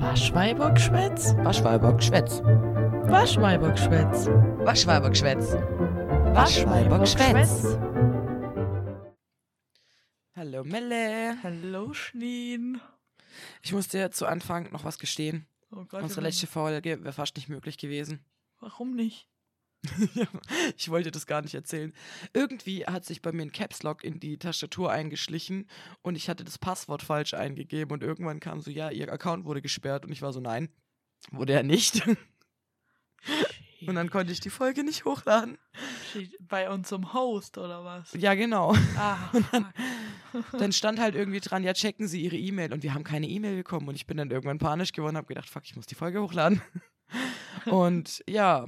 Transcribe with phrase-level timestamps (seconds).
[0.00, 1.34] Waschweibergschwätz?
[1.38, 2.42] Waschweibergschwätz.
[2.42, 4.26] Waschweibergschwätz.
[4.26, 5.52] Waschweibergschwätz.
[6.34, 7.78] Waschweibergschwätz.
[10.34, 11.36] Hallo Melle.
[11.42, 12.80] Hallo Schneen.
[13.62, 15.46] Ich muss dir zu Anfang noch was gestehen.
[15.70, 18.22] Oh Gott, Unsere letzte Folge wäre fast nicht möglich gewesen.
[18.60, 19.26] Warum nicht?
[20.76, 21.92] ich wollte das gar nicht erzählen.
[22.32, 25.68] Irgendwie hat sich bei mir ein Caps Lock in die Tastatur eingeschlichen
[26.02, 29.62] und ich hatte das Passwort falsch eingegeben und irgendwann kam so, ja, ihr Account wurde
[29.62, 30.68] gesperrt und ich war so, nein,
[31.30, 32.02] wurde er nicht.
[33.86, 35.58] und dann konnte ich die Folge nicht hochladen.
[36.40, 38.12] Bei unserem Host oder was?
[38.14, 38.74] Ja, genau.
[38.96, 39.72] Ah, dann,
[40.52, 43.56] dann stand halt irgendwie dran, ja, checken Sie Ihre E-Mail und wir haben keine E-Mail
[43.56, 45.94] bekommen und ich bin dann irgendwann panisch geworden und habe gedacht, fuck, ich muss die
[45.94, 46.62] Folge hochladen.
[47.66, 48.66] Und ja,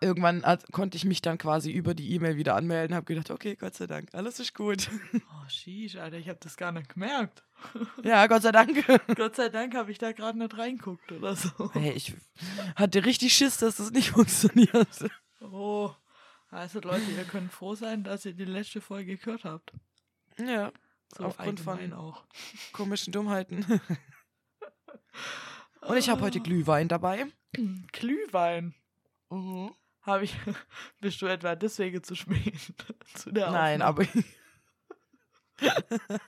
[0.00, 3.74] irgendwann konnte ich mich dann quasi über die E-Mail wieder anmelden, habe gedacht, okay, Gott
[3.74, 4.88] sei Dank, alles ist gut.
[5.14, 7.42] oh, sheesh, Alter, ich habe das gar nicht gemerkt.
[8.02, 8.86] Ja, Gott sei Dank.
[9.16, 11.70] Gott sei Dank habe ich da gerade nicht reinguckt oder so.
[11.74, 12.14] Hey, ich
[12.76, 14.88] hatte richtig Schiss, dass das nicht funktioniert.
[15.42, 15.90] Oh,
[16.50, 19.72] also Leute, ihr könnt froh sein, dass ihr die letzte Folge gehört habt.
[20.38, 20.72] Ja,
[21.16, 22.24] So Aufgrund von- auch.
[22.72, 23.66] komischen Dummheiten.
[25.82, 27.26] Und ich habe heute Glühwein dabei.
[27.92, 28.74] Glühwein.
[30.10, 30.34] Habe ich.
[31.00, 32.54] Bist du etwa deswegen zu spät
[33.14, 34.08] zu der Nein, Aufnahme?
[35.62, 36.18] aber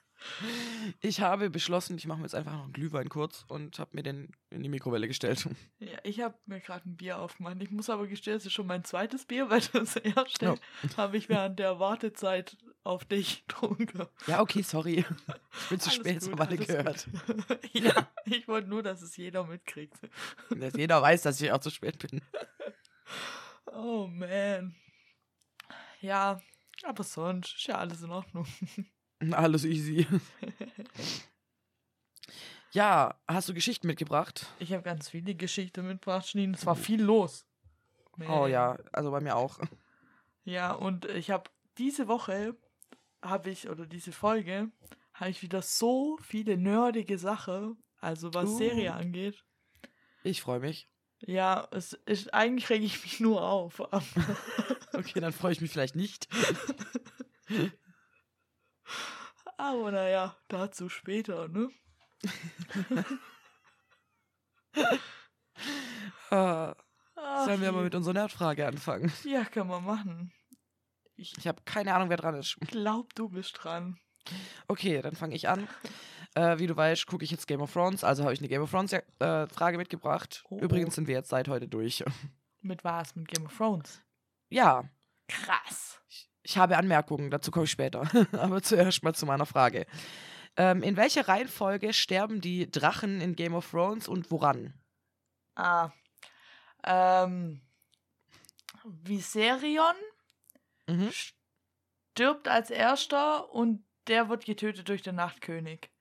[1.01, 4.03] ich habe beschlossen, ich mache mir jetzt einfach noch einen Glühwein kurz und habe mir
[4.03, 5.49] den in die Mikrowelle gestellt.
[5.81, 7.57] Ja, ich habe mir gerade ein Bier aufgemacht.
[7.61, 10.55] Ich muss aber gestehen, es ist schon mein zweites Bier, weil das erste
[10.97, 14.07] habe ich während der Wartezeit auf dich getrunken.
[14.27, 15.05] Ja, okay, sorry.
[15.63, 17.09] Ich bin zu Alles spät, gut, haben alle gehört.
[17.27, 17.71] gut.
[17.73, 19.97] ja, ich wollte nur, dass es jeder mitkriegt.
[20.51, 22.21] Dass jeder weiß, dass ich auch zu spät bin.
[23.67, 24.75] Oh man.
[26.01, 26.41] Ja,
[26.83, 28.47] aber sonst ist ja alles in Ordnung.
[29.33, 30.05] Alles easy.
[32.73, 34.47] Ja, hast du Geschichten mitgebracht?
[34.59, 36.55] Ich habe ganz viele Geschichten mitgebracht, Schneen.
[36.55, 37.45] Es war viel los.
[38.15, 38.51] Oh Man.
[38.51, 39.59] ja, also bei mir auch.
[40.45, 42.57] Ja, und ich habe diese Woche,
[43.21, 44.71] habe ich, oder diese Folge,
[45.13, 48.57] habe ich wieder so viele nerdige Sachen, also was Uh.
[48.59, 49.45] Serie angeht.
[50.25, 50.89] Ich freue mich.
[51.25, 53.81] Ja, es ist, eigentlich reg ich mich nur auf.
[54.95, 56.29] Okay, dann freue ich mich vielleicht nicht.
[59.57, 61.71] Aber naja, dazu später, ne?
[66.31, 66.75] Ah,
[67.45, 69.13] Sollen wir mal mit unserer Nerdfrage anfangen?
[69.25, 70.33] Ja, kann man machen.
[71.17, 72.57] Ich Ich habe keine Ahnung, wer dran ist.
[72.61, 73.99] glaub, du bist dran.
[74.69, 75.69] Okay, dann fange ich an.
[76.35, 78.63] Äh, wie du weißt, gucke ich jetzt Game of Thrones, also habe ich eine Game
[78.63, 80.45] of Thrones äh, mitgebracht.
[80.49, 80.59] Oh.
[80.59, 82.03] Übrigens sind wir jetzt seit heute durch.
[82.61, 83.15] Mit was?
[83.17, 84.01] Mit Game of Thrones?
[84.49, 84.89] Ja,
[85.29, 86.01] Krass.
[86.43, 88.03] ich habe Anmerkungen, dazu komme ich später.
[88.33, 89.87] Aber zuerst mal zu meiner Frage.
[90.57, 94.75] Ähm, in welcher Reihenfolge sterben die Drachen in Game of Thrones und woran?
[95.55, 95.91] Ah.
[96.85, 97.61] Ähm.
[98.85, 99.95] Viserion
[100.89, 101.11] Mhm.
[101.13, 105.92] stirbt als erster und der wird getötet durch den Nachtkönig.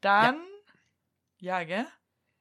[0.00, 0.40] Dann.
[1.38, 1.86] Ja, gell?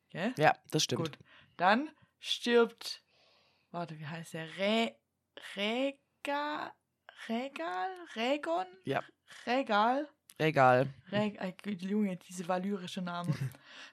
[0.09, 0.34] Gell?
[0.38, 1.02] Ja, das stimmt.
[1.02, 1.20] Gut.
[1.58, 1.90] Dann
[2.20, 3.03] stirbt.
[3.72, 4.47] Warte, wie heißt der?
[4.58, 4.96] Re.
[5.56, 6.74] Rega.
[7.28, 7.90] Regal?
[8.16, 8.66] Regon?
[8.86, 9.03] Ja.
[9.46, 10.08] Regal?
[10.38, 10.88] Egal.
[11.12, 13.34] Reg äh, Junge, diese valyrische Name.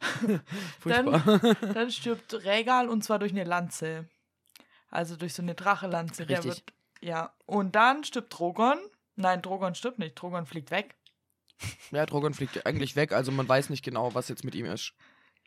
[0.81, 1.39] Furchtbar.
[1.75, 4.09] Dann stirbt Regal und zwar durch eine Lanze.
[4.89, 6.25] Also durch so eine Drachelanze.
[6.25, 6.65] Der Richtig.
[6.67, 7.35] wird, ja.
[7.47, 8.79] Und dann stirbt Drogon.
[9.17, 10.15] Nein, Drogon stirbt nicht.
[10.15, 10.96] Drogon fliegt weg.
[11.91, 14.93] Ja, Drogon fliegt eigentlich weg, also man weiß nicht genau, was jetzt mit ihm ist.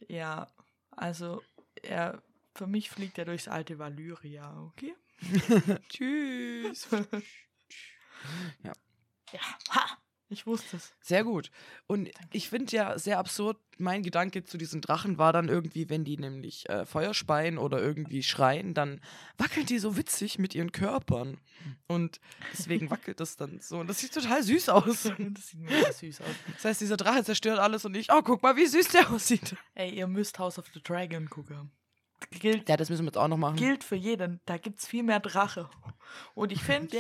[0.08, 0.48] Ja,
[0.92, 1.42] also
[1.82, 2.22] er,
[2.56, 4.96] für mich fliegt er durchs alte Valyria, okay?
[5.90, 6.88] Tschüss.
[9.32, 9.98] Ja, ha!
[10.32, 10.94] Ich wusste es.
[11.02, 11.50] Sehr gut.
[11.88, 16.04] Und ich finde ja sehr absurd, mein Gedanke zu diesen Drachen war dann irgendwie, wenn
[16.04, 19.02] die nämlich äh, Feuer speien oder irgendwie schreien, dann
[19.40, 21.40] wackeln die so witzig mit ihren Körpern.
[21.88, 22.20] Und
[22.54, 23.80] deswegen wackelt das dann so.
[23.80, 25.12] Und das sieht total süß aus.
[25.34, 26.28] Das sieht mega süß aus.
[26.54, 29.56] Das heißt, dieser Drache zerstört alles und ich, oh, guck mal, wie süß der aussieht.
[29.74, 31.72] Ey, ihr müsst House of the Dragon gucken.
[32.32, 33.56] Gilt, Ja, das müssen wir jetzt auch noch machen.
[33.56, 34.42] gilt für jeden.
[34.46, 35.70] Da gibt's viel mehr Drache.
[36.36, 36.98] Und ich finde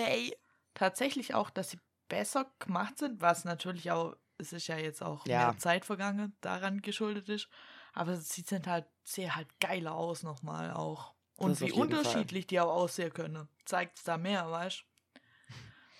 [0.74, 1.80] tatsächlich auch, dass sie
[2.10, 5.48] besser gemacht sind, was natürlich auch, es ist ja jetzt auch Ja.
[5.48, 7.48] mehr Zeit vergangen, daran geschuldet ist.
[7.94, 11.14] Aber sie sind halt, sehen halt geiler aus nochmal auch.
[11.38, 12.00] Und wie jeden Fall.
[12.00, 13.48] unterschiedlich die auch aussehen können.
[13.66, 14.84] Zeigt es da mehr, weißt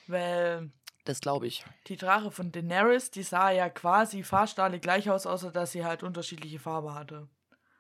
[0.08, 0.72] Weil
[1.06, 1.64] Das glaube ich.
[1.88, 5.86] die Drache von Daenerys, die sah ja quasi fast alle gleich aus, außer dass sie
[5.86, 7.28] halt unterschiedliche Farbe hatte.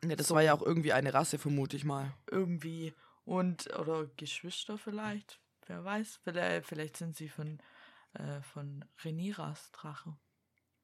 [0.04, 0.36] Ja, das So.
[0.36, 2.14] war ja auch irgendwie eine Rasse, vermute ich mal.
[2.32, 2.94] Irgendwie.
[3.26, 5.40] Und, oder Geschwister vielleicht.
[5.68, 6.22] Wer weiß.
[6.24, 7.60] Vielleicht, vielleicht sind sie von,
[8.14, 10.18] äh, von Reniras Drache.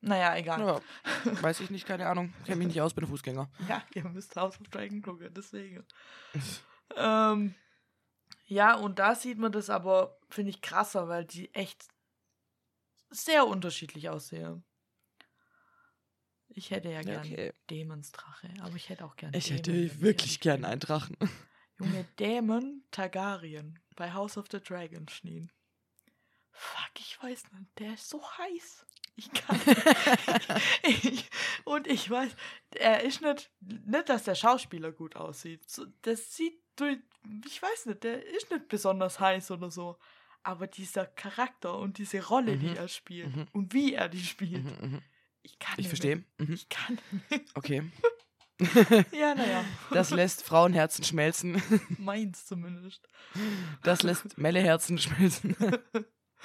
[0.01, 0.59] Naja, egal.
[0.59, 0.81] Ja,
[1.41, 2.33] weiß ich nicht, keine Ahnung.
[2.45, 3.49] Kenne mich nicht aus, bin Fußgänger.
[3.67, 5.83] Ja, ihr müsst House of Dragon gucken, deswegen.
[6.95, 7.55] ähm,
[8.45, 11.87] ja, und da sieht man das aber, finde ich, krasser, weil die echt
[13.09, 14.63] sehr unterschiedlich aussehen.
[16.49, 17.53] Ich hätte ja gern okay.
[17.69, 20.65] Dämonsdrache, aber ich hätte auch gern Ich Dämon, hätte ich wirklich ehrlich gern bin.
[20.65, 21.17] einen Drachen.
[21.79, 25.51] Junge, Dämon Targaryen bei House of the Dragon stehen.
[26.57, 28.85] Fuck, ich weiß nicht, der ist so heiß.
[29.17, 29.59] Ich kann.
[30.83, 31.29] ich,
[31.65, 32.35] und ich weiß,
[32.71, 35.61] er ist nicht, nicht, dass der Schauspieler gut aussieht.
[36.01, 36.99] Das sieht, durch-
[37.45, 39.97] ich weiß nicht, der ist nicht besonders heiß oder so.
[40.43, 42.75] Aber dieser Charakter und diese Rolle, die Mhm.
[42.75, 43.47] er spielt Mhm.
[43.53, 45.01] und wie er die spielt, Mhm, mhm.
[45.41, 46.23] ich kann Ich verstehe.
[46.37, 46.53] Mhm.
[46.53, 46.99] Ich kann.
[47.55, 47.83] Okay.
[49.11, 49.65] Ja, naja.
[49.91, 51.61] Das lässt Frauenherzen schmelzen.
[51.97, 53.05] Meins zumindest.
[53.83, 55.57] Das lässt Melleherzen schmelzen.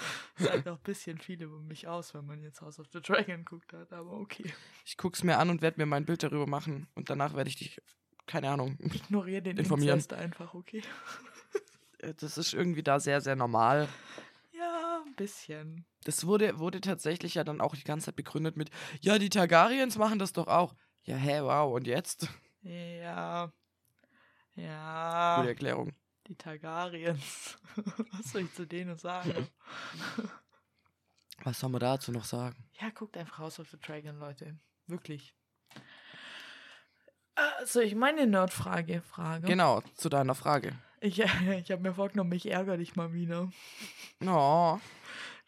[0.36, 3.44] Sagt auch ein bisschen viel über mich aus, wenn man jetzt House of the Dragon
[3.44, 4.52] guckt hat, aber okay.
[4.84, 6.86] Ich guck's mir an und werde mir mein Bild darüber machen.
[6.94, 7.80] Und danach werde ich dich,
[8.26, 8.76] keine Ahnung.
[8.80, 9.98] Ignoriere den Informieren.
[9.98, 10.82] Inzest einfach, okay?
[12.18, 13.88] Das ist irgendwie da sehr, sehr normal.
[14.52, 15.84] Ja, ein bisschen.
[16.04, 18.70] Das wurde, wurde tatsächlich ja dann auch die ganze Zeit begründet mit,
[19.00, 20.74] ja, die Targaryens machen das doch auch.
[21.04, 22.28] Ja, hä, wow, und jetzt?
[22.62, 23.52] Ja.
[24.54, 25.36] Ja.
[25.36, 25.92] Gute Erklärung.
[26.30, 27.58] Die Targaryens.
[28.12, 29.48] Was soll ich zu denen sagen?
[31.42, 32.54] Was soll man dazu noch sagen?
[32.80, 34.56] Ja, guckt einfach House of the Dragon, Leute.
[34.86, 35.34] Wirklich.
[37.34, 39.48] Also, ich meine Nerdfrage frage.
[39.48, 40.78] Genau, zu deiner Frage.
[41.00, 41.18] Ich,
[41.58, 43.50] ich habe mir vorgenommen, ich ärgere dich mal wieder.
[44.24, 44.78] Oh,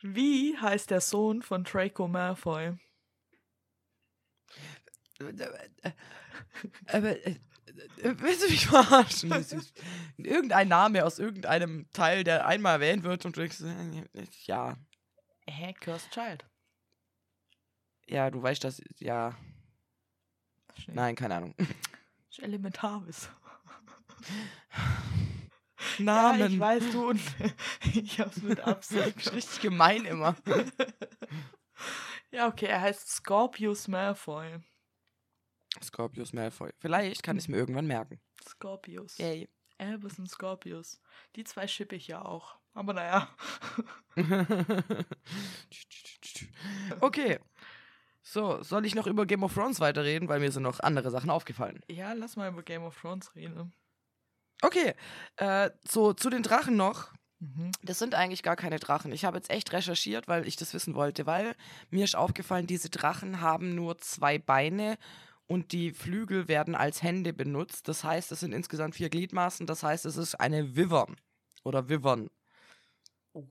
[0.00, 2.76] Wie heißt der Sohn von Draco Malfoy?
[6.88, 7.36] Aber, äh, äh,
[8.02, 9.32] willst du mich verarschen?
[10.18, 14.04] Irgendein Name aus irgendeinem Teil, der einmal erwähnt wird und du denkst, äh,
[14.44, 14.76] ja,
[15.48, 16.44] Hä, Cursed Child.
[18.06, 19.34] ja, du weißt das, ja,
[20.78, 20.96] Schnell.
[20.96, 21.54] nein, keine Ahnung.
[22.30, 23.30] Ist Elementarwissen.
[25.98, 26.40] Namen.
[26.40, 27.20] Ja, ich weiß, du und
[27.94, 29.32] ich hab's mit Absicht.
[29.32, 30.36] richtig gemein immer.
[32.30, 34.58] ja, okay, er heißt Scorpius Malfoy.
[35.82, 36.72] Scorpius Malfoy.
[36.78, 38.20] Vielleicht kann ich es mir irgendwann merken.
[38.46, 39.18] Scorpius.
[39.18, 39.48] Yay.
[39.78, 41.00] Albus und Scorpius.
[41.36, 42.56] Die zwei schippe ich ja auch.
[42.74, 43.28] Aber naja.
[47.00, 47.38] okay.
[48.22, 51.30] So, soll ich noch über Game of Thrones weiterreden, weil mir sind noch andere Sachen
[51.30, 51.80] aufgefallen.
[51.90, 53.74] Ja, lass mal über Game of Thrones reden.
[54.62, 54.94] Okay,
[55.36, 57.12] äh, so zu den Drachen noch.
[57.40, 57.72] Mhm.
[57.82, 59.10] Das sind eigentlich gar keine Drachen.
[59.10, 61.56] Ich habe jetzt echt recherchiert, weil ich das wissen wollte, weil
[61.90, 64.96] mir ist aufgefallen, diese Drachen haben nur zwei Beine
[65.46, 67.88] und die Flügel werden als Hände benutzt.
[67.88, 69.66] Das heißt, es sind insgesamt vier Gliedmaßen.
[69.66, 71.16] Das heißt, es ist eine Wyvern
[71.64, 72.30] oder Wyvern.
[73.32, 73.44] Oh.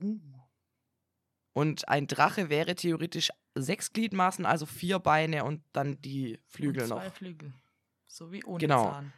[1.53, 6.89] Und ein Drache wäre theoretisch sechs Gliedmaßen, also vier Beine und dann die Flügel und
[6.89, 6.97] noch.
[6.99, 7.53] zwei Flügel.
[8.07, 8.85] So wie ohne Genau.
[8.85, 9.13] Zahn.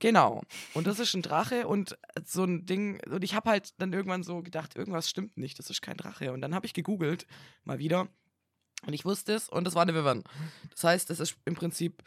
[0.00, 0.42] Genau.
[0.72, 3.00] Und das ist ein Drache und so ein Ding.
[3.06, 6.32] Und ich habe halt dann irgendwann so gedacht, irgendwas stimmt nicht, das ist kein Drache.
[6.32, 7.26] Und dann habe ich gegoogelt,
[7.64, 8.08] mal wieder.
[8.86, 10.24] Und ich wusste es und es war eine Wyvern.
[10.70, 12.02] Das heißt, es ist im Prinzip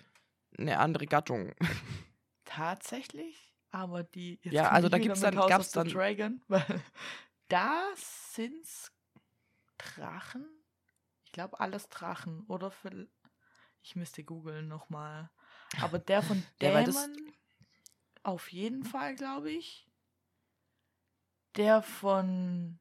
[0.58, 1.54] eine andere Gattung.
[2.46, 3.54] Tatsächlich?
[3.72, 4.40] Aber die.
[4.44, 6.42] Ja, also da gibt's mit dann- gab's dann- Dragon,
[7.48, 8.92] da sind's
[9.78, 10.46] Drachen.
[11.26, 12.44] Ich glaube, alles Drachen.
[12.48, 13.08] Oder für.
[13.82, 15.30] Ich müsste googeln nochmal.
[15.82, 17.34] Aber der von Ja, das- Dämon
[18.24, 19.88] auf jeden Fall, glaube ich.
[21.56, 22.80] Der von.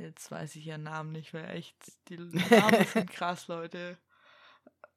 [0.00, 1.50] Jetzt weiß ich ihren Namen nicht mehr.
[1.50, 1.76] Echt.
[2.08, 3.98] Die Namen sind krass, Leute.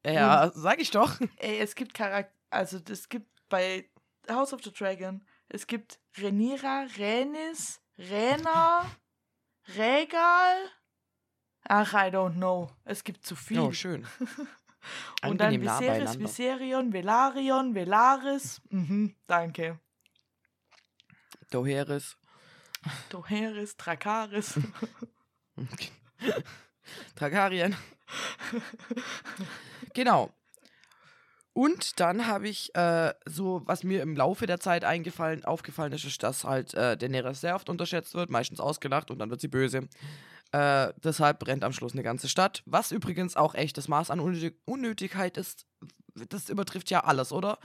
[0.06, 1.20] Ja, sag ich doch.
[1.38, 3.90] Ey, es gibt Charakter, also es gibt bei
[4.30, 8.90] House of the Dragon, es gibt Renira, Renis, Rena,
[9.76, 10.70] Regal.
[11.66, 12.70] Ach, I don't know.
[12.86, 13.60] Es gibt zu viel.
[13.60, 14.08] Oh, schön.
[15.24, 16.20] Und dann Viserys.
[16.20, 18.62] Viserion, Velarion, Velaris.
[18.70, 19.80] Mhm, danke.
[21.50, 22.18] Doheris.
[23.10, 24.60] Doheris, Drakaris.
[27.16, 27.76] Targaryen.
[29.94, 30.34] genau.
[31.54, 36.04] Und dann habe ich äh, so, was mir im Laufe der Zeit eingefallen, aufgefallen ist,
[36.04, 39.48] ist, dass halt äh, Daenerys sehr oft unterschätzt wird, meistens ausgelacht und dann wird sie
[39.48, 39.88] böse.
[40.52, 42.64] Äh, deshalb brennt am Schluss eine ganze Stadt.
[42.66, 45.68] Was übrigens auch echt das Maß an Unnötig Unnötigkeit ist,
[46.30, 47.60] das übertrifft ja alles, oder?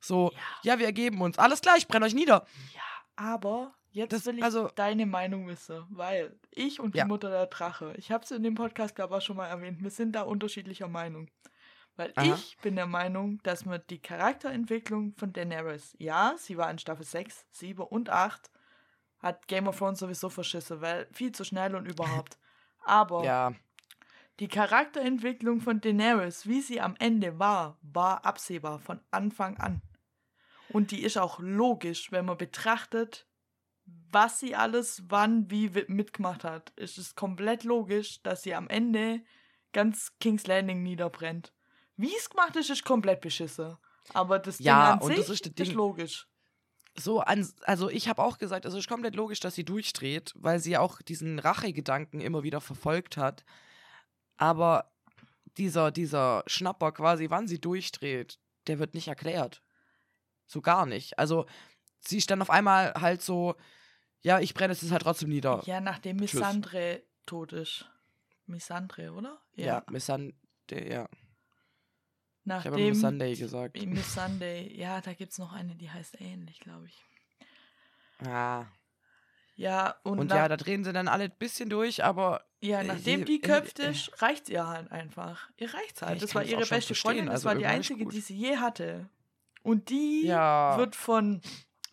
[0.00, 1.38] So, ja, wir ergeben uns.
[1.38, 2.46] Alles gleich, brennt euch nieder.
[2.74, 2.80] Ja,
[3.16, 7.04] aber jetzt Das- will ich also- deine Meinung wissen, weil ich und die Ja.
[7.06, 9.82] Mutter der Drache, ich habe es in dem Podcast, glaube ich, auch schon mal erwähnt,
[9.82, 11.28] wir sind da unterschiedlicher Meinung.
[11.96, 12.24] Weil Aha.
[12.34, 17.04] ich bin der Meinung, dass man die Charakterentwicklung von Daenerys, ja, sie war in Staffel
[17.04, 18.50] 6, 7 und 8,
[19.18, 22.38] hat Game of Thrones sowieso verschissen, weil viel zu schnell und überhaupt.
[22.84, 23.52] Aber Ja,
[24.40, 29.82] Die Charakterentwicklung von Daenerys, wie sie am Ende war, war absehbar von Anfang an.
[30.70, 33.28] Und die ist auch logisch, wenn man betrachtet,
[34.12, 36.72] was sie alles wann wie wi- mitgemacht hat.
[36.76, 39.22] Es ist komplett logisch, dass sie am Ende
[39.72, 41.52] ganz King's Landing niederbrennt.
[41.96, 43.76] Wie es gemacht ist, ist komplett beschissen.
[44.14, 45.72] Aber das Ja, Ding an sich ist Ding.
[45.72, 46.26] logisch.
[46.98, 50.58] So, an, also ich habe auch gesagt, es ist komplett logisch, dass sie durchdreht, weil
[50.60, 53.44] sie auch diesen Rachegedanken immer wieder verfolgt hat.
[54.36, 54.92] Aber
[55.56, 59.62] dieser, dieser Schnapper quasi, wann sie durchdreht, der wird nicht erklärt.
[60.46, 61.18] So gar nicht.
[61.18, 61.46] Also
[62.00, 63.54] sie ist dann auf einmal halt so,
[64.22, 65.62] ja, ich brenne es jetzt halt trotzdem nieder.
[65.66, 66.34] Ja, nachdem Tschüss.
[66.34, 67.88] Missandre tot ist.
[68.46, 69.40] Missandre, oder?
[69.54, 70.34] Ja, Miss Sunday,
[70.70, 71.08] ja.
[72.44, 73.82] Ich habe Nachdem Miss Sunday gesagt.
[73.86, 77.04] Miss Sunday, ja, da gibt es noch eine, die heißt ähnlich, glaube ich.
[78.26, 78.66] Ah.
[79.54, 82.84] Ja, und, Und ja, da drehen sie dann alle ein bisschen durch, aber ja, äh,
[82.84, 83.90] nachdem sie- die äh, köpft äh.
[83.90, 85.50] ist, reicht's ihr halt einfach.
[85.56, 86.22] Ihr reicht's Ja, halt.
[86.22, 88.14] das war ihre beste Freundin, das also war die ist einzige, gut.
[88.14, 89.08] die sie je hatte.
[89.62, 90.76] Und die ja.
[90.78, 91.40] wird von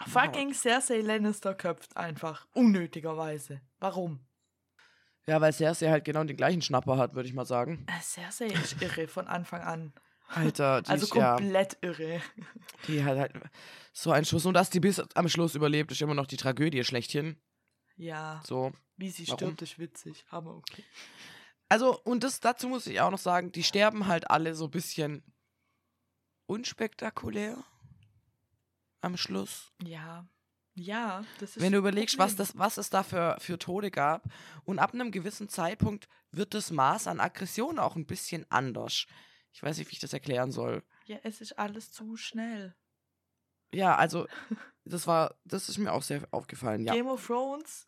[0.08, 2.48] fucking Cersei Lannister köpft einfach.
[2.54, 3.62] Unnötigerweise.
[3.80, 4.20] Warum?
[5.28, 7.86] Ja, weil Cersei halt genau den gleichen Schnapper hat, würde ich mal sagen.
[7.88, 9.94] Äh, Cersei ist irre von Anfang an.
[10.28, 12.22] Alter, die, Also ist, ja, komplett irre.
[12.88, 13.34] die hat halt
[13.94, 14.46] so einen Schuss.
[14.46, 17.38] Und dass die bis am Schluss überlebt, ist immer noch die Tragödie schlechthin.
[17.96, 18.72] Ja, So.
[18.96, 19.38] wie sie Warum?
[19.40, 20.84] stirbt, ist witzig, aber okay.
[21.68, 24.72] Also, und das, dazu muss ich auch noch sagen, die sterben halt alle so ein
[24.72, 25.24] bisschen
[26.48, 27.64] unspektakulär
[29.02, 29.72] am Schluss.
[29.84, 30.28] Ja.
[30.76, 34.24] Ja, das ist Wenn du überlegst, was, das, was es da für, für Tode gab.
[34.64, 39.06] Und ab einem gewissen Zeitpunkt wird das Maß an Aggression auch ein bisschen anders.
[39.52, 40.84] Ich weiß nicht, wie ich das erklären soll.
[41.06, 42.76] Ja, es ist alles zu schnell.
[43.74, 44.28] Ja, also,
[44.86, 46.94] das war, das ist mir auch sehr aufgefallen, ja.
[46.94, 47.88] Game of Thrones,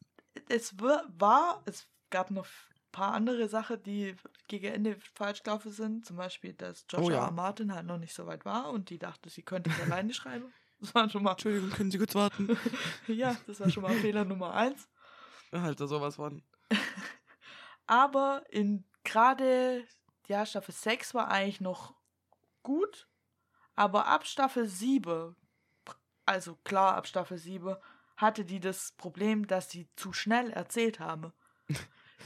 [0.50, 4.16] es war, war, es gab noch ein paar andere Sachen, die
[4.48, 6.06] gegen Ende falsch gelaufen sind.
[6.06, 7.20] Zum Beispiel, dass George Oh ja.
[7.20, 7.26] R.
[7.26, 7.32] R.
[7.32, 10.54] Martin halt noch nicht so weit war und die dachte, sie könnte es alleine schreiben.
[10.82, 12.58] Das war schon mal, Entschuldigung, können Sie kurz warten?
[13.08, 14.90] ja, das war schon mal Fehler Nummer eins.
[15.52, 16.44] Alter, sowas von.
[17.86, 19.86] Aber in gerade,
[20.28, 21.94] ja, Staffel 6 war eigentlich noch
[22.64, 23.08] gut,
[23.76, 25.36] aber ab Staffel 7,
[26.26, 27.76] also klar, ab Staffel 7,
[28.18, 31.34] hatte die das Problem, dass sie zu schnell erzählt haben.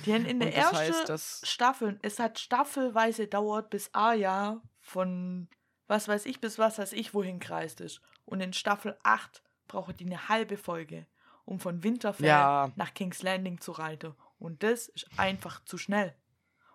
[0.05, 5.47] Die haben in der ersten heißt, Staffel, es hat staffelweise dauert, bis Arya von
[5.87, 8.01] was weiß ich bis was weiß ich wohin kreist ist.
[8.25, 11.05] Und in Staffel 8 braucht die eine halbe Folge,
[11.45, 12.71] um von Winterfell Ja.
[12.75, 14.13] nach King's Landing zu reiten.
[14.39, 16.15] Und das ist einfach zu schnell.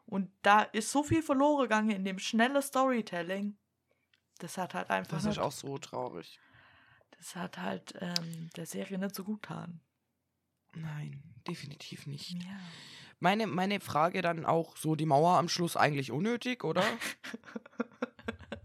[0.07, 3.57] Und da ist so viel verloren gegangen in dem schnellen Storytelling.
[4.39, 6.41] Das hat halt einfach das ist auch so traurig.
[7.19, 9.81] das hat halt ähm, der Serie nicht so gut getan.
[10.75, 12.31] Nein, definitiv nicht.
[12.43, 12.59] Ja.
[13.19, 16.83] Meine, meine Frage dann auch, so die Mauer am Schluss eigentlich unnötig, oder?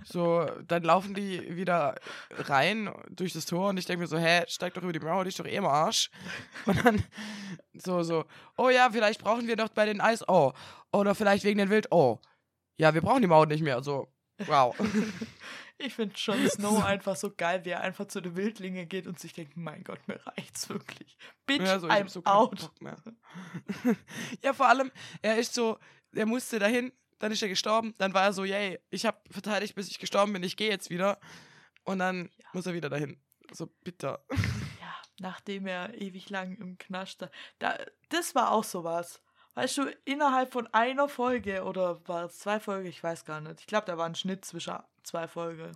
[0.05, 1.95] so, dann laufen die wieder
[2.31, 5.23] rein durch das Tor und ich denke mir so, hä, steig doch über die Mauer,
[5.23, 6.09] die ist doch eh im Arsch.
[6.65, 7.03] Und dann
[7.73, 8.25] so, so,
[8.57, 10.53] oh ja, vielleicht brauchen wir doch bei den Eis, oh.
[10.93, 12.19] Oder vielleicht wegen den Wild, oh.
[12.77, 14.07] Ja, wir brauchen die Mauer nicht mehr, so,
[14.45, 14.75] wow.
[15.77, 19.19] Ich finde Jon Snow einfach so geil, wie er einfach zu den Wildlingen geht und
[19.19, 21.17] sich denkt, mein Gott, mir reicht's wirklich.
[21.45, 22.71] Bitch, Ja, so, I'm so out.
[24.41, 24.89] Ja, vor allem,
[25.21, 25.77] er ist so,
[26.13, 29.75] er musste dahin, dann ist er gestorben, dann war er so, yay, ich habe verteidigt,
[29.75, 31.19] bis ich gestorben bin, ich gehe jetzt wieder.
[31.83, 32.47] Und dann Ja.
[32.53, 33.19] muss er wieder dahin.
[33.51, 34.23] So bitter.
[34.81, 37.29] Ja, nachdem er ewig lang im Knast da,
[37.59, 37.77] da.
[38.09, 39.21] Das war auch sowas.
[39.53, 43.61] Weißt du, innerhalb von einer Folge oder war es zwei Folgen, ich weiß gar nicht.
[43.61, 45.71] Ich glaube, da war ein Schnitt zwischen zwei Folgen.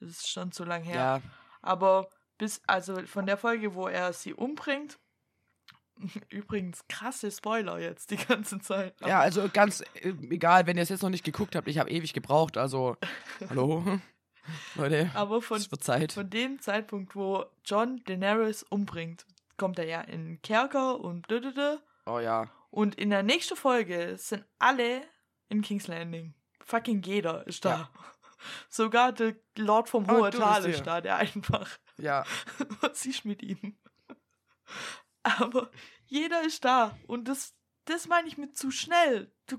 [0.00, 0.94] Das ist schon zu lang her.
[0.94, 1.22] Ja,
[1.62, 4.98] Aber bis, also von der Folge, wo er sie umbringt,
[6.30, 8.94] übrigens krasse Spoiler jetzt die ganze Zeit.
[9.00, 11.90] ja, also ganz äh, egal, wenn ihr es jetzt noch nicht geguckt habt, ich habe
[11.90, 12.96] ewig gebraucht, also
[13.48, 13.98] hallo.
[14.76, 16.12] Leute, Aber von, es wird Zeit.
[16.12, 19.26] von dem Zeitpunkt, wo John Daenerys umbringt,
[19.56, 21.78] kommt er ja in den Kerker und dödödö.
[22.04, 22.48] Oh ja.
[22.70, 25.02] Und in der nächsten Folge sind alle
[25.48, 26.34] in King's Landing.
[26.60, 27.70] Fucking jeder ist da.
[27.70, 27.90] Ja.
[28.68, 31.68] Sogar der Lord vom Oh, Hohe du Tal ist da, der einfach.
[31.98, 32.24] Ja,
[32.82, 33.76] Was ist mit ihm?
[35.38, 35.70] Aber
[36.06, 36.96] jeder ist da.
[37.06, 37.54] Und das,
[37.84, 39.32] das meine ich mit zu schnell.
[39.46, 39.58] Du,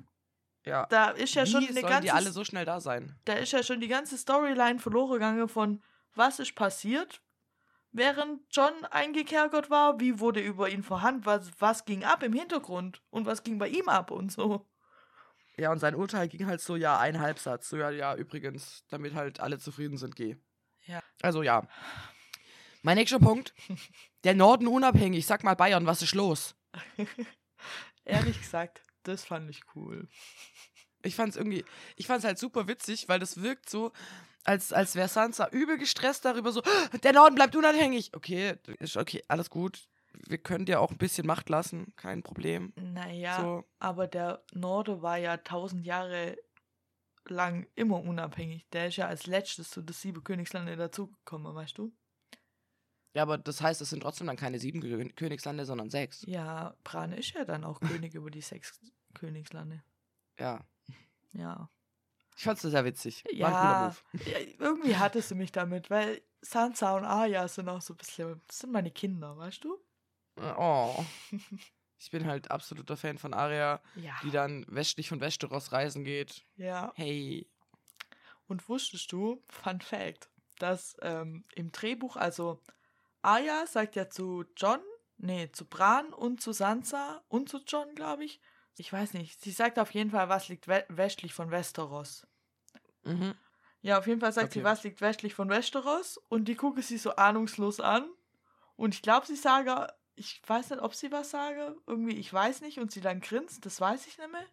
[0.65, 0.85] ja.
[0.87, 3.19] da ist ja Wie schon eine ganze die alle so schnell da sein?
[3.25, 5.83] da ist ja schon die ganze Storyline verloren gegangen von
[6.13, 7.21] was ist passiert,
[7.91, 13.03] während John eingekerkert war, wie wurde über ihn verhandelt, was, was ging ab im Hintergrund
[13.09, 14.65] und was ging bei ihm ab und so.
[15.57, 17.69] Ja, und sein Urteil ging halt so, ja, ein Halbsatz.
[17.69, 20.37] So, ja, ja, übrigens, damit halt alle zufrieden sind, geh.
[20.85, 21.01] Ja.
[21.21, 21.67] Also, ja.
[22.87, 23.53] Mein nächster Punkt.
[24.23, 25.25] Der Norden unabhängig.
[25.25, 26.55] Sag mal Bayern, was ist los?
[28.05, 30.07] Ehrlich gesagt, das fand ich cool.
[31.03, 31.65] Ich fand es irgendwie,
[31.97, 33.91] ich fand es halt super witzig, weil das wirkt so,
[34.45, 36.61] als, als wäre Sansa übel gestresst darüber, so,
[37.03, 38.11] der Norden bleibt unabhängig.
[38.15, 39.89] Okay, ist okay, alles gut.
[40.25, 42.71] Wir können dir auch ein bisschen Macht lassen, kein Problem.
[42.77, 43.65] Naja, So.
[43.79, 46.37] aber der Norde war ja tausend Jahre
[47.27, 48.65] lang immer unabhängig.
[48.71, 51.91] Der ist ja als letztes zu den sieben Königslande dazugekommen, weißt du?
[53.17, 56.23] Ja, aber das heißt, es sind trotzdem dann keine sieben Kö- Königslande, sondern sechs.
[56.27, 58.79] Ja, Bran ist ja dann auch König über die sechs
[59.15, 59.81] Königslande.
[60.39, 60.63] Ja.
[61.33, 61.67] Ja.
[62.37, 63.23] Ich fand's sehr witzig.
[63.31, 63.95] Ja, ja,
[64.59, 68.59] irgendwie hattest du mich damit, weil Sansa und Arya sind auch so ein bisschen, das
[68.59, 69.77] sind meine Kinder, weißt du?
[70.35, 70.55] Move.
[70.57, 71.05] Oh.
[71.99, 74.13] Ich bin halt absoluter Fan von Arya, Ja.
[74.21, 76.45] die dann westlich von Westeros reisen geht.
[76.55, 76.93] Ja.
[76.95, 77.49] Hey.
[78.45, 82.61] Und wusstest du, Fun Fact, dass ähm, im Drehbuch, also
[83.21, 84.79] Arya sagt ja zu John,
[85.17, 88.39] nee, zu Bran und zu Sansa und zu John, glaube ich.
[88.77, 89.41] Ich weiß nicht.
[89.41, 92.27] Sie sagt auf jeden Fall, was liegt we westlich von Westeros.
[93.03, 93.33] Mhm.
[93.81, 94.69] Ja, auf jeden Fall sagt sie, Okay.
[94.69, 96.17] was liegt westlich von Westeros.
[96.29, 98.07] Und die gucke sie so ahnungslos an.
[98.75, 101.75] Und ich glaube, sie sage, ich weiß nicht, ob sie was sage.
[101.87, 102.79] Irgendwie, ich weiß nicht.
[102.79, 104.45] Und sie dann grinst, das weiß ich nicht mehr.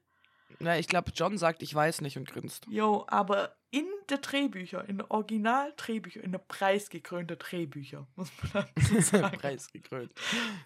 [0.61, 2.67] Na, ich glaube, John sagt, ich weiß nicht und grinst.
[2.69, 9.01] Jo, aber in der Drehbücher, in der Original-Drehbücher, in der preisgekrönte Drehbücher, muss man dazu
[9.01, 10.13] sagen, Preisgekrönt.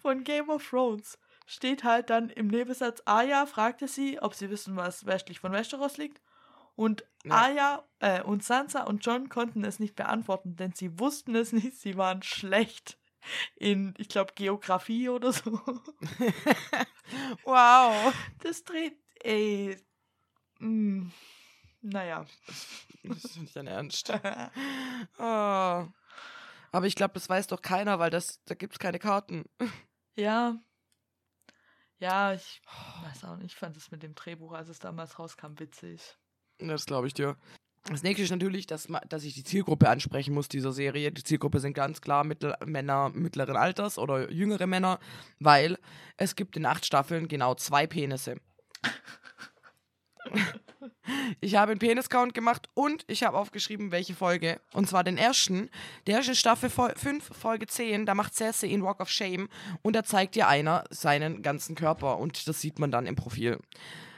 [0.01, 1.17] von Game of Thrones,
[1.47, 5.97] steht halt dann im Nebensatz, Arya fragte sie, ob sie wissen, was westlich von Westeros
[5.97, 6.21] liegt.
[6.75, 7.33] Und Ja.
[7.33, 11.75] Arya äh, und Sansa und John konnten es nicht beantworten, denn sie wussten es nicht,
[11.75, 12.97] sie waren schlecht
[13.55, 15.59] in, ich glaube, Geografie oder so.
[17.43, 18.13] Wow.
[18.43, 19.77] Das dreht, ey,
[20.59, 21.09] mm,
[21.81, 22.25] naja.
[23.03, 24.11] Das ist nicht dein Ernst.
[25.17, 25.87] Oh.
[26.71, 29.45] Aber ich glaube, das weiß doch keiner, weil das, da gibt es keine Karten.
[30.15, 30.59] Ja.
[31.99, 32.61] Ja, ich
[33.03, 33.53] weiß auch nicht.
[33.53, 36.17] Ich fand es mit dem Drehbuch, als es damals rauskam, witzig.
[36.59, 37.37] Das glaube ich dir.
[37.85, 41.11] Das nächste ist natürlich, dass, dass ich die Zielgruppe ansprechen muss dieser Serie.
[41.11, 44.99] Die Zielgruppe sind ganz klar Mittel Männer mittleren Alters oder jüngere Männer,
[45.39, 45.77] weil
[46.17, 48.35] es gibt in acht Staffeln genau zwei Penisse.
[51.41, 54.61] Ich habe einen Penis-Count gemacht und ich habe aufgeschrieben, welche Folge.
[54.73, 55.69] Und zwar den ersten.
[56.07, 58.05] Der ist in Staffel 5, Folge 10.
[58.05, 59.49] Da macht Cersei in Walk of Shame
[59.81, 62.17] und da zeigt dir einer seinen ganzen Körper.
[62.17, 63.59] Und das sieht man dann im Profil.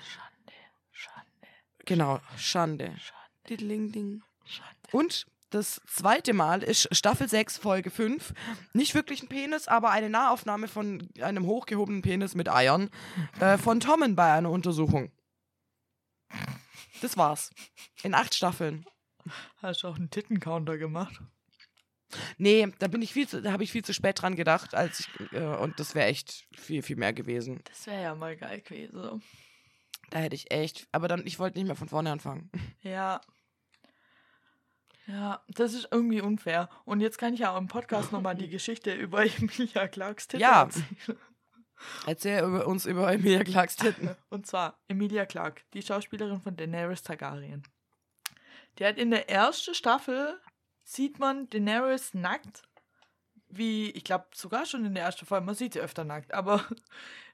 [0.03, 0.53] Schande,
[0.91, 1.47] Schande,
[1.85, 2.85] Genau, Schande.
[2.85, 4.23] Schande, Diddling ding.
[4.45, 4.75] Schande.
[4.91, 8.33] Und das zweite Mal ist Staffel 6, Folge 5.
[8.73, 12.89] Nicht wirklich ein Penis, aber eine Nahaufnahme von einem hochgehobenen Penis mit Eiern
[13.39, 15.11] äh, von Tommen bei einer Untersuchung.
[17.01, 17.51] Das war's.
[18.03, 18.85] In acht Staffeln.
[19.57, 21.21] Hast du auch einen Tittencounter gemacht?
[22.37, 25.01] Nee, da bin ich viel zu, da habe ich viel zu spät dran gedacht, als
[25.01, 27.61] ich, äh, und das wäre echt viel, viel mehr gewesen.
[27.65, 29.21] Das wäre ja mal geil gewesen.
[30.09, 32.49] Da hätte ich echt, aber dann, ich wollte nicht mehr von vorne anfangen.
[32.81, 33.21] Ja.
[35.07, 36.69] Ja, das ist irgendwie unfair.
[36.85, 40.41] Und jetzt kann ich ja auch im Podcast nochmal die Geschichte über Emilia Clarks Titel
[40.43, 40.63] Ja.
[40.63, 41.17] erzählen.
[42.05, 44.15] Erzähl über uns über Emilia Clarks Titten.
[44.29, 47.63] Und zwar Emilia Clarke, die Schauspielerin von Daenerys Targaryen.
[48.77, 50.39] Die hat in der ersten Staffel,
[50.83, 52.63] sieht man Daenerys nackt.
[53.49, 56.63] Wie, ich glaube sogar schon in der ersten Folge, man sieht sie öfter nackt, aber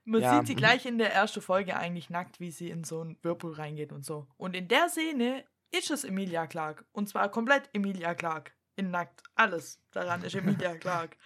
[0.06, 3.02] man Ja, sieht sie gleich in der ersten Folge eigentlich nackt, wie sie in so
[3.02, 4.26] einen Whirlpool reingeht und so.
[4.38, 6.86] Und in der Szene ist es Emilia Clarke.
[6.92, 8.52] Und zwar komplett Emilia Clarke.
[8.76, 9.24] In nackt.
[9.36, 11.18] Alles daran ist Emilia Clarke.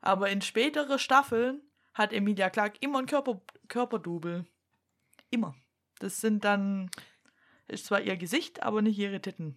[0.00, 4.44] Aber in spätere Staffeln hat Emilia Clarke immer ein Körper, Körperdouble.
[5.30, 5.54] Immer.
[5.98, 6.90] Das sind dann,
[7.68, 9.56] ist zwar ihr Gesicht, aber nicht ihre Titten.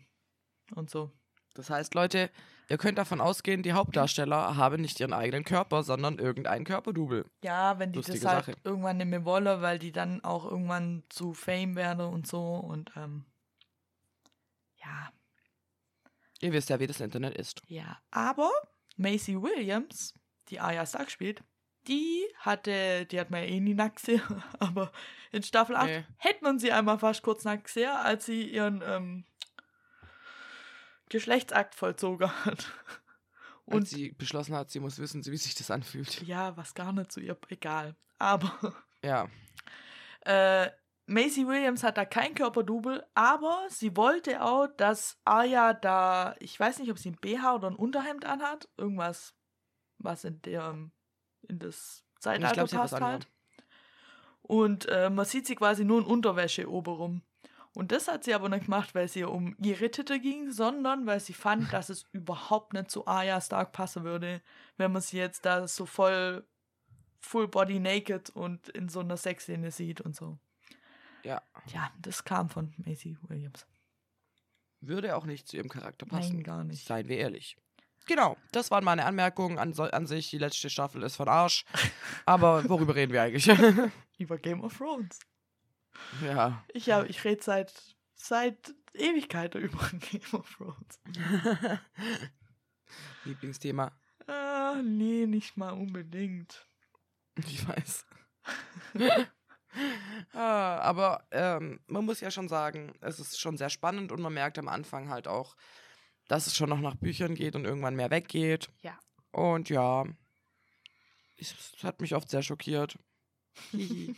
[0.75, 1.11] Und so.
[1.53, 2.29] Das heißt, Leute,
[2.69, 7.25] ihr könnt davon ausgehen, die Hauptdarsteller haben nicht ihren eigenen Körper, sondern irgendeinen Körperdouble.
[7.43, 8.57] Ja, wenn die Lustige das halt Sache.
[8.63, 12.55] irgendwann nicht mehr wollen, weil die dann auch irgendwann zu Fame werden und so.
[12.55, 13.25] Und ähm,
[14.87, 15.11] ja,
[16.39, 17.61] Ihr wisst ja, wie das Internet ist.
[17.67, 17.99] ja.
[18.11, 18.51] Aber
[18.95, 20.13] Macy Williams,
[20.49, 21.43] die Arya Stark spielt,
[21.87, 24.21] die hatte, die hat man ja eh nie nackt gesehen,
[24.59, 24.91] aber
[25.31, 26.05] in Staffel 8 Nee.
[26.17, 29.25] hätte man sie einmal fast kurz nackt gesehen, als sie ihren ähm,
[31.09, 32.71] Geschlechtsakt vollzogen hat.
[33.65, 36.21] Und Und sie beschlossen hat, sie muss wissen, wie sich das anfühlt.
[36.23, 37.95] ja, was gar nicht zu ihr egal.
[38.19, 39.27] Aber Ja.
[40.21, 40.69] Äh,
[41.07, 46.79] Macy Williams hat da kein Körperdouble, aber sie wollte auch, dass Arya da, ich weiß
[46.79, 49.33] nicht, ob sie ein BH oder ein Unterhemd anhat, irgendwas,
[49.99, 50.91] was in dem,
[51.47, 53.27] in das Zeitalter glaub, sie passt halt.
[54.41, 57.21] Und äh, man sieht sie quasi nur in Unterwäsche obenrum.
[57.73, 61.05] Und das hat sie aber nicht gemacht, weil es ihr um ihre Titel ging, sondern
[61.05, 64.41] weil sie fand, dass es überhaupt nicht zu Arya Stark passen würde,
[64.75, 66.45] wenn man sie jetzt da so voll
[67.19, 70.37] full body naked und in so einer Sexszene sieht und so.
[71.27, 71.41] Ja.
[71.73, 73.65] Ja, das kam von Macy Williams.
[74.79, 76.35] Würde auch nicht zu ihrem Charakter passen.
[76.35, 76.85] Nein, gar nicht.
[76.85, 77.57] Seien wir ehrlich.
[78.05, 79.57] Genau, das waren meine Anmerkungen.
[79.59, 81.65] An, so- an sich, die letzte Staffel ist von Arsch.
[82.25, 83.47] Aber worüber reden wir eigentlich?
[84.17, 85.19] Über Game of Thrones.
[86.23, 86.63] ja.
[86.73, 87.73] Ich, hab- ich rede seit,
[88.15, 90.99] seit Ewigkeiten über Game of Thrones.
[93.25, 93.91] Lieblingsthema.
[94.27, 96.65] Ah, nee, nicht mal unbedingt.
[97.35, 98.05] Ich weiß.
[100.33, 104.33] Ah, aber ähm, man muss ja schon sagen, es ist schon sehr spannend und man
[104.33, 105.55] merkt am Anfang halt auch,
[106.27, 108.69] dass es schon noch nach Büchern geht und irgendwann mehr weggeht.
[108.81, 108.97] Ja.
[109.31, 110.05] Und ja,
[111.37, 112.97] es hat mich oft sehr schockiert.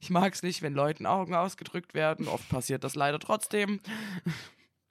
[0.00, 2.28] Ich mag es nicht, wenn Leuten Augen ausgedrückt werden.
[2.28, 3.80] Oft passiert das leider trotzdem.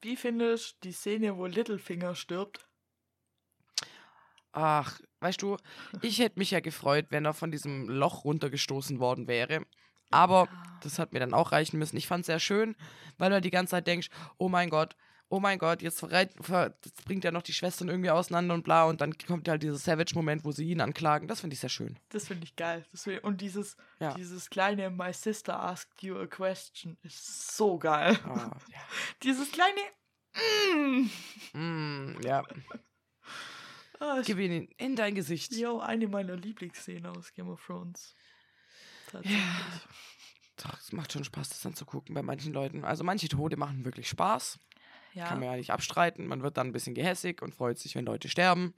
[0.02, 2.68] Wie findest du die Szene, wo Littlefinger stirbt?
[4.54, 5.58] Ach, weißt du,
[6.02, 9.66] ich hätte mich ja gefreut, wenn er von diesem Loch runtergestoßen worden wäre.
[10.10, 10.50] Aber
[10.84, 11.96] das hat mir dann auch reichen müssen.
[11.96, 12.76] Ich fand es sehr schön,
[13.18, 14.96] weil du halt die ganze Zeit denkst, oh mein Gott,
[15.30, 18.64] oh mein Gott, jetzt, verreit, ver, jetzt bringt er noch die Schwestern irgendwie auseinander und
[18.64, 18.84] bla.
[18.84, 21.30] Und dann kommt halt dieser Savage-Moment, wo sie ihn anklagen.
[21.30, 21.98] Das finde ich sehr schön.
[22.10, 22.86] Das finde ich geil.
[22.94, 24.14] Find, und dieses, Ja.
[24.16, 28.20] dieses kleine My Sister Asked You a Question ist so geil.
[28.26, 28.80] Ah, ja.
[29.24, 29.80] Dieses kleine
[30.36, 31.10] mm.
[31.58, 32.44] Mm, ja.
[34.02, 35.54] Ah, ich, Gib ihn in dein Gesicht.
[35.54, 38.16] Jo, eine meiner Lieblingsszenen aus Game of Thrones.
[39.08, 39.42] Tatsächlich.
[40.58, 42.84] Doch, es macht schon Spaß, das anzugucken bei manchen Leuten.
[42.84, 44.60] Also manche Tode machen wirklich Spaß.
[45.14, 46.26] Ja, Kann man ja nicht abstreiten.
[46.28, 48.74] Man wird dann ein bisschen gehässig und freut sich, wenn Leute sterben.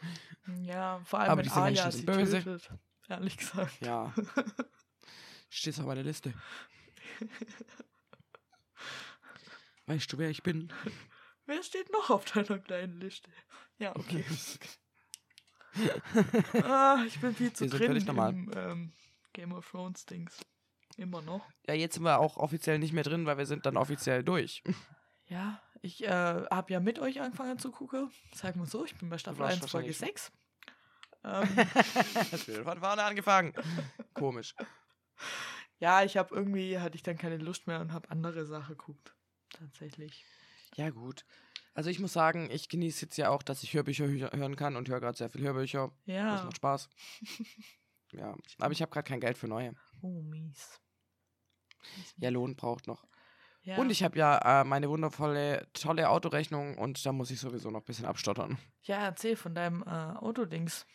[0.62, 2.43] ja, vor allem Aber wenn diese Arya Menschen sind böse.
[2.43, 2.69] tötet.
[3.09, 3.81] Ehrlich gesagt.
[3.86, 4.13] Ja.
[5.49, 6.33] Stehst auf meiner Liste.
[9.86, 10.71] Weißt du, wer ich bin?
[11.45, 13.29] Wer steht noch auf deiner kleinen Liste?
[13.77, 14.23] Ja, okay.
[16.63, 18.29] ah, ich bin viel zu drin völlig normal.
[18.31, 18.91] im ähm,
[19.33, 20.39] Game of Thrones Dings.
[20.97, 21.47] Immer noch.
[21.67, 24.63] Ja, jetzt sind wir auch offiziell nicht mehr drin, weil wir sind dann offiziell durch.
[25.25, 28.12] Ja, ich äh, habe ja mit euch angefangen zu gucken.
[28.33, 30.31] Sag mal so, ich bin bei Staffel warst 1, Folge wahrscheinlich- 6.
[31.23, 33.53] Ähm, von vorne angefangen.
[34.13, 34.53] Komisch.
[35.79, 39.15] ja, ich habe irgendwie, hatte ich dann keine Lust mehr und habe andere Sachen geguckt.
[39.49, 40.25] Tatsächlich.
[40.75, 41.25] Ja, gut.
[41.73, 44.75] Also ich muss sagen, ich genieße jetzt ja auch, dass ich Hörbücher hö- hören kann
[44.75, 45.91] und höre gerade sehr viel Hörbücher.
[46.05, 46.43] Das Ja.
[46.43, 46.89] macht Spaß.
[48.15, 49.73] Ja, aber ich habe gerade kein Geld für neue.
[50.03, 50.79] Oh, mies.
[52.17, 52.29] Ja.
[52.29, 53.07] Lohn braucht noch.
[53.63, 53.77] Ja.
[53.77, 57.79] Und ich habe ja äh, meine wundervolle, tolle Autorechnung und da muss ich sowieso noch
[57.79, 58.59] ein bisschen abstottern.
[58.83, 60.86] Ja, erzähl von deinem äh, Autodings.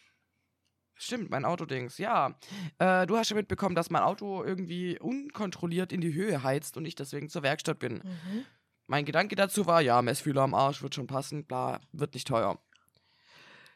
[0.95, 2.39] Stimmt, mein Autodings, ja.
[2.79, 6.85] Äh, du hast ja mitbekommen, dass mein Auto irgendwie unkontrolliert in die Höhe heizt und
[6.85, 7.95] ich deswegen zur Werkstatt bin.
[7.95, 8.45] Mhm.
[8.89, 12.59] Mein Gedanke dazu war, ja, Messfühler am Arsch wird schon passen, bla, wird nicht teuer.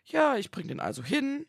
[0.06, 1.46] Ja, ich bring den also hin.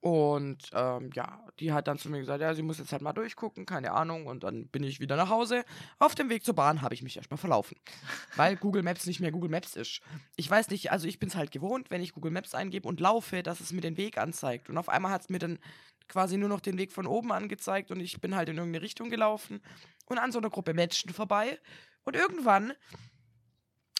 [0.00, 3.12] Und ähm, ja, die hat dann zu mir gesagt, ja, sie muss jetzt halt mal
[3.12, 4.26] durchgucken, keine Ahnung.
[4.26, 5.64] Und dann bin ich wieder nach Hause.
[5.98, 7.76] Auf dem Weg zur Bahn habe ich mich erstmal verlaufen.
[8.36, 10.00] Weil Google Maps nicht mehr Google Maps ist.
[10.36, 12.98] Ich weiß nicht, also ich bin es halt gewohnt, wenn ich Google Maps eingebe und
[12.98, 14.70] laufe, dass es mir den Weg anzeigt.
[14.70, 15.58] Und auf einmal hat es mir dann
[16.08, 19.10] quasi nur noch den Weg von oben angezeigt und ich bin halt in irgendeine Richtung
[19.10, 19.60] gelaufen
[20.06, 21.58] und an so einer Gruppe Menschen vorbei.
[22.08, 22.72] Und irgendwann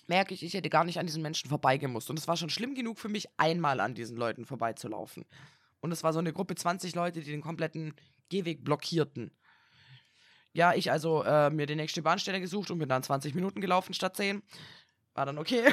[0.06, 2.08] merke ich, ich hätte gar nicht an diesen Menschen vorbeigemusst.
[2.08, 5.26] Und es war schon schlimm genug für mich, einmal an diesen Leuten vorbeizulaufen.
[5.80, 7.94] Und es war so eine Gruppe 20 Leute, die den kompletten
[8.30, 9.30] Gehweg blockierten.
[10.54, 13.92] Ja, ich also äh, mir die nächste Bahnstelle gesucht und bin dann 20 Minuten gelaufen
[13.92, 14.42] statt 10.
[15.12, 15.64] War dann okay.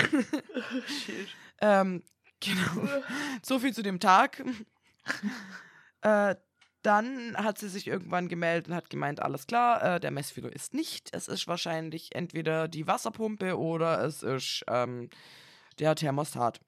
[1.61, 2.03] Ähm,
[2.41, 2.89] genau.
[3.43, 4.43] So viel zu dem Tag.
[6.01, 6.35] äh,
[6.85, 10.73] dann hat sie sich irgendwann gemeldet und hat gemeint, alles klar, äh, der Messfehler ist
[10.73, 11.09] nicht.
[11.13, 15.09] Es ist wahrscheinlich entweder die Wasserpumpe oder es ist ähm,
[15.79, 16.61] der Thermostat.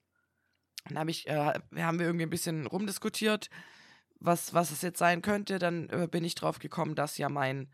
[0.88, 3.48] Dann hab ich, äh, haben wir irgendwie ein bisschen rumdiskutiert,
[4.18, 5.58] was, was es jetzt sein könnte.
[5.58, 7.72] Dann äh, bin ich drauf gekommen, dass ja mein,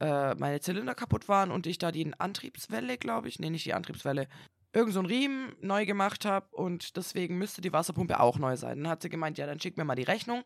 [0.00, 3.74] äh, meine Zylinder kaputt waren und ich da die Antriebswelle, glaube ich, nee, nicht die
[3.74, 4.28] Antriebswelle,
[4.72, 8.82] irgend so einen Riemen neu gemacht habe und deswegen müsste die Wasserpumpe auch neu sein.
[8.82, 10.42] Dann hat sie gemeint, ja, dann schick mir mal die Rechnung,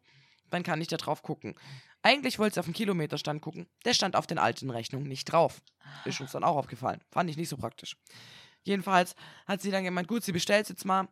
[0.54, 1.54] dann kann ich da drauf gucken.
[2.02, 5.60] Eigentlich wollte sie auf den Kilometerstand gucken, der stand auf den alten Rechnungen nicht drauf.
[6.04, 7.00] Ist uns dann auch aufgefallen.
[7.10, 7.96] Fand ich nicht so praktisch.
[8.62, 9.14] Jedenfalls
[9.46, 11.08] hat sie dann gemeint, gut, sie bestellt jetzt mal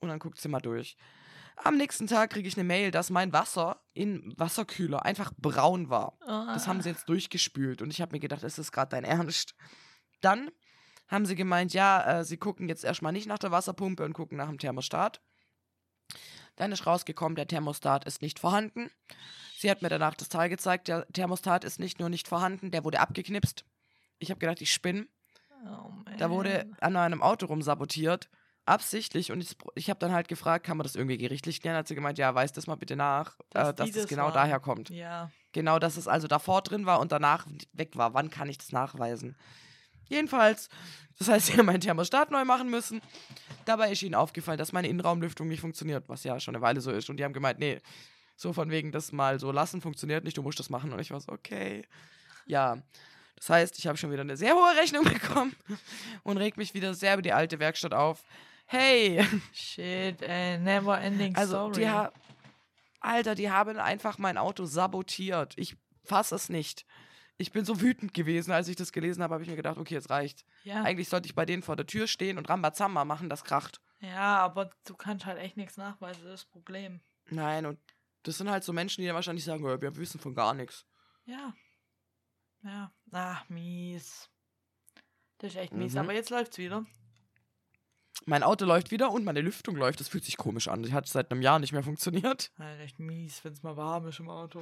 [0.00, 0.96] und dann guckt sie mal durch.
[1.56, 6.16] Am nächsten Tag kriege ich eine Mail, dass mein Wasser in Wasserkühler einfach braun war.
[6.54, 9.54] Das haben sie jetzt durchgespült und ich habe mir gedacht, ist das gerade dein Ernst?
[10.20, 10.50] Dann
[11.08, 14.38] haben sie gemeint, ja, äh, sie gucken jetzt erstmal nicht nach der Wasserpumpe und gucken
[14.38, 15.20] nach dem Thermostat.
[16.56, 18.90] Dann ist rausgekommen, der Thermostat ist nicht vorhanden.
[19.56, 22.84] Sie hat mir danach das Teil gezeigt, der Thermostat ist nicht nur nicht vorhanden, der
[22.84, 23.64] wurde abgeknipst.
[24.18, 25.06] Ich habe gedacht, ich spinne.
[25.66, 28.28] Oh, Da wurde an einem Auto rumsabotiert,
[28.66, 29.30] absichtlich.
[29.32, 31.76] Und ich, ich habe dann halt gefragt, kann man das irgendwie gerichtlich klären?
[31.76, 34.24] Hat sie gemeint, ja, weiß das mal bitte nach, Dass äh, dass das das genau
[34.24, 34.34] waren.
[34.34, 34.90] daher kommt.
[34.90, 35.30] Ja.
[35.52, 38.14] Genau, dass es also davor drin war und danach weg war.
[38.14, 39.36] Wann kann ich das nachweisen?
[40.12, 40.68] Jedenfalls,
[41.18, 43.00] das heißt, sie haben meinen Thermostat neu machen müssen.
[43.64, 46.90] Dabei ist ihnen aufgefallen, dass meine Innenraumlüftung nicht funktioniert, was ja schon eine Weile so
[46.90, 47.08] ist.
[47.10, 47.80] Und die haben gemeint, nee,
[48.36, 50.92] so von wegen das mal so lassen funktioniert nicht, du musst das machen.
[50.92, 51.86] Und ich war so, okay.
[52.46, 52.78] Ja,
[53.36, 55.54] das heißt, ich habe schon wieder eine sehr hohe Rechnung bekommen
[56.22, 58.24] und reg mich wieder sehr über die alte Werkstatt auf.
[58.66, 59.24] Hey!
[59.52, 61.80] Shit, ey, never ending Also, story.
[61.80, 62.12] die ha
[63.00, 65.54] Alter, die haben einfach mein Auto sabotiert.
[65.56, 66.86] Ich fasse es nicht.
[67.42, 69.96] Ich bin so wütend gewesen, als ich das gelesen habe, habe ich mir gedacht, okay,
[69.96, 70.44] es reicht.
[70.64, 70.82] ja.
[70.82, 73.80] Eigentlich sollte ich bei denen vor der Tür stehen und Rambazamba machen, das kracht.
[74.00, 77.00] ja, aber du kannst halt echt nichts nachweisen, das ist das Problem.
[77.30, 77.78] Nein, und
[78.22, 80.86] das sind halt so Menschen, die dann wahrscheinlich sagen, "Ja, wir wissen von gar nichts.
[81.24, 81.52] Ja.
[82.62, 82.92] Ja.
[83.10, 84.28] Ach, mies.
[85.38, 85.92] Das ist echt mies.
[85.94, 85.98] Mhm.
[85.98, 86.84] Aber jetzt läuft's wieder.
[88.26, 89.98] Mein Auto läuft wieder und meine Lüftung läuft.
[89.98, 90.84] Das fühlt sich komisch an.
[90.84, 92.52] Die hat seit einem Jahr nicht mehr funktioniert.
[92.58, 94.60] Halt echt mies, wenn es mal warm ist im Auto.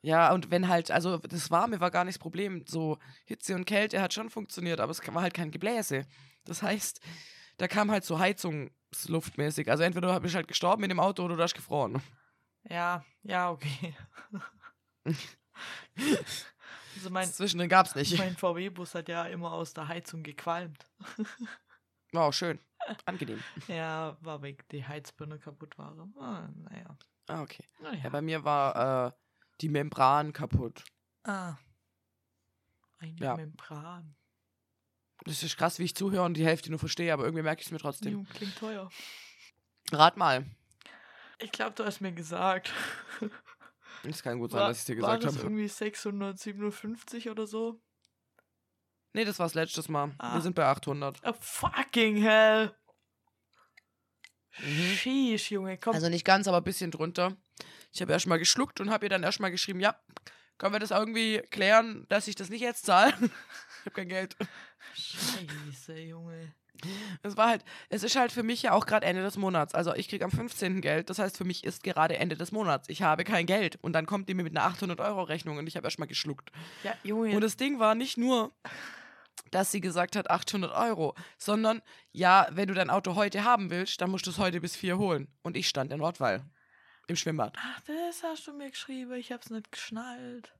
[0.00, 2.64] Ja, und wenn halt, also das Warme war gar nicht das Problem.
[2.66, 6.06] So Hitze und Kälte hat schon funktioniert, aber es war halt kein Gebläse.
[6.44, 7.00] Das heißt,
[7.56, 9.70] da kam halt so Heizungsluftmäßig.
[9.70, 12.00] Also entweder du bist halt gestorben in dem Auto oder du hast gefroren.
[12.68, 13.94] Ja, ja, okay.
[16.94, 18.18] also mein, Zwischendrin gab's nicht.
[18.18, 20.84] mein VW-Bus hat ja immer aus der Heizung gequalmt.
[22.14, 22.58] Oh, schön.
[23.04, 23.42] Angenehm.
[23.66, 25.94] Ja, war weg, die Heizbirne kaputt war.
[26.18, 26.96] Ah, naja.
[27.26, 27.62] Ah, okay.
[27.82, 28.00] naja.
[28.04, 29.12] Ja, bei mir war äh,
[29.60, 30.84] die Membran kaputt.
[31.24, 31.56] ah.
[33.00, 33.36] Eine Ja.
[33.36, 34.16] Membran.
[35.24, 37.66] Das ist krass, wie ich zuhöre und die Hälfte nur verstehe, aber irgendwie merke ich
[37.66, 38.12] es mir trotzdem.
[38.12, 38.90] Ju, klingt teuer.
[39.92, 40.44] Rat mal.
[41.38, 42.72] Ich glaube, du hast mir gesagt.
[44.02, 45.46] Es kann gut sein, War, dass ich dir war gesagt das habe.
[45.46, 47.80] irgendwie 657 oder so?
[49.12, 50.12] Nee, das war's letztes Mal.
[50.18, 50.34] Ah.
[50.34, 51.20] Wir sind bei 800.
[51.24, 52.74] Oh, fucking hell.
[54.58, 54.64] Mhm.
[54.96, 55.94] Sheesh, Junge, komm.
[55.94, 57.36] Also nicht ganz, aber ein bisschen drunter.
[57.92, 59.96] Ich habe erstmal geschluckt und habe ihr dann erstmal geschrieben, ja,
[60.58, 63.12] können wir das irgendwie klären, dass ich das nicht jetzt zahle?
[63.20, 64.36] ich habe kein Geld.
[64.94, 66.52] Scheiße, Junge.
[67.22, 69.74] Es war halt, es ist halt für mich ja auch gerade Ende des Monats.
[69.74, 70.80] Also ich kriege am 15.
[70.80, 72.88] Geld, das heißt für mich ist gerade Ende des Monats.
[72.88, 75.66] Ich habe kein Geld und dann kommt die mir mit einer 800 Euro Rechnung und
[75.66, 76.52] ich habe erstmal geschluckt.
[76.84, 77.34] Ja, Junge.
[77.34, 78.52] Und das Ding war nicht nur,
[79.50, 84.00] dass sie gesagt hat 800 Euro, sondern ja, wenn du dein Auto heute haben willst,
[84.00, 85.28] dann musst du es heute bis vier holen.
[85.42, 86.44] Und ich stand in Rottweil
[87.08, 87.56] im Schwimmbad.
[87.58, 89.12] Ach, das hast du mir geschrieben.
[89.14, 90.54] Ich hab's nicht geschnallt.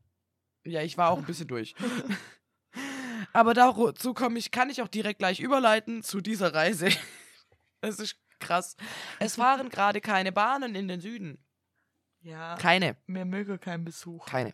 [0.65, 1.75] Ja, ich war auch ein bisschen durch.
[3.33, 6.89] Aber dazu komme ich, kann ich auch direkt gleich überleiten zu dieser Reise.
[7.81, 8.75] Das ist krass.
[9.21, 11.39] Es fahren gerade keine Bahnen in den Süden.
[12.23, 12.97] Ja, Keine.
[13.07, 14.27] mir möge kein Besuch.
[14.27, 14.53] Keine.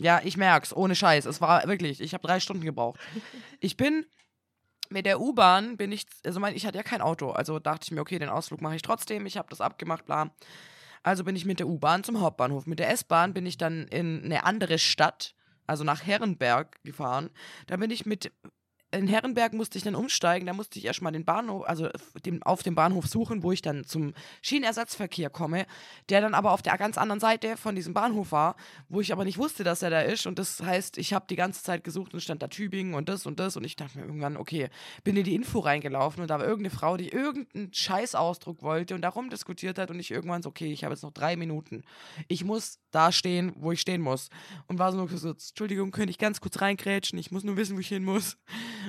[0.00, 1.26] Ja, ich merk's, ohne Scheiß.
[1.26, 2.98] Es war wirklich, ich habe drei Stunden gebraucht.
[3.60, 4.04] Ich bin
[4.90, 7.90] mit der U-Bahn, bin ich, also mein, ich hatte ja kein Auto, also dachte ich
[7.92, 9.26] mir, okay, den Ausflug mache ich trotzdem.
[9.26, 10.34] Ich habe das abgemacht, bla.
[11.02, 12.66] Also bin ich mit der U-Bahn zum Hauptbahnhof.
[12.66, 15.34] Mit der S-Bahn bin ich dann in eine andere Stadt,
[15.66, 17.30] also nach Herrenberg gefahren.
[17.66, 18.32] Da bin ich mit
[18.90, 21.90] in Herrenberg musste ich dann umsteigen, da musste ich erstmal den Bahnhof, also
[22.24, 25.66] den, auf dem Bahnhof suchen, wo ich dann zum Schienenersatzverkehr komme,
[26.08, 28.56] der dann aber auf der ganz anderen Seite von diesem Bahnhof war,
[28.88, 30.26] wo ich aber nicht wusste, dass er da ist.
[30.26, 33.26] Und das heißt, ich habe die ganze Zeit gesucht und stand da Tübingen und das
[33.26, 33.58] und das.
[33.58, 34.70] Und ich dachte mir irgendwann, okay,
[35.04, 39.02] bin in die Info reingelaufen und da war irgendeine Frau, die irgendeinen Scheißausdruck wollte und
[39.02, 39.90] darum diskutiert hat.
[39.90, 41.82] Und ich irgendwann so, okay, ich habe jetzt noch drei Minuten.
[42.26, 44.30] Ich muss da stehen, wo ich stehen muss.
[44.66, 47.18] Und war so, so Entschuldigung, könnte ich ganz kurz reingrätschen?
[47.18, 48.38] Ich muss nur wissen, wo ich hin muss.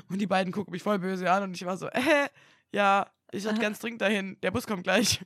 [0.10, 2.30] Und die beiden gucken mich voll böse an und ich war so, äh,
[2.72, 5.22] ja, ich sollte ganz dringend dahin, der Bus kommt gleich.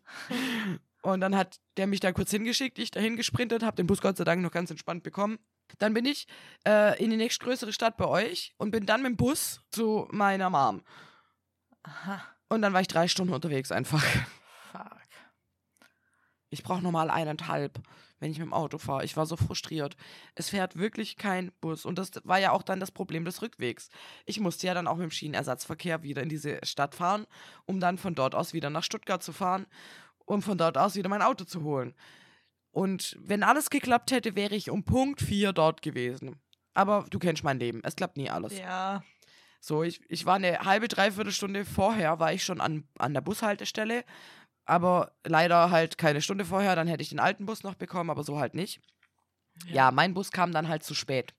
[1.02, 4.16] Und dann hat der mich da kurz hingeschickt, ich dahin gesprintet, habe den Bus Gott
[4.16, 5.38] sei Dank noch ganz entspannt bekommen.
[5.80, 6.28] Dann bin ich
[6.66, 10.50] äh, in die nächstgrößere Stadt bei euch und bin dann mit dem Bus zu meiner
[10.50, 10.82] Mom.
[11.84, 14.04] Aha, Und dann war ich drei Stunden unterwegs einfach.
[14.72, 14.98] fuck.
[16.50, 17.82] Ich brauche normal eineinhalb,
[18.24, 19.04] wenn ich mit dem Auto fahre.
[19.04, 19.98] Ich war so frustriert.
[20.34, 21.86] Es fährt wirklich kein Bus.
[21.86, 23.90] Und das war ja auch dann das Problem des Rückwegs.
[24.26, 27.28] Ich musste ja dann auch mit dem Schienenersatzverkehr wieder in diese Stadt fahren,
[27.66, 29.66] um dann von dort aus wieder nach Stuttgart zu fahren,
[30.26, 31.94] um von dort aus wieder mein Auto zu holen.
[32.72, 36.40] Und wenn alles geklappt hätte, wäre ich um Punkt 4 dort gewesen.
[36.74, 37.82] Aber du kennst mein Leben.
[37.84, 38.58] Es klappt nie alles.
[38.58, 39.04] Ja,
[39.60, 43.22] So, ich, ich war eine halbe, dreiviertel Stunde vorher, war ich schon an, an der
[43.22, 44.04] Bushaltestelle.
[44.66, 48.24] Aber leider halt keine Stunde vorher, dann hätte ich den alten Bus noch bekommen, aber
[48.24, 48.82] so halt nicht.
[49.68, 51.34] Ja, mein Bus kam dann halt zu spät.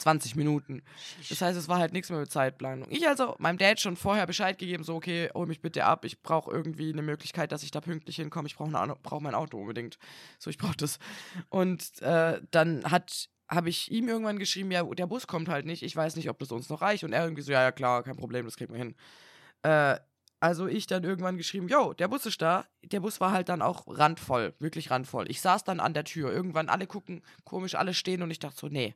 [0.00, 0.82] 20 Minuten.
[1.28, 2.88] Das heißt, es war halt nichts mehr mit Zeitplanung.
[2.90, 6.04] Ich also meinem Dad schon vorher Bescheid gegeben, so, okay, hol mich bitte ab.
[6.04, 8.48] Ich brauche irgendwie eine Möglichkeit, dass ich da pünktlich hinkomme.
[8.48, 9.98] Ich brauche brauch mein Auto unbedingt.
[10.38, 10.98] So, ich brauche das.
[11.50, 15.82] Und äh, dann hat habe ich ihm irgendwann geschrieben, ja, der Bus kommt halt nicht.
[15.82, 17.02] Ich weiß nicht, ob das uns noch reicht.
[17.02, 18.94] Und er irgendwie so, ja, ja, klar, kein Problem, das kriegen wir hin.
[19.62, 19.98] Äh,
[20.40, 22.64] also ich dann irgendwann geschrieben, yo, der Bus ist da.
[22.82, 25.30] Der Bus war halt dann auch randvoll, wirklich randvoll.
[25.30, 26.32] Ich saß dann an der Tür.
[26.32, 28.94] Irgendwann alle gucken komisch, alle stehen und ich dachte so, nee,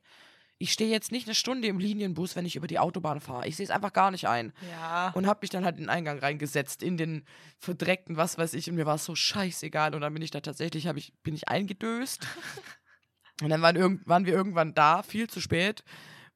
[0.59, 3.47] ich stehe jetzt nicht eine Stunde im Linienbus, wenn ich über die Autobahn fahre.
[3.47, 4.53] Ich sehe es einfach gar nicht ein.
[4.71, 5.11] Ja.
[5.11, 7.27] Und habe mich dann halt in den Eingang reingesetzt, in den
[7.59, 9.95] verdreckten, was weiß ich, und mir war es so scheißegal.
[9.95, 12.27] Und dann bin ich da tatsächlich, ich, bin ich eingedöst.
[13.43, 15.85] und dann waren, waren wir irgendwann da, viel zu spät.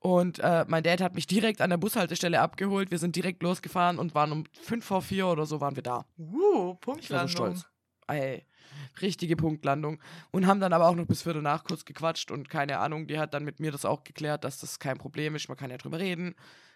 [0.01, 2.91] Und äh, mein Dad hat mich direkt an der Bushaltestelle abgeholt.
[2.91, 6.07] Wir sind direkt losgefahren und waren um 5 vor 4 oder so waren wir da.
[6.19, 7.01] Uh, Punktlandung.
[7.01, 7.67] Ich war so stolz.
[8.07, 8.47] Ey,
[9.03, 10.01] richtige Punktlandung.
[10.31, 13.19] Und haben dann aber auch noch bis Viertel nach kurz gequatscht und keine Ahnung, die
[13.19, 15.79] hat dann mit mir das auch geklärt, dass das kein Problem ist, man kann ja
[15.79, 16.35] drüber reden.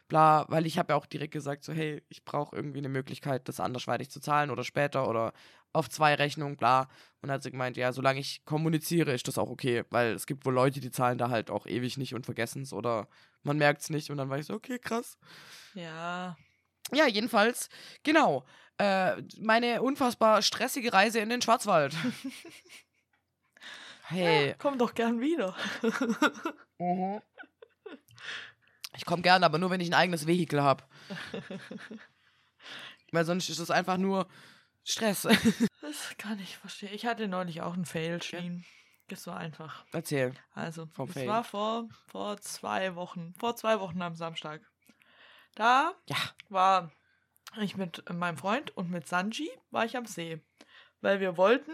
[0.08, 3.48] Bla, weil ich habe ja auch direkt gesagt, so, hey, ich brauche irgendwie eine Möglichkeit,
[3.48, 5.32] das andersweitig zu zahlen oder später oder
[5.72, 6.88] auf zwei Rechnungen, bla.
[7.20, 10.44] Und hat sie gemeint, ja, solange ich kommuniziere, ist das auch okay, weil es gibt
[10.44, 13.08] wohl Leute, die zahlen da halt auch ewig nicht und vergessen es oder
[13.42, 15.18] man merkt es nicht und dann war ich so, okay, krass.
[15.74, 16.36] Ja.
[16.92, 17.68] Ja, jedenfalls,
[18.02, 18.44] genau.
[18.78, 21.94] Äh, meine unfassbar stressige Reise in den Schwarzwald.
[24.04, 24.48] hey.
[24.48, 25.54] Ja, komm doch gern wieder.
[26.78, 27.20] mhm.
[28.96, 30.84] Ich komme gern, aber nur, wenn ich ein eigenes Vehikel habe.
[33.12, 34.26] Weil sonst ist es einfach nur
[34.84, 35.22] Stress.
[35.80, 36.90] das kann ich verstehen.
[36.92, 38.64] Ich hatte neulich auch einen Fail-Stream.
[39.08, 39.84] Das war einfach.
[39.92, 40.32] Erzähl.
[40.54, 41.28] Also, vom es Fail.
[41.28, 43.34] war vor, vor zwei Wochen.
[43.38, 44.62] Vor zwei Wochen am Samstag.
[45.54, 46.16] Da ja.
[46.48, 46.90] war
[47.60, 50.40] ich mit meinem Freund und mit Sanji war ich am See.
[51.00, 51.72] Weil wir wollten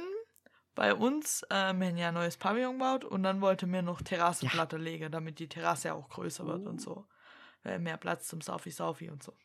[0.75, 4.03] bei uns, äh, wir haben ja ein neues Pavillon gebaut und dann wollte mir noch
[4.03, 4.83] Terrassenplatte ja.
[4.83, 7.07] legen, damit die Terrasse auch größer wird und so.
[7.63, 9.37] Weil mehr Platz zum Saufi-Saufi und so.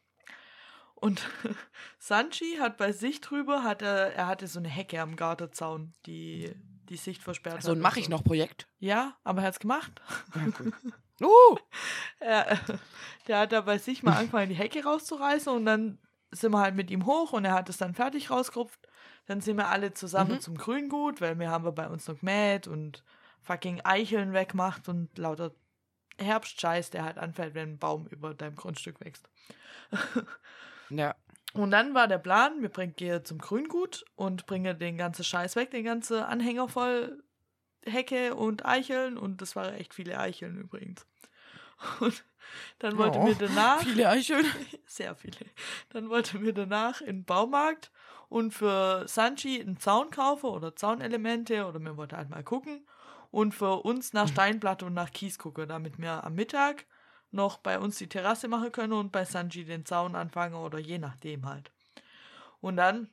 [1.04, 1.28] Und
[2.00, 6.56] Sanchi hat bei sich drüber, hat er, er hatte so eine Hecke am Gartenzaun, die
[6.88, 7.76] die Sicht versperrt also, hat.
[7.76, 8.70] So ein Mach ich noch Projekt?
[8.80, 10.02] Ja, aber er hat es gemacht.
[10.34, 10.74] Ja, cool.
[11.28, 11.58] uh!
[12.22, 12.58] er,
[13.28, 15.98] der hat da bei sich mal angefangen, die Hecke rauszureißen und dann
[16.32, 18.88] sind wir halt mit ihm hoch und er hat es dann fertig rausgerupft.
[19.26, 20.40] Dann sind wir alle zusammen mhm.
[20.40, 23.04] zum Grüngut, weil wir haben wir bei uns noch gemäht und
[23.42, 25.52] fucking Eicheln weggemacht und lauter
[26.18, 29.28] Herbstscheiß, der halt anfällt, wenn ein Baum über deinem Grundstück wächst.
[30.90, 31.16] ja.
[31.54, 35.56] Und dann war der Plan, wir bringen gehe zum Grüngut und bringe den ganzen Scheiß
[35.56, 37.24] weg, den ganzen Anhänger voll
[37.86, 41.06] Hecke und Eicheln und das waren echt viele Eicheln übrigens.
[42.00, 42.24] Und
[42.80, 43.82] dann wollte oh, mir danach.
[43.82, 44.46] Viele Eicheln.
[44.86, 45.38] Sehr viele.
[45.90, 47.92] Dann wollte mir danach in den Baumarkt
[48.30, 52.86] und für Sanchi einen Zaun kaufen oder Zaunelemente oder mir wollte halt mal gucken.
[53.32, 54.32] Und für uns nach mhm.
[54.32, 56.86] Steinplatte und nach Kies gucken, damit wir am Mittag
[57.34, 60.98] noch bei uns die Terrasse machen können und bei Sanji den Zaun anfangen oder je
[60.98, 61.72] nachdem halt.
[62.62, 63.10] Und dann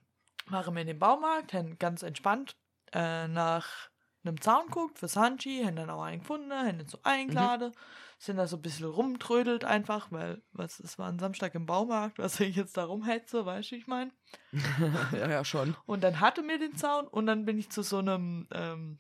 [0.46, 2.56] machen wir in den Baumarkt, haben ganz entspannt
[2.92, 3.90] äh, nach
[4.22, 7.70] einem Zaun guckt für Sanji, haben dann auch einen gefunden, haben den so eingeladen.
[7.70, 11.64] Mhm sind da so ein bisschen rumtrödelt einfach, weil was es war ein Samstag im
[11.64, 14.12] Baumarkt, was ich jetzt da rumhetze, weißt du, ich meine.
[15.12, 15.74] ja, ja, schon.
[15.87, 18.98] Und dann hatte mir den Zaun und dann bin ich zu so einem ähm,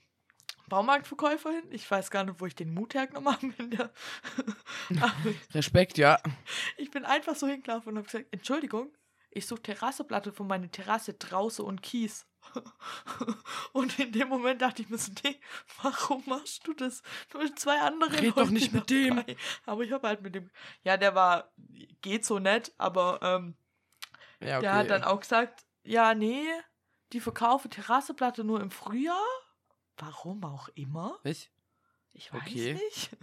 [0.70, 1.64] Baumarktverkäufer hin.
[1.68, 3.36] Ich weiß gar nicht, wo ich den Mut hergenommen
[5.00, 5.34] habe.
[5.52, 6.18] Respekt, ja.
[6.78, 8.90] Ich bin einfach so hingelaufen und habe gesagt, Entschuldigung,
[9.30, 12.26] ich suche Terrasseplatte von meiner Terrasse draußen und Kies.
[13.72, 15.38] Und in dem Moment dachte ich mir so, nee,
[15.82, 17.02] warum machst du das?
[17.34, 19.22] Nur zwei andere Red Leute doch nicht mit dabei.
[19.22, 19.36] dem.
[19.66, 20.50] Aber ich habe halt mit dem,
[20.82, 21.52] ja, der war,
[22.00, 23.54] geht so nett, aber ähm,
[24.40, 24.62] ja, okay.
[24.62, 26.46] der hat dann auch gesagt, ja, nee,
[27.12, 29.26] die verkaufen Terrasseplatte nur im Frühjahr.
[30.00, 31.18] Warum auch immer.
[31.22, 31.48] Was?
[32.12, 32.74] Ich weiß okay.
[32.74, 33.16] nicht.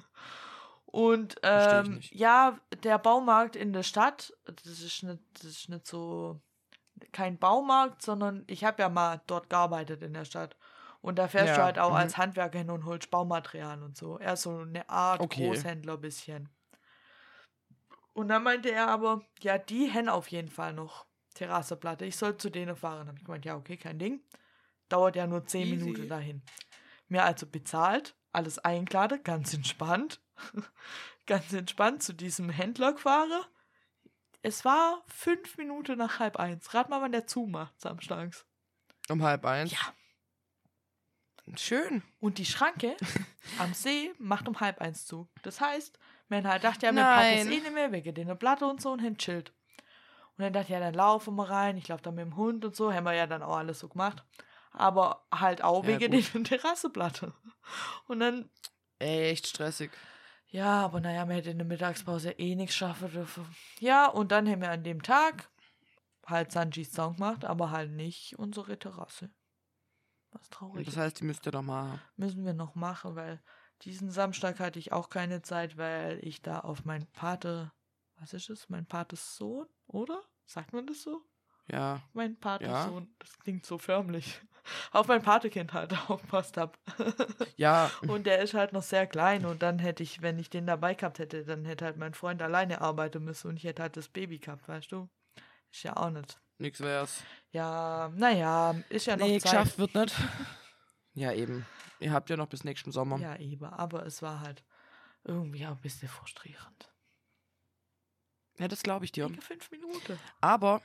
[0.85, 6.39] Und ähm, ja, der Baumarkt in der Stadt, das ist nicht, das ist nicht so
[7.11, 10.55] kein Baumarkt, sondern ich habe ja mal dort gearbeitet in der Stadt.
[11.01, 11.55] Und da fährst ja.
[11.55, 11.97] du halt auch mhm.
[11.97, 14.17] als Handwerker hin und holst Baumaterial und so.
[14.17, 15.47] Er ist so eine Art okay.
[15.47, 16.49] Großhändler bisschen.
[18.13, 22.05] Und dann meinte er aber, ja, die haben auf jeden Fall noch Terrasseplatte.
[22.05, 23.07] Ich soll zu denen fahren.
[23.07, 24.21] Habe ich gemeint, ja, okay, kein Ding.
[24.89, 25.75] Dauert ja nur zehn Easy.
[25.75, 26.41] Minuten dahin.
[27.07, 30.21] Mir also bezahlt, alles eingeladen, ganz entspannt.
[31.25, 33.43] ganz entspannt zu diesem Händler gefahren
[34.47, 36.73] es war fünf Minuten nach halb eins.
[36.73, 38.45] Rat mal, wann der zumacht samstags.
[39.09, 39.71] Um halb eins?
[39.71, 39.93] Ja.
[41.57, 42.03] Schön.
[42.19, 42.95] Und die Schranke
[43.59, 45.29] am See macht um halb eins zu.
[45.43, 45.99] Das heißt,
[46.29, 48.91] man halt dachte ja, man packt es eh nicht mehr, wegen der Platte und so
[48.91, 49.53] und hin chillt.
[50.37, 51.77] Und dann dachte ich, ja, dann laufen wir rein.
[51.77, 52.93] Ich laufe da mit dem Hund und so.
[52.93, 54.23] Haben wir ja dann auch alles so gemacht.
[54.77, 57.33] Aber halt auch ja, wegen der Terrasseplatte.
[58.07, 58.49] Und dann.
[58.99, 59.91] Echt stressig.
[60.49, 63.45] Ja, aber naja, wir hätten in der Mittagspause eh nichts schaffen dürfen.
[63.79, 65.49] Ja, und dann haben wir an dem Tag
[66.25, 69.29] halt Sanjis Song gemacht, aber halt nicht unsere Terrasse.
[70.31, 70.85] Was traurig.
[70.85, 71.99] Das heißt, die müsst ihr doch mal.
[72.15, 73.41] Müssen wir noch machen, weil
[73.81, 77.71] diesen Samstag hatte ich auch keine Zeit, weil ich da auf mein Pate,
[78.19, 80.21] was ist es, mein Pates Sohn, oder?
[80.45, 81.23] Sagt man das so?
[81.71, 82.01] Ja.
[82.13, 82.37] Mein Ja.
[82.39, 83.07] Patensohn.
[83.19, 84.41] Das klingt so förmlich.
[84.91, 86.77] Auf mein Patekind halt aufpasst hab.
[87.55, 90.65] Ja, Und der ist halt noch sehr klein und dann hätte ich, wenn ich den
[90.67, 93.95] dabei gehabt hätte, dann hätte halt mein Freund alleine arbeiten müssen und ich hätte halt
[93.95, 95.07] das Baby gehabt, weißt du?
[95.71, 96.39] Ist ja auch nicht.
[96.57, 97.23] nix wär's.
[97.51, 99.51] Ja, naja, ist ja noch Nee, Zeit.
[99.51, 100.15] geschafft wird nicht.
[101.13, 101.65] Ja, eben.
[101.99, 103.17] Ihr habt ja noch bis nächsten Sommer.
[103.19, 104.63] Ja, eben, aber es war halt
[105.23, 106.91] irgendwie auch ein bisschen frustrierend.
[108.59, 109.29] Ja, das glaube ich dir.
[109.39, 110.19] Fünf Minuten.
[110.41, 110.81] Aber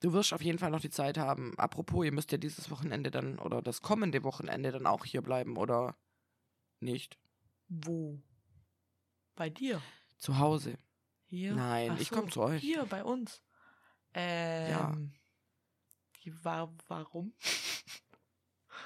[0.00, 1.58] du wirst auf jeden Fall noch die Zeit haben.
[1.58, 5.56] Apropos, ihr müsst ja dieses Wochenende dann oder das kommende Wochenende dann auch hier bleiben
[5.56, 5.96] oder
[6.80, 7.18] nicht?
[7.68, 8.20] Wo?
[9.34, 9.80] Bei dir?
[10.18, 10.78] Zu Hause.
[11.26, 11.54] Hier?
[11.54, 12.60] Nein, Ach ich so, komm zu euch.
[12.60, 13.42] Hier, bei uns.
[14.14, 15.12] Ähm.
[16.24, 17.32] Die war, warum?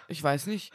[0.08, 0.72] Ich weiß nicht.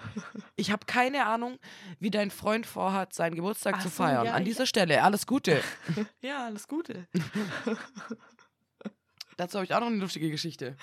[0.56, 1.60] Ich habe keine Ahnung,
[2.00, 4.26] wie dein Freund vorhat, seinen Geburtstag Ach zu so, feiern.
[4.26, 5.62] ja, An dieser Stelle, alles Gute.
[6.22, 7.08] Ja, alles Gute.
[9.38, 10.76] Dazu habe ich auch noch eine lustige Geschichte.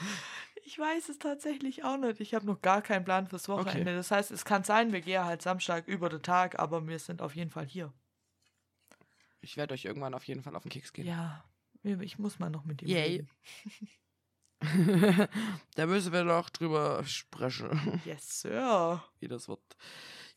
[0.65, 2.21] Ich weiß es tatsächlich auch nicht.
[2.21, 3.83] Ich habe noch gar keinen Plan fürs Wochenende.
[3.83, 3.95] Okay.
[3.97, 7.21] Das heißt, es kann sein, wir gehen halt Samstag über den Tag, aber wir sind
[7.21, 7.93] auf jeden Fall hier.
[9.41, 11.07] Ich werde euch irgendwann auf jeden Fall auf den Keks gehen.
[11.07, 11.45] Ja,
[11.83, 13.03] ich muss mal noch mit ihm Yay.
[13.03, 13.29] reden.
[15.75, 19.05] da müssen wir noch drüber sprechen, Yes, Sir.
[19.19, 19.61] wie das wird.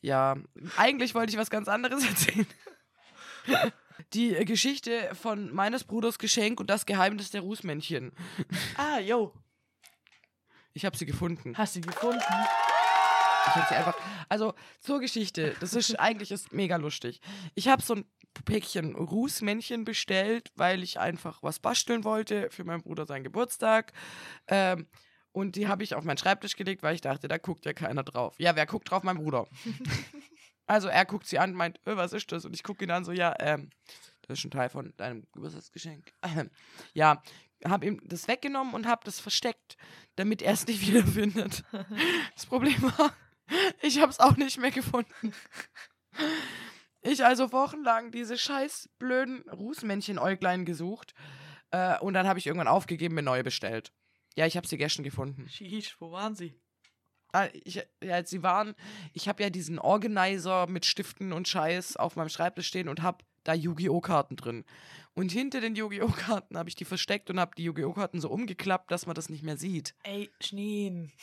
[0.01, 0.35] Ja,
[0.75, 2.47] eigentlich wollte ich was ganz anderes erzählen.
[4.13, 8.11] Die äh, Geschichte von meines Bruders Geschenk und das Geheimnis der Rußmännchen.
[8.75, 9.33] Ah, yo.
[10.73, 11.57] Ich habe sie gefunden.
[11.57, 12.19] Hast du sie gefunden?
[12.19, 13.97] Ich habe sie einfach.
[14.29, 15.55] Also zur Geschichte.
[15.59, 17.19] Das ist eigentlich ist mega lustig.
[17.55, 18.05] Ich habe so ein
[18.45, 23.93] Päckchen Rußmännchen bestellt, weil ich einfach was basteln wollte für meinen Bruder seinen Geburtstag.
[24.47, 24.87] Ähm,
[25.31, 28.03] und die habe ich auf meinen Schreibtisch gelegt, weil ich dachte, da guckt ja keiner
[28.03, 28.35] drauf.
[28.37, 29.03] Ja, wer guckt drauf?
[29.03, 29.47] Mein Bruder.
[30.67, 32.45] also er guckt sie an, meint, äh, was ist das?
[32.45, 33.69] Und ich gucke ihn an, so, ja, ähm,
[34.23, 36.11] das ist ein Teil von deinem Geburtstagsgeschenk.
[36.93, 37.23] ja,
[37.65, 39.77] habe ihm das weggenommen und habe das versteckt,
[40.15, 41.63] damit er es nicht wiederfindet.
[42.35, 43.13] Das Problem war,
[43.81, 45.33] ich habe es auch nicht mehr gefunden.
[47.01, 51.13] Ich also wochenlang diese scheiß blöden Rußmännchen-Äuglein gesucht
[51.71, 53.93] äh, und dann habe ich irgendwann aufgegeben, mir neue bestellt.
[54.35, 55.47] Ja, ich habe sie gestern gefunden.
[55.47, 56.59] Sheesh, wo waren sie?
[57.33, 58.73] Ah, Ich, ja, sie waren,
[59.13, 63.23] ich habe ja diesen Organizer mit Stiften und Scheiß auf meinem Schreibtisch stehen und habe
[63.43, 64.01] da Yu-Gi-Oh!
[64.01, 64.65] Karten drin.
[65.13, 66.09] Und hinter den Yu-Gi-Oh!
[66.09, 67.93] Karten habe ich die versteckt und habe die Yu-Gi-Oh!
[67.93, 69.95] Karten so umgeklappt, dass man das nicht mehr sieht.
[70.03, 71.11] Ey, Schneen.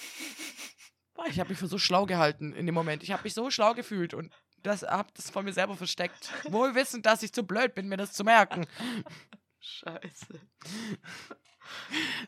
[1.28, 3.02] Ich habe mich für so schlau gehalten in dem Moment.
[3.02, 4.32] Ich habe mich so schlau gefühlt und
[4.62, 6.30] das habe das von mir selber versteckt.
[6.50, 8.66] Wohl wissend, dass ich zu blöd bin, mir das zu merken.
[9.60, 10.40] Scheiße.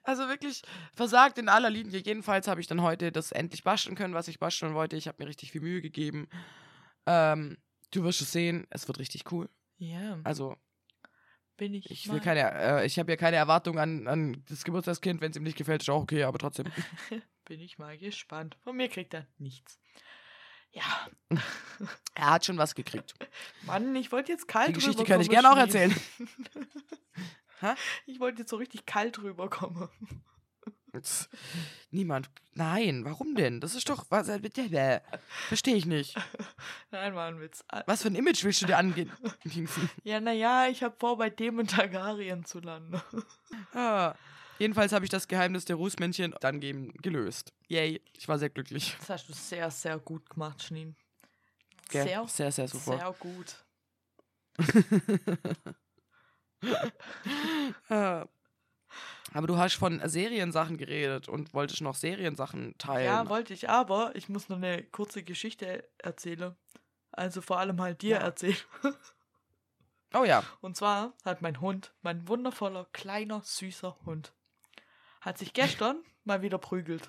[0.02, 0.62] Also wirklich
[0.94, 2.00] versagt in aller Linie.
[2.00, 4.96] Jedenfalls habe ich dann heute das endlich basteln können, was ich basteln wollte.
[4.96, 6.28] Ich habe mir richtig viel Mühe gegeben.
[7.06, 7.58] Ähm,
[7.92, 9.48] du wirst es sehen, es wird richtig cool.
[9.78, 10.56] Ja, Also
[11.56, 11.90] bin ich.
[11.90, 15.20] ich mal- will keine, äh, ich habe ja keine Erwartung an, an das Geburtstagskind.
[15.20, 16.66] Wenn es ihm nicht gefällt, ist auch okay, aber trotzdem.
[17.44, 18.56] Bin ich mal gespannt.
[18.64, 19.78] Von mir kriegt er nichts.
[20.72, 20.82] Ja,
[22.14, 23.14] Er hat schon was gekriegt.
[23.62, 25.94] Mann, ich wollte jetzt kalt Die Geschichte kann ich gerne auch erzählen.
[27.60, 27.74] Hä?
[28.06, 29.88] Ich wollte jetzt so richtig kalt rüberkommen.
[30.92, 31.28] Jetzt-
[31.90, 32.30] Niemand.
[32.54, 33.60] Nein, warum denn?
[33.60, 34.06] Das ist doch.
[34.08, 35.00] Was, äh,
[35.48, 36.14] verstehe ich nicht.
[36.90, 37.62] Nein, war ein Witz.
[37.86, 39.12] Was für ein Image willst du dir angehen?
[40.04, 43.00] Ja, naja, ich habe vor, bei dem in Targaryen zu landen.
[43.74, 44.14] ah.
[44.58, 47.52] Jedenfalls habe ich das Geheimnis der Rußmännchen dann eben gelöst.
[47.68, 48.00] Yay.
[48.16, 48.96] Ich war sehr glücklich.
[49.00, 50.96] Das hast du sehr, sehr gut gemacht, Schneen.
[51.90, 52.96] Sehr, sehr, sehr super.
[52.96, 53.64] sehr gut.
[57.88, 58.26] Ah.
[59.34, 63.04] Aber du hast von Seriensachen geredet und wolltest noch Seriensachen teilen.
[63.06, 66.56] Ja, wollte ich, aber ich muss noch eine kurze Geschichte erzählen.
[67.12, 68.22] Also vor allem halt dir Ja.
[68.22, 68.56] erzählen.
[70.14, 70.42] oh ja.
[70.62, 74.32] Und zwar hat mein Hund, mein wundervoller, kleiner, süßer Hund,
[75.20, 77.08] hat sich gestern mal wieder prügelt.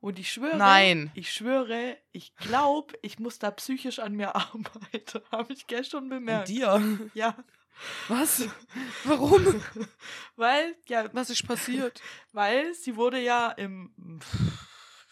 [0.00, 1.10] Und ich schwöre, Nein.
[1.14, 5.22] ich schwöre, ich glaube, ich muss da psychisch an mir arbeiten.
[5.32, 6.48] Habe ich gestern An bemerkt.
[6.48, 6.98] dir.
[7.14, 7.34] Ja,
[8.08, 8.48] Was?
[9.04, 9.62] Warum?
[10.36, 12.00] weil, ja, Was ist passiert?
[12.32, 14.20] weil sie wurde ja im,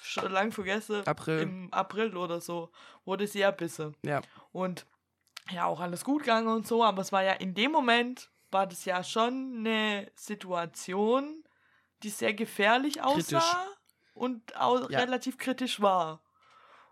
[0.01, 1.41] schon lang vergessen, April.
[1.41, 2.71] im April oder so,
[3.05, 3.95] wurde sie ja bissen.
[4.03, 4.23] Ja.
[4.53, 4.87] Und
[5.51, 8.67] ja, auch alles gut gegangen und so, aber es war ja in dem Moment, war
[8.67, 11.45] das ja schon eine Situation,
[12.03, 13.79] die sehr gefährlich aussah Kritisch.
[14.15, 15.01] und auch Ja.
[15.01, 16.23] relativ kritisch war.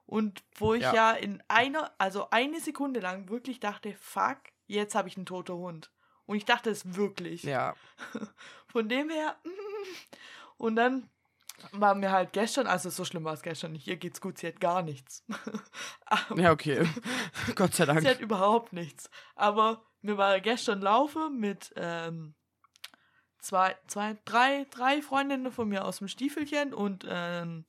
[0.04, 0.92] Und wo ich Ja.
[0.94, 1.10] ja.
[1.12, 4.38] in einer, also eine Sekunde lang wirklich dachte, fuck,
[4.72, 5.90] jetzt habe ich einen toten Hund.
[6.26, 7.42] Und ich dachte es wirklich.
[7.42, 7.74] Ja.
[8.68, 9.36] Von dem her,
[10.56, 11.08] und dann
[11.72, 14.48] war mir halt gestern, also so schlimm war es gestern nicht, ihr geht's gut, sie
[14.48, 15.24] hat gar nichts.
[16.36, 16.86] Ja, okay.
[17.54, 18.06] Gott sei Sie Dank.
[18.06, 19.08] hat überhaupt nichts.
[19.34, 22.34] Aber mir war gestern laufe mit ähm,
[23.38, 27.64] zwei, zwei, drei, drei Freundinnen von mir aus dem Stiefelchen und ähm,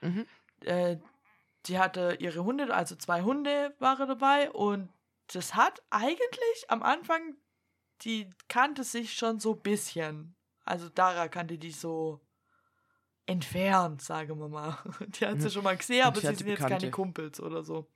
[0.00, 0.26] Mhm.
[0.64, 0.96] äh,
[1.66, 4.88] die hatte ihre Hunde, also zwei Hunde waren dabei und
[5.34, 7.36] das hat eigentlich am Anfang,
[8.02, 10.36] die kannte sich schon so ein bisschen.
[10.64, 12.20] Also Dara kannte die so
[13.26, 14.78] entfernt, sagen wir mal.
[15.08, 16.90] Die hat sie schon mal gesehen, aber sie sind jetzt keine.
[16.90, 17.90] Kumpels oder so.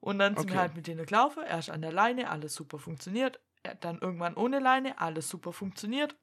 [0.00, 0.58] Und dann sind wir Okay.
[0.60, 3.40] halt mit denen gelaufen, erst an der Leine, alles super funktioniert.
[3.80, 6.16] Dann irgendwann ohne Leine, alles super funktioniert.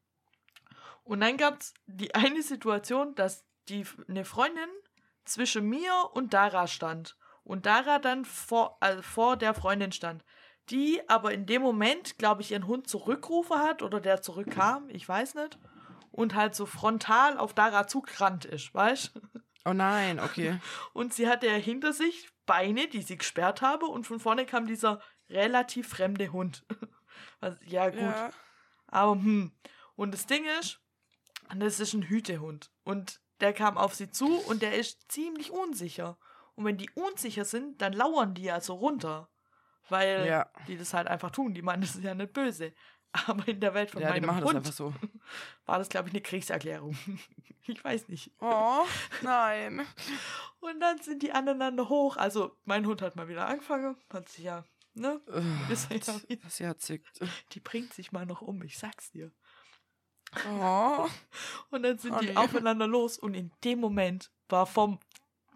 [1.03, 4.69] Und dann gab es die eine Situation, dass die eine Freundin
[5.25, 7.17] zwischen mir und Dara stand.
[7.43, 10.23] Und Dara dann vor, also vor der Freundin stand.
[10.69, 15.07] Die aber in dem Moment, glaube ich, ihren Hund zurückgerufen hat oder der zurückkam, ich
[15.07, 15.57] weiß nicht.
[16.11, 19.11] Und halt so frontal auf Dara zugerannt ist, weißt
[19.65, 20.59] Oh nein, okay.
[20.93, 23.85] Und sie hatte ja hinter sich Beine, die sie gesperrt habe.
[23.85, 26.65] Und von vorne kam dieser relativ fremde Hund.
[27.39, 27.99] Was, ja, gut.
[27.99, 28.31] Ja.
[28.87, 29.51] Aber hm.
[29.95, 30.79] Und das Ding ist,
[31.55, 32.71] das ist ein Hütehund.
[32.83, 36.17] Und der kam auf sie zu und der ist ziemlich unsicher.
[36.55, 39.29] Und wenn die unsicher sind, dann lauern die ja so runter.
[39.89, 40.49] Weil Ja.
[40.67, 41.53] die das halt einfach tun.
[41.53, 42.73] Die meinen, das ist ja nicht böse.
[43.27, 44.93] Aber in der Welt von Ja, die meinem machen das Hund einfach so.
[45.65, 46.97] war das, glaube ich, eine Kriegserklärung.
[47.67, 48.31] ich weiß nicht.
[48.39, 48.85] Oh,
[49.21, 49.85] nein.
[50.61, 52.15] Und dann sind die aneinander hoch.
[52.15, 53.97] Also, mein Hund hat mal wieder angefangen.
[54.13, 55.19] Hat sich ja, ne?
[55.69, 57.19] Ist ja wieder- Was herzigt.
[57.51, 59.31] Die bringt sich mal noch um, ich sag's dir.
[60.49, 61.07] Oh.
[61.71, 62.35] Und dann sind Oh, die nee.
[62.37, 64.99] aufeinander los und in dem Moment war vom,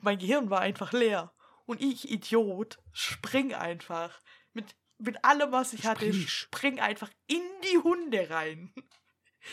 [0.05, 1.33] mein Gehirn war einfach leer.
[1.65, 4.21] Und ich, Idiot, spring einfach.
[4.53, 6.29] Mit, mit allem, was ich hatte, Springst.
[6.29, 8.73] spring einfach in die Hunde rein.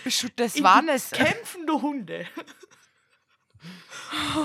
[0.05, 1.11] Bist du das waren es?
[1.11, 2.27] kämpfende Hunde.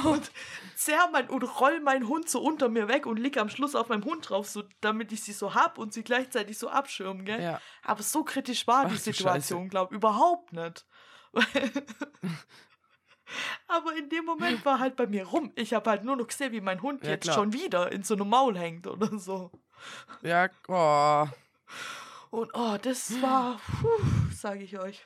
[0.05, 0.31] und
[0.75, 3.89] zerr mein und roll meinen Hund so unter mir weg und lieg am Schluss auf
[3.89, 7.41] meinem Hund drauf, so, damit ich sie so hab und sie gleichzeitig so abschirmen, gell?
[7.41, 7.61] Ja.
[7.83, 10.85] Aber so kritisch war Ach die Situation, glaub überhaupt nicht.
[13.67, 15.51] Aber in dem Moment war halt bei mir rum.
[15.55, 17.35] Ich habe halt nur noch gesehen, wie mein Hund Ja, jetzt klar.
[17.35, 19.51] schon wieder in so einem Maul hängt oder so.
[20.21, 21.27] Ja, oh.
[22.29, 23.59] Und oh, das war,
[24.33, 25.05] sage ich euch,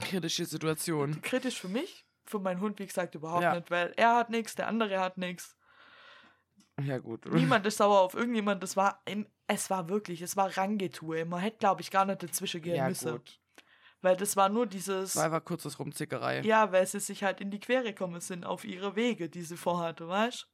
[0.00, 1.20] Kritische Situation.
[1.22, 2.04] kritisch für mich.
[2.26, 3.54] Für meinen Hund, wie gesagt, überhaupt Ja.
[3.54, 5.56] nicht, weil er hat nichts, der andere hat nichts.
[6.82, 7.26] Ja, gut.
[7.32, 8.62] Niemand ist sauer auf irgendjemand.
[8.62, 9.02] Das war,
[9.46, 11.24] es war wirklich, es war Rangetue.
[11.26, 13.12] Man hätte, glaube ich, gar nicht dazwischen gehen Ja, müssen.
[13.12, 13.38] gut.
[14.04, 15.16] Weil das war nur dieses.
[15.16, 16.42] War einfach kurzes Rumzickerei.
[16.42, 19.56] Ja, weil sie sich halt in die Quere gekommen sind auf ihre Wege, die sie
[19.56, 20.46] vorhatte, weißt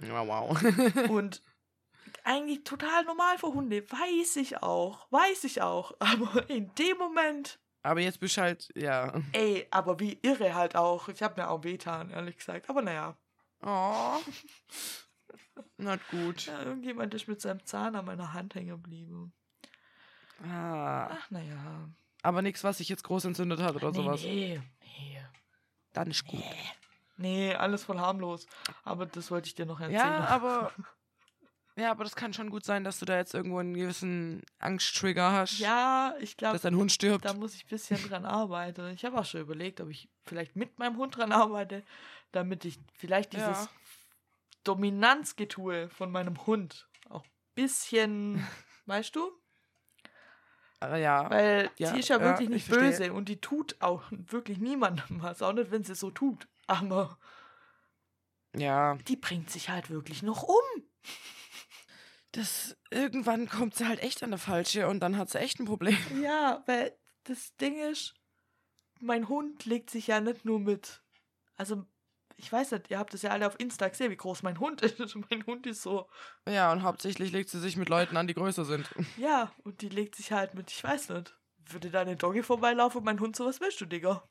[0.00, 0.62] Ja, wow.
[1.10, 1.42] Und
[2.24, 5.94] eigentlich total normal für Hunde, weiß ich auch, weiß ich auch.
[5.98, 9.14] Aber in dem Moment, Aber jetzt bist du halt, ja.
[9.32, 11.08] ey, aber wie irre halt auch.
[11.08, 12.68] Ich habe mir auch wehtan, ehrlich gesagt.
[12.68, 13.16] Aber naja,
[13.64, 14.18] Oh.
[15.78, 16.46] Not gut.
[16.46, 19.32] ja, irgendjemand ist mit seinem Zahn an meiner Hand hängen geblieben.
[20.44, 21.08] Ah.
[21.12, 21.88] Ach, naja.
[22.22, 24.22] Aber nichts, was sich jetzt groß entzündet hat oder nee, sowas.
[24.22, 25.20] nee, nee.
[25.92, 26.42] Dann ist gut.
[27.16, 28.46] Nee, alles voll harmlos.
[28.84, 29.98] Aber das wollte ich dir noch erzählen.
[29.98, 30.72] Ja, aber.
[31.74, 35.32] Ja, aber das kann schon gut sein, dass du da jetzt irgendwo einen gewissen Angsttrigger
[35.32, 35.58] hast.
[35.58, 37.24] Ja, ich glaube, Dass dein Hund stirbt.
[37.24, 38.90] Da muss ich ein bisschen dran arbeiten.
[38.92, 41.82] Ich habe auch schon überlegt, ob ich vielleicht mit meinem Hund dran arbeite,
[42.30, 43.68] damit ich vielleicht dieses Ja.
[44.64, 48.46] Dominanzgetue von meinem Hund auch ein bisschen,
[48.86, 49.32] weißt du?
[50.82, 51.30] Aber ja.
[51.30, 52.90] Weil Ja, sie ist ja ja, wirklich ich nicht verstehe.
[52.90, 56.48] böse und die tut auch wirklich niemandem was, auch nicht, wenn sie so tut.
[56.66, 57.18] Aber
[58.56, 58.96] Ja.
[59.08, 60.82] die bringt sich halt wirklich noch um.
[62.32, 65.66] Das, irgendwann kommt sie halt echt an der Falsche und dann hat sie echt ein
[65.66, 65.98] Problem.
[66.22, 68.14] Ja, weil das Ding ist,
[69.00, 71.02] mein Hund legt sich ja nicht nur mit.
[71.56, 71.84] Also,
[72.42, 74.82] ich weiß nicht, ihr habt es ja alle auf Insta gesehen, wie groß mein Hund
[74.82, 74.98] ist.
[75.30, 76.08] mein Hund ist so,
[76.48, 78.92] Ja, und hauptsächlich legt sie sich mit Leuten an, die größer sind.
[79.16, 81.38] ja, und die legt sich halt mit, ich weiß nicht.
[81.70, 84.28] Würde da eine Doggy vorbeilaufen und mein Hund so, was willst du, Digga?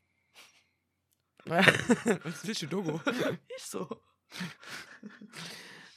[1.46, 3.02] Was willst du, Dogo?
[3.58, 3.90] Ich so.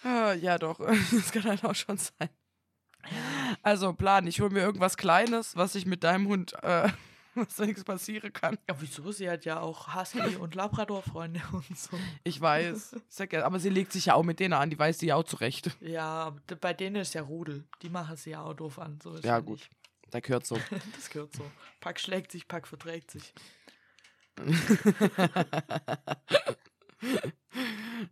[0.03, 0.79] Ah, ja, doch.
[0.79, 2.31] Das kann halt auch schon sein.
[3.63, 6.89] Also, Plan, ich hole mir irgendwas Kleines, was ich mit deinem Hund, äh,
[7.47, 8.59] was da nichts passieren kann.
[8.69, 9.11] Ja, wieso?
[9.13, 11.99] Sie hat ja auch Husky und Labrador-Freunde und so.
[12.23, 12.97] Ich weiß.
[13.09, 15.17] Sag ja, aber sie legt sich ja auch mit denen an, die weiß sie ja
[15.17, 15.77] auch zurecht.
[15.81, 17.65] Ja, bei denen ist ja Rudel.
[17.83, 18.99] Die machen sie ja auch doof an.
[19.03, 19.47] So Ja, nicht.
[19.47, 19.69] gut.
[20.11, 20.59] Da gehört so.
[20.97, 21.51] Das gehört so.
[21.81, 23.33] Pack schlägt sich, Pack verträgt sich.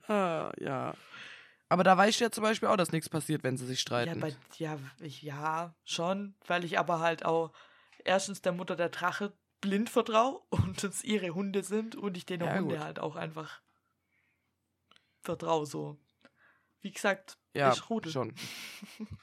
[0.08, 0.94] ah, ja.
[1.68, 3.82] Aber da weißt du ja zum Beispiel auch, dass nichts passiert, wenn sie sich Ja,
[3.82, 4.20] streiten.
[4.20, 7.52] bei, ja, ich, ja, schon, weil ich aber halt auch
[8.04, 12.40] erstens der Mutter der Drache blind vertraue und es ihre Hunde sind und ich den
[12.40, 12.84] Ja, Hunde gut.
[12.84, 13.60] halt auch einfach
[15.22, 15.98] vertraue so.
[16.80, 18.12] Wie gesagt, ja, ich rudel.
[18.12, 18.34] schon.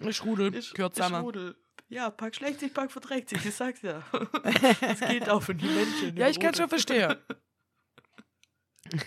[0.00, 1.24] Ich rudel, Ich, gehört ich zusammen.
[1.24, 1.56] rudel.
[1.88, 4.02] Ja, Pack schlägt sich, Pack verträgt sich, ich sag's ja.
[4.80, 6.16] Das geht auch für die Menschen.
[6.16, 7.14] Ja, ich kann schon verstehen.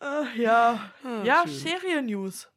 [0.00, 1.54] Äh, ja, Ah, ja schön.
[1.58, 2.51] Serien-News.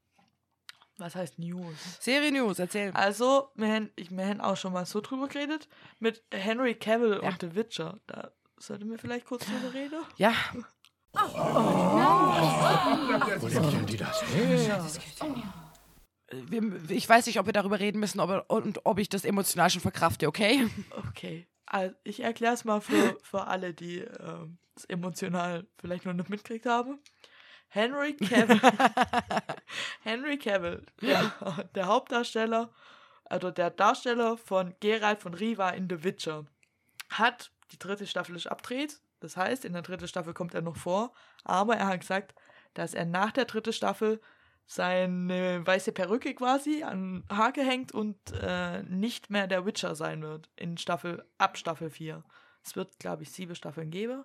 [0.97, 1.75] Was heißt News?
[1.99, 2.91] Serie-News, erzähl.
[2.91, 5.67] Also, wir haben, ich, wir haben auch schon mal so drüber geredet,
[5.99, 7.29] mit Henry Cavill Ja.
[7.29, 7.99] und The Witcher.
[8.07, 9.99] Da sollten wir vielleicht kurz drüber reden.
[10.17, 10.33] Ja,
[13.39, 14.85] Wo nimmt die das her?
[16.89, 19.81] ich weiß nicht, ob wir darüber reden müssen ob, und ob ich das emotional schon
[19.81, 20.67] verkrafte, okay?
[21.09, 26.13] Okay, also ich erkläre es mal für, für alle, die ähm, es emotional vielleicht noch
[26.13, 26.99] nicht mitgekriegt haben.
[27.67, 28.61] Henry Cavill,
[30.01, 31.31] Henry Cavill, der,
[31.75, 32.71] der Hauptdarsteller,
[33.25, 36.45] also der Darsteller von Geralt von Riva in The Witcher,
[37.09, 38.99] hat die dritte Staffel ist abdreht.
[39.19, 41.13] Das heißt, in der dritten Staffel kommt er noch vor,
[41.43, 42.35] aber er hat gesagt,
[42.73, 44.21] dass er nach der dritten Staffel
[44.67, 50.21] seine weiße Perücke quasi an den Haken hängt und äh, nicht mehr der Witcher sein
[50.21, 52.23] wird in Staffel ab Staffel 4.
[52.63, 54.23] Es wird, glaube ich, sieben Staffeln geben.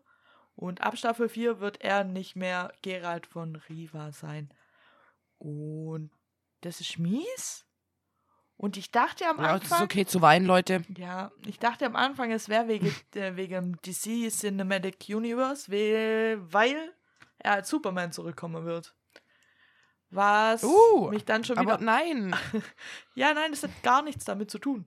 [0.54, 4.52] Und ab Staffel 4 wird er nicht mehr Geralt von Riva sein.
[5.38, 6.10] Und
[6.60, 7.64] das ist mies.
[8.56, 9.84] Und ich dachte am Ja, es ist Anfang.
[9.86, 10.82] okay zu weinen, Leute.
[10.98, 16.92] Ja, ich dachte am Anfang, es wäre wegen, äh, wegen DC Cinematic Universe, weil,
[17.38, 18.94] er als Superman zurückkommen wird.
[20.10, 21.84] Was Uh, mich dann schon Aber wieder.
[21.84, 22.34] nein.
[23.14, 24.86] Ja, nein, das hat gar nichts damit zu tun.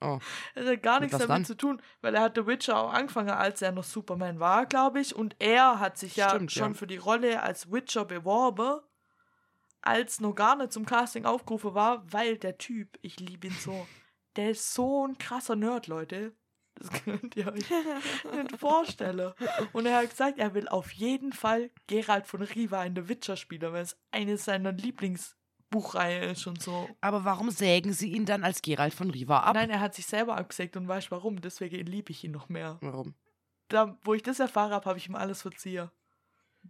[0.00, 0.18] Oh.
[0.54, 1.44] Es hat gar nichts damit dann?
[1.44, 5.00] zu tun, weil er hat The Witcher auch angefangen, als er noch Superman war, glaube
[5.00, 5.14] ich.
[5.14, 6.78] Und er hat sich ja Stimmt, schon ja.
[6.78, 8.80] für die Rolle als Witcher beworben,
[9.80, 13.86] als noch gar nicht zum Casting aufgerufen war, weil der Typ, ich liebe ihn so,
[14.36, 16.32] der ist so ein krasser Nerd, Leute.
[16.76, 17.68] Das könnt ihr euch
[18.32, 19.32] nicht vorstellen.
[19.72, 23.36] Und er hat gesagt, er will auf jeden Fall Geralt von Riva in The Witcher
[23.36, 24.70] spielen, weil es eine seiner
[25.68, 26.88] Lieblingsbuchreihe ist und so.
[27.00, 29.54] Aber warum sägen sie ihn dann als Geralt von Riva ab?
[29.54, 31.40] Nein, er hat sich selber abgesägt und weißt warum.
[31.40, 32.78] Deswegen liebe ich ihn noch mehr.
[32.80, 33.14] Warum?
[33.68, 35.90] Da, wo ich das erfahren habe, habe ich ihm alles verziehen.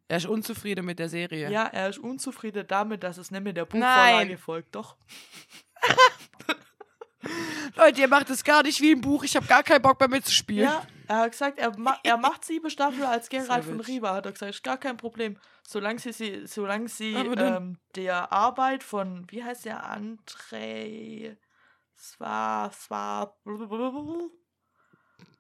[0.09, 1.51] Er ist unzufrieden mit der Serie.
[1.51, 4.38] Ja, er ist unzufrieden damit, dass es nicht mehr der Buchvorlage Nein.
[4.38, 4.74] folgt.
[4.74, 4.96] Doch.
[7.76, 9.24] Leute, ihr macht es gar nicht wie im Buch.
[9.24, 10.64] Ich habe gar keinen Bock mehr mitzuspielen.
[10.64, 13.80] Ja, er hat gesagt, er, ma er macht sieben Staffeln als Geralt von.
[13.80, 14.14] Riva.
[14.14, 15.38] Hat er gesagt, ist gar kein Problem.
[15.66, 21.36] Solange sie, sie, solange sie ähm, der Arbeit von, wie heißt der, André,
[21.96, 23.36] zwar, zwar,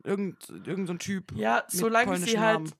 [0.04, 1.32] Irgend, irgend so ein Typ.
[1.32, 2.72] Ja, solange sie halt Namen.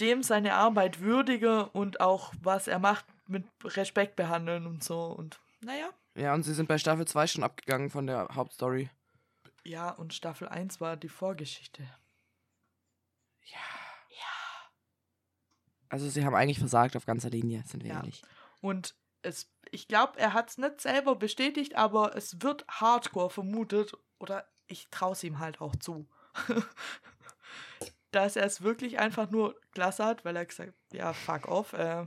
[0.00, 5.00] dem seine Arbeit würdige und auch was er macht mit Respekt behandeln und so.
[5.00, 5.88] Und naja.
[6.14, 8.88] Ja, und sie sind bei Staffel 2 schon abgegangen von der Hauptstory.
[9.64, 11.82] Ja, und Staffel 1 war die Vorgeschichte.
[15.88, 17.96] Also sie haben eigentlich versagt auf ganzer Linie, sind wir Ja.
[17.98, 18.22] ehrlich.
[18.60, 23.92] Und es, ich glaube, er hat es nicht selber bestätigt, aber es wird Hardcore vermutet.
[24.18, 26.08] Oder ich traue es ihm halt auch zu.
[28.10, 31.72] Dass er es wirklich einfach nur klasse hat, weil er gesagt ja, fuck off.
[31.72, 32.06] Äh,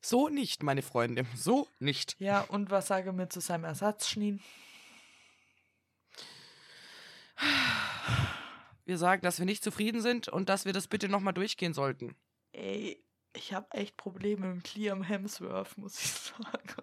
[0.00, 1.26] So nicht, meine Freunde.
[1.36, 2.16] So nicht.
[2.18, 4.42] ja, und was sage mir zu seinem Ersatzschnien?
[8.88, 12.16] Wir sagen, dass wir nicht zufrieden sind und dass wir das bitte nochmal durchgehen sollten.
[12.52, 16.82] Ey, ich habe echt Probleme mit Liam Hemsworth, muss ich sagen.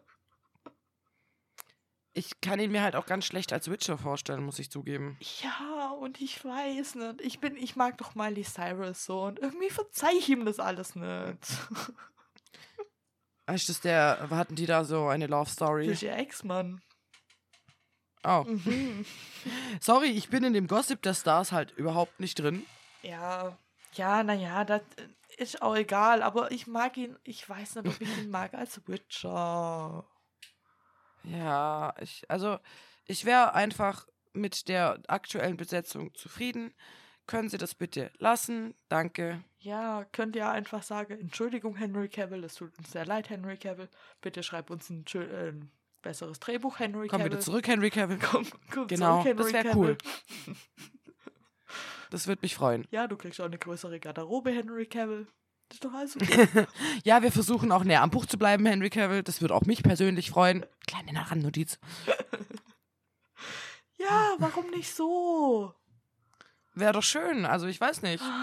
[2.14, 5.18] Ich kann ihn mir halt auch ganz schlecht als Witcher vorstellen, muss ich zugeben.
[5.42, 7.22] Ja, und ich weiß nicht.
[7.22, 10.96] Ich bin, ich mag doch Miley Cyrus so und irgendwie verzeih ich ihm das alles
[10.96, 11.40] nicht.
[13.52, 15.88] Ist das der, hatten die da so eine Love Das Story?
[15.88, 16.82] ist ihr Ex-Mann.
[18.26, 19.06] Oh, Mhm.
[19.80, 22.66] sorry, ich bin in dem Gossip der Stars halt überhaupt nicht drin.
[23.04, 23.58] Ja,
[23.94, 24.82] ja, naja, das
[25.38, 28.82] ist auch egal, aber ich mag ihn, ich weiß nicht, ob ich ihn mag als
[28.88, 30.06] Witcher.
[31.24, 32.60] Ja, ich, also
[33.06, 36.74] ich wäre einfach mit der aktuellen Besetzung zufrieden.
[37.28, 38.76] Können Sie das bitte lassen?
[38.88, 39.44] Danke.
[39.58, 43.90] Ja, könnt ihr einfach sagen, Entschuldigung, Henry Cavill, es tut uns sehr leid, Henry Cavill.
[44.22, 45.54] Bitte schreib uns ein, schö- äh,
[46.06, 47.34] besseres Drehbuch, Henry Komm Cavill.
[47.34, 48.18] wieder zurück, Henry Cavill.
[48.20, 49.98] Komm, komm Genau, zurück, das Henry wär Cavill.
[50.48, 50.56] cool.
[52.12, 52.88] Das würde mich freuen.
[52.92, 55.28] Ja, du kriegst auch eine größere Garderobe, Henry Cavill.
[55.68, 56.48] Das ist doch alles okay.
[57.04, 59.24] Ja, wir versuchen auch näher am Buch zu bleiben, Henry Cavill.
[59.24, 60.66] Das würde auch mich persönlich freuen.
[60.88, 61.80] Kleine Randnotiz.
[63.98, 65.74] ja, warum nicht so?
[66.76, 67.46] Wäre doch schön.
[67.46, 68.24] Also ich weiß nicht.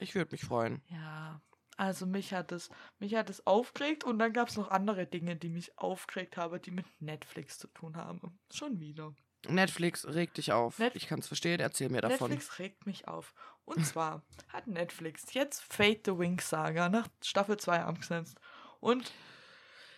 [0.00, 0.80] Ich würde mich freuen.
[0.90, 1.40] Ja,
[1.78, 2.68] also mich hat es,
[2.98, 6.60] mich hat es aufgeregt und dann gab es noch andere Dinge, die mich aufgeregt haben,
[6.60, 8.38] die mit Netflix zu tun haben.
[8.52, 9.14] Schon wieder.
[9.48, 10.78] Netflix regt dich auf.
[10.78, 11.60] Net- ich kann es verstehen.
[11.60, 12.28] Erzähl mir davon.
[12.30, 13.32] Netflix regt mich auf.
[13.64, 18.36] Und zwar hat Netflix jetzt Fate the Wings Saga nach Staffel 2 abgesetzt.
[18.80, 19.12] Und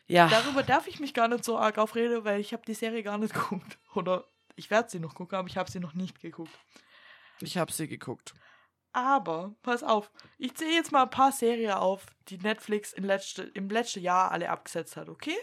[0.07, 0.29] Ja.
[0.29, 3.17] Darüber darf ich mich gar nicht so arg aufreden, weil ich habe die Serie gar
[3.17, 3.79] nicht geguckt.
[3.95, 4.27] Oder
[4.57, 6.53] ich werde sie noch gucken, aber ich habe sie noch nicht geguckt.
[7.41, 8.35] Ich habe sie geguckt.
[8.93, 13.43] Aber, pass auf, ich zähle jetzt mal ein paar Serien auf, die Netflix in letzte,
[13.43, 15.37] im letzten Jahr alle abgesetzt hat, okay?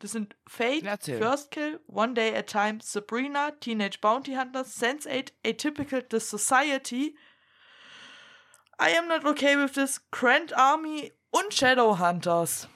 [0.00, 1.18] Das sind Fate, Erzähl.
[1.18, 7.16] First Kill, One Day at a Time, Sabrina, Teenage Bounty Hunters, Sense8, Atypical, The Society,
[8.80, 12.68] I Am Not Okay With This, Grand Army und Shadowhunters.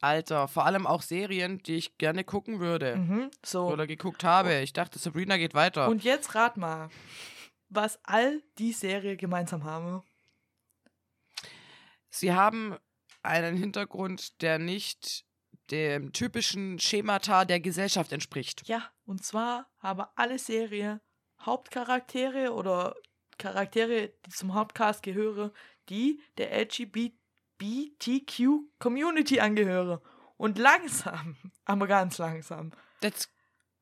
[0.00, 2.96] Alter, vor allem auch Serien, die ich gerne gucken würde.
[2.96, 3.66] Mhm, so.
[3.66, 4.60] Oder geguckt habe.
[4.60, 5.88] Ich dachte, Sabrina geht weiter.
[5.88, 6.88] Und jetzt rat mal,
[7.70, 10.02] was all die Serien gemeinsam haben.
[12.10, 12.76] Sie haben
[13.22, 15.24] einen Hintergrund, der nicht
[15.70, 18.66] dem typischen Schemata der Gesellschaft entspricht.
[18.66, 21.00] Ja, und zwar haben alle Serien
[21.40, 22.94] Hauptcharaktere oder
[23.38, 25.50] Charaktere, die zum Hauptcast gehören,
[25.88, 30.00] die der LGBTQ-Community angehören.
[30.36, 33.30] Und langsam, aber ganz langsam, Das,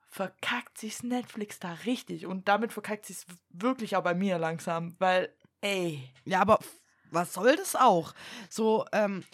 [0.08, 2.26] verkackt sich's Netflix da richtig.
[2.26, 6.58] Und damit verkackt sich's wirklich auch bei mir langsam, weil, ey, ja, aber
[7.10, 8.12] was soll das auch?
[8.50, 9.24] So, ähm,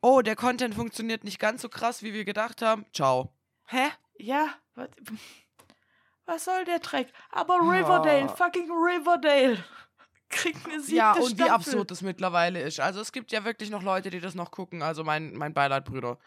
[0.00, 2.86] oh, der Content funktioniert nicht ganz so krass, wie wir gedacht haben.
[2.92, 3.32] Ciao.
[3.66, 3.88] Hä?
[4.18, 4.88] ja, was,
[6.26, 7.12] was soll der Dreck?
[7.30, 8.36] Aber Riverdale, Oh.
[8.36, 9.62] fucking Riverdale,
[10.28, 11.50] kriegt eine siebte Ja, und wie Staffel.
[11.50, 12.80] absurd das mittlerweile ist.
[12.80, 14.82] Also es gibt ja wirklich noch Leute, die das noch gucken.
[14.82, 16.18] Also mein, mein Beileid, Brüder.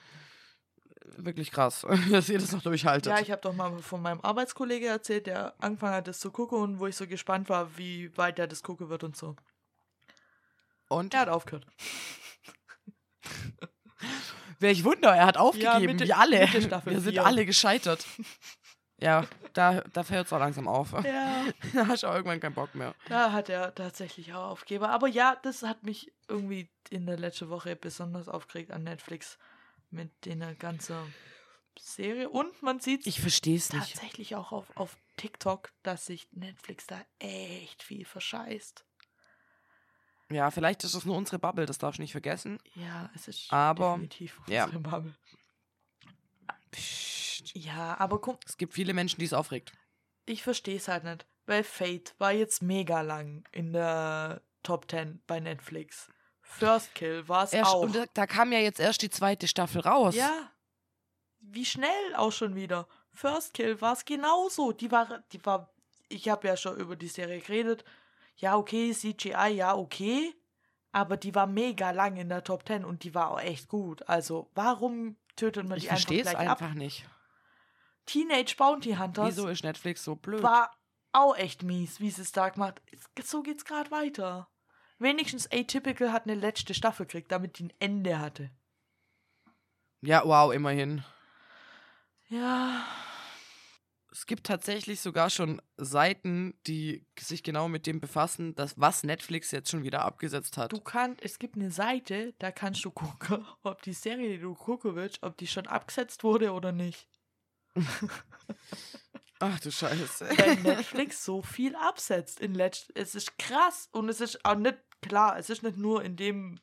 [1.16, 3.12] Wirklich krass, dass ihr das noch durchhaltet.
[3.12, 6.58] Ja, ich habe doch mal von meinem Arbeitskollege erzählt, der angefangen hat, das zu gucken
[6.60, 9.36] und wo ich so gespannt war, wie weit er das gucken wird und so.
[10.90, 11.14] und?
[11.14, 11.66] Er hat aufgehört.
[14.60, 16.40] Welch Wunder, er hat aufgegeben, Mitte- wie alle.
[16.52, 17.26] Wir sind vier.
[17.26, 18.06] alle gescheitert.
[19.00, 20.92] Ja, da, da hört es auch langsam auf.
[21.04, 22.96] Ja, Da hast du auch irgendwann keinen Bock mehr.
[23.10, 24.86] da hat er tatsächlich auch aufgegeben.
[24.86, 29.38] Aber ja, das hat mich irgendwie in der letzten Woche besonders aufgeregt an Netflix
[29.90, 31.14] mit der ganzen
[31.80, 32.30] Serie.
[32.30, 33.72] Und man sieht Ich es nicht.
[33.72, 38.84] tatsächlich auch auf, auf TikTok, dass sich Netflix da echt viel verscheißt.
[40.30, 42.60] Ja, vielleicht ist es nur unsere Bubble, das darfst du nicht vergessen.
[42.74, 44.66] Ja, es ist Aber, definitiv ja.
[44.66, 45.16] unsere Bubble.
[46.72, 47.56] Psst.
[47.56, 49.72] Ja, aber guck, Es gibt viele Menschen, die es aufregt.
[50.26, 51.26] ich verstehe es halt nicht.
[51.46, 56.12] Weil Fate war jetzt mega lang in der Top 10 bei Netflix.
[56.50, 57.82] First Kill war es auch.
[57.82, 60.16] und da, da kam ja jetzt erst die zweite Staffel raus.
[60.16, 60.52] Ja.
[61.40, 62.88] Wie schnell auch schon wieder.
[63.14, 64.72] First Kill war es genauso.
[64.72, 65.74] Die war, die war,
[66.10, 67.84] ich habe ja schon über die Serie geredet.
[68.38, 70.34] Ja, okay, CGI, ja, okay.
[70.92, 74.08] Aber die war mega lang in der Top 10 und die war auch echt gut.
[74.10, 76.76] Also, warum tötet man Ich die einfach verstehe es gleich einfach ab?
[76.76, 77.06] nicht.
[78.06, 80.42] Teenage Bounty Hunters Wieso ist Netflix so blöd?
[80.42, 80.72] war
[81.12, 84.48] auch echt mies, wie sie es da gemacht Es- So geht's gerade weiter.
[85.00, 88.50] Wenigstens Atypical hat eine letzte Staffel gekriegt, damit die ein Ende hatte.
[90.02, 91.04] Ja, wow, immerhin.
[92.30, 92.86] Ja,
[94.12, 99.52] Es gibt tatsächlich sogar schon Seiten, die sich genau mit dem befassen, dass was Netflix
[99.52, 100.74] jetzt schon wieder abgesetzt hat.
[100.74, 104.56] du kannst, es gibt eine Seite, da kannst du gucken, ob die Serie, die du
[104.56, 107.08] gucken willst, ob die schon abgesetzt wurde oder nicht.
[109.40, 110.30] Ach du Scheiße.
[110.36, 114.78] Weil Netflix so viel absetzt in letzt Es ist krass und es ist auch nicht
[115.08, 116.60] klar, es ist nicht nur in dem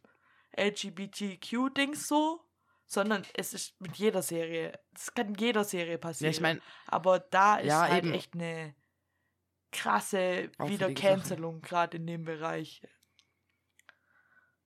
[0.57, 2.40] LGBTQ-Dings so,
[2.86, 4.78] sondern es ist mit jeder Serie.
[4.95, 6.30] Es kann in jeder Serie Ja, passieren.
[6.32, 8.14] ich meine, Aber da ist Ja, halt eben.
[8.14, 8.74] echt eine
[9.72, 12.82] krasse wieder Auffällige Cancelung gerade in dem Bereich.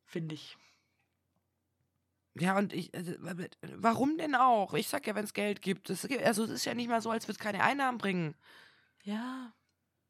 [0.05, 0.57] Finde ich.
[2.35, 3.13] ja, und ich, also,
[3.77, 4.75] warum denn auch?
[4.75, 5.89] Ich sag ja, wenn es Geld gibt.
[5.89, 8.37] Gibt- also es ist ja nicht mal so, als würde es keine Einnahmen bringen.
[9.03, 9.53] Ja,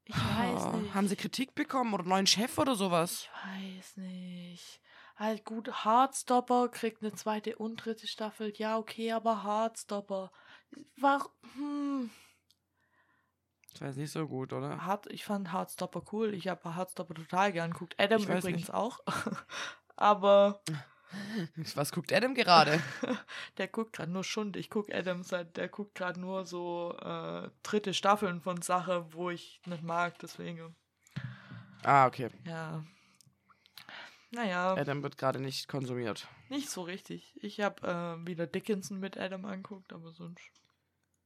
[0.09, 0.93] ich weiß Oh, nicht.
[0.93, 3.27] Haben sie Kritik bekommen oder einen neuen Chef oder sowas?
[3.45, 4.81] Ich weiß nicht.
[5.15, 8.53] Halt gut, Heartstopper kriegt eine zweite und dritte Staffel.
[8.55, 10.31] Ja, okay, aber Heartstopper.
[10.97, 11.31] Warum?
[11.55, 12.09] Hm.
[13.71, 14.83] Das war jetzt nicht so gut, oder?
[14.85, 16.33] Hard, ich fand Heartstopper cool.
[16.33, 17.95] Ich habe Heartstopper total gern geguckt.
[17.99, 18.73] Adam übrigens nicht.
[18.73, 18.99] auch.
[19.95, 20.61] aber
[21.75, 22.81] Was guckt Adam gerade?
[23.57, 24.57] der guckt gerade nur Schund.
[24.57, 29.29] Ich guck Adam seit, der guckt gerade nur so äh, dritte Staffeln von Sachen, wo
[29.29, 30.17] ich nicht mag.
[30.19, 30.75] Deswegen,
[31.83, 32.29] ah, okay.
[32.45, 32.83] ja.
[34.31, 34.75] Naja.
[34.75, 36.27] Adam wird gerade nicht konsumiert.
[36.49, 37.35] Nicht so richtig.
[37.41, 40.43] Ich habe äh, wieder Dickinson mit Adam angeguckt, aber sonst.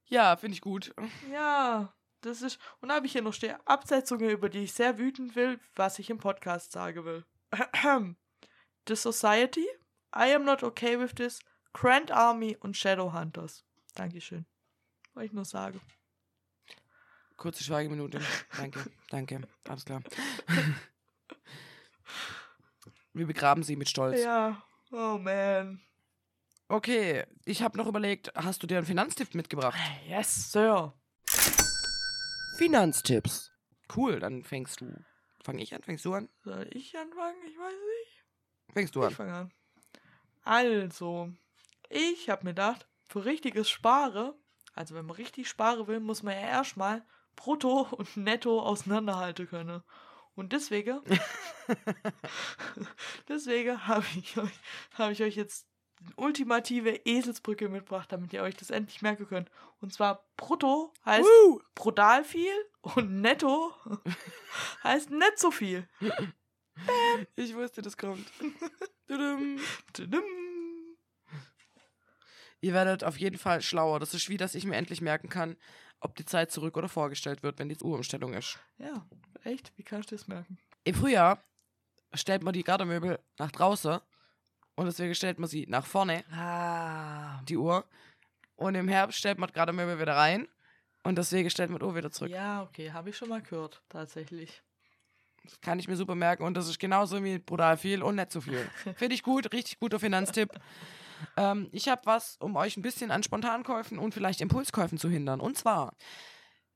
[0.05, 0.93] Ja, finde ich gut.
[1.31, 2.59] Ja, das ist.
[2.79, 6.09] Und dann habe ich hier noch Absetzungen, über die ich sehr wütend will, was ich
[6.09, 7.25] im Podcast sagen will.
[8.87, 9.65] The Society,
[10.15, 11.39] I Am Not Okay With This,
[11.73, 13.63] Grand Army und Shadowhunters.
[13.95, 14.45] Dankeschön.
[15.13, 15.81] Wollte ich nur sagen.
[17.37, 18.19] Kurze Schweigeminute.
[18.57, 19.41] Danke, danke.
[19.67, 20.01] Alles klar.
[23.13, 24.21] Wir begraben sie mit Stolz.
[24.21, 24.61] Ja,
[24.91, 25.81] oh man.
[26.67, 29.77] Okay, ich habe noch überlegt, hast du dir einen Finanztipp mitgebracht?
[30.07, 30.93] Yes, Sir.
[32.57, 33.51] Finanztipps.
[33.95, 34.93] Cool, dann fängst du.
[35.43, 35.83] Fang ich an?
[35.83, 36.29] Fängst du an?
[36.43, 37.35] Soll ich anfangen?
[37.45, 38.22] Ich weiß nicht.
[38.73, 39.11] Fängst du Ich an.
[39.13, 39.51] fange an.
[40.43, 41.29] Also,
[41.89, 44.35] ich habe mir gedacht, für richtiges Spare,
[44.73, 47.05] also wenn man richtig sparen will, muss man ja erstmal
[47.35, 49.83] Brutto und Netto auseinanderhalten können.
[50.35, 50.99] Und deswegen,
[53.27, 54.59] deswegen habe ich, euch-
[54.95, 55.67] habe ich euch jetzt
[55.99, 59.49] die ultimative Eselsbrücke mitgebracht, damit ihr euch das endlich merken könnt.
[59.79, 61.61] Und zwar Brutto heißt Woo!
[61.75, 62.51] brutal viel
[62.81, 63.73] und Netto
[64.83, 65.87] heißt nicht so viel.
[67.35, 68.27] Ich wusste, das kommt.
[69.07, 69.59] Tudum.
[69.93, 70.23] Tudum.
[72.61, 73.99] Ihr werdet auf jeden Fall schlauer.
[73.99, 75.57] Das ist wie, dass ich mir endlich merken kann,
[75.99, 78.57] ob die Zeit zurück oder vorgestellt wird, wenn die Uhrumstellung ist.
[78.77, 79.05] Ja,
[79.43, 79.73] echt?
[79.77, 80.57] Wie kannst du das merken?
[80.85, 81.43] Im Frühjahr
[82.13, 83.99] stellt man die Gardemöbel nach draußen
[84.75, 87.41] und deswegen stellt man sie nach vorne, Ah.
[87.49, 87.85] die Uhr.
[88.55, 90.47] Und im Herbst stellt man die Gardemöbel wieder rein
[91.03, 92.31] und deswegen stellt man die Uhr wieder zurück.
[92.31, 94.61] Ja, okay, habe ich schon mal gehört, tatsächlich.
[95.43, 98.31] Das kann ich mir super merken und das ist genauso wie brutal viel und nicht
[98.31, 98.69] so viel.
[98.95, 100.49] Finde ich gut, richtig guter Finanztipp.
[101.37, 105.41] ähm, ich habe was, um euch ein bisschen an Spontankäufen und vielleicht Impulskäufen zu hindern.
[105.41, 105.93] Und zwar,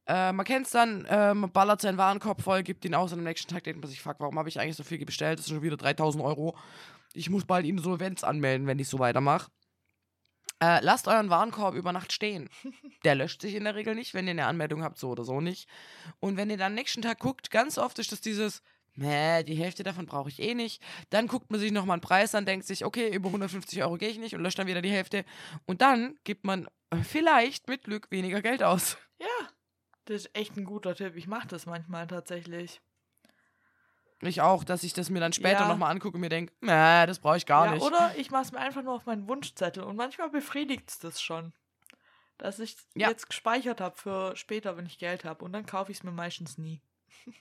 [0.05, 3.19] äh, man kennt es dann, äh, man ballert seinen Warenkorb voll, gibt ihn aus und
[3.19, 5.39] am nächsten Tag denkt man sich, fuck, warum habe ich eigentlich so viel bestellt?
[5.39, 6.57] Das sind schon wieder 3000 Euro.
[7.13, 9.49] Ich muss bald Insolvenz anmelden, wenn ich so weitermache.
[10.59, 12.49] Äh, lasst euren Warenkorb über Nacht stehen.
[13.03, 15.39] Der löscht sich in der Regel nicht, wenn ihr eine Anmeldung habt, so oder so
[15.39, 15.69] nicht.
[16.19, 18.63] Und wenn ihr dann nächsten Tag guckt, ganz oft ist das dieses,
[18.97, 20.81] Mäh, die Hälfte davon brauche ich eh nicht.
[21.11, 24.09] Dann guckt man sich nochmal einen Preis an, denkt sich, okay, über 150 Euro gehe
[24.09, 25.23] ich nicht und löscht dann wieder die Hälfte.
[25.67, 28.97] Und dann gibt man äh, vielleicht mit Glück weniger Geld aus.
[29.19, 29.49] Ja,
[30.05, 31.15] das ist echt ein guter Tipp.
[31.15, 32.81] Ich mache das manchmal tatsächlich.
[34.21, 35.67] Ich auch, dass ich das mir dann später Ja.
[35.67, 37.83] nochmal angucke und mir denke, Mäh, das brauche ich gar ja, nicht.
[37.83, 41.21] Oder ich mache es mir einfach nur auf meinen Wunschzettel und manchmal befriedigt es das
[41.21, 41.53] schon.
[42.39, 43.09] Dass ich Ja.
[43.09, 45.43] jetzt gespeichert habe für später, wenn ich Geld habe.
[45.45, 46.81] Und dann kaufe ich es mir meistens nie.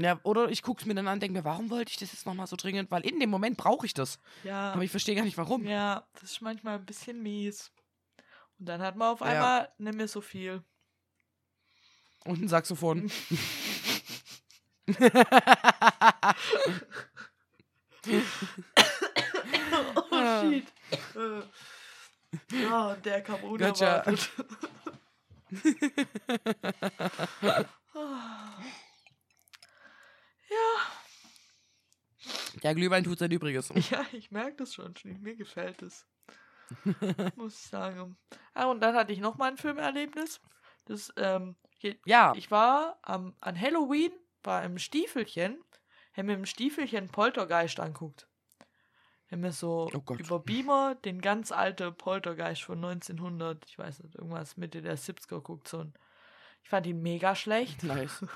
[0.00, 2.12] Ja, oder ich gucke es mir dann an und denke mir, warum wollte ich das
[2.12, 2.88] jetzt nochmal so dringend?
[2.92, 4.20] Weil in dem Moment brauche ich das.
[4.44, 4.70] Ja.
[4.72, 5.66] Aber ich verstehe gar nicht, warum.
[5.66, 7.72] Ja, das ist manchmal ein bisschen mies.
[8.60, 9.26] Und dann hat man auf Ja.
[9.26, 10.62] einmal nicht mehr so viel.
[12.24, 13.10] Und ein Saxophon.
[20.10, 20.66] oh shit.
[21.16, 21.42] Äh.
[22.62, 24.02] Ja, und der kam Gotcha.
[24.02, 24.30] unerwartet.
[27.94, 28.58] Ah.
[30.50, 30.78] ja,
[32.62, 33.68] Der Glühwein tut sein Übriges.
[33.90, 34.94] ja, ich merke das schon.
[35.04, 36.06] Mir gefällt es.
[37.36, 38.18] Muss ich sagen.
[38.54, 40.40] Ah, und dann hatte ich noch mal ein Filmerlebnis.
[40.84, 41.56] Das, ähm,
[42.04, 44.12] Ja, Ich war am, an Halloween,
[44.48, 45.62] war im Stiefelchen,
[46.16, 48.26] haben mir im Stiefelchen Poltergeist anguckt.
[49.30, 54.14] Haben mir so Oh über Beamer den ganz alten Poltergeist von 1900, ich weiß nicht,
[54.16, 55.68] irgendwas Mitte der 70er guckt.
[55.68, 55.94] So ein,
[56.62, 57.84] ich fand ihn mega schlecht.
[57.84, 58.24] nice.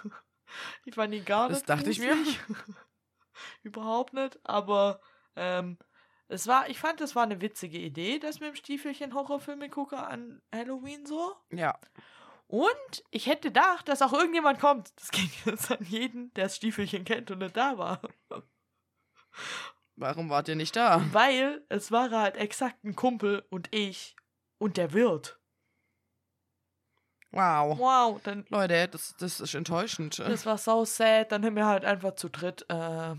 [0.84, 1.70] Ich fand ihn gar Das nicht.
[1.70, 2.14] dachte ich mir.
[3.62, 5.00] Überhaupt nicht, aber
[5.34, 5.78] ähm,
[6.28, 9.96] es war, ich fand, es war eine witzige Idee, dass wir im Stiefelchen Horrorfilme gucken
[9.98, 11.34] an Halloween so.
[11.50, 11.78] Ja.
[12.52, 14.92] Und ich hätte gedacht, dass auch irgendjemand kommt.
[15.00, 18.02] Das ging jetzt an jeden, der das Stiefelchen kennt und nicht da war.
[19.96, 21.02] Warum wart ihr nicht da?
[21.12, 24.16] Weil es war halt exakt ein Kumpel und ich
[24.58, 25.40] und der Wirt.
[27.30, 27.78] Wow.
[27.78, 30.18] Wow, dann Leute, das, das ist enttäuschend.
[30.18, 31.32] das war so sad.
[31.32, 33.14] Dann haben wir halt einfach zu dritt äh,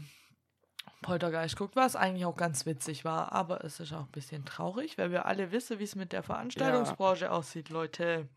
[1.01, 3.31] Poltergeist guckt, was eigentlich auch ganz witzig war.
[3.31, 6.21] Aber es ist auch ein bisschen traurig, weil wir alle wissen, wie es mit der
[6.21, 8.29] Veranstaltungsbranche aussieht, Leute.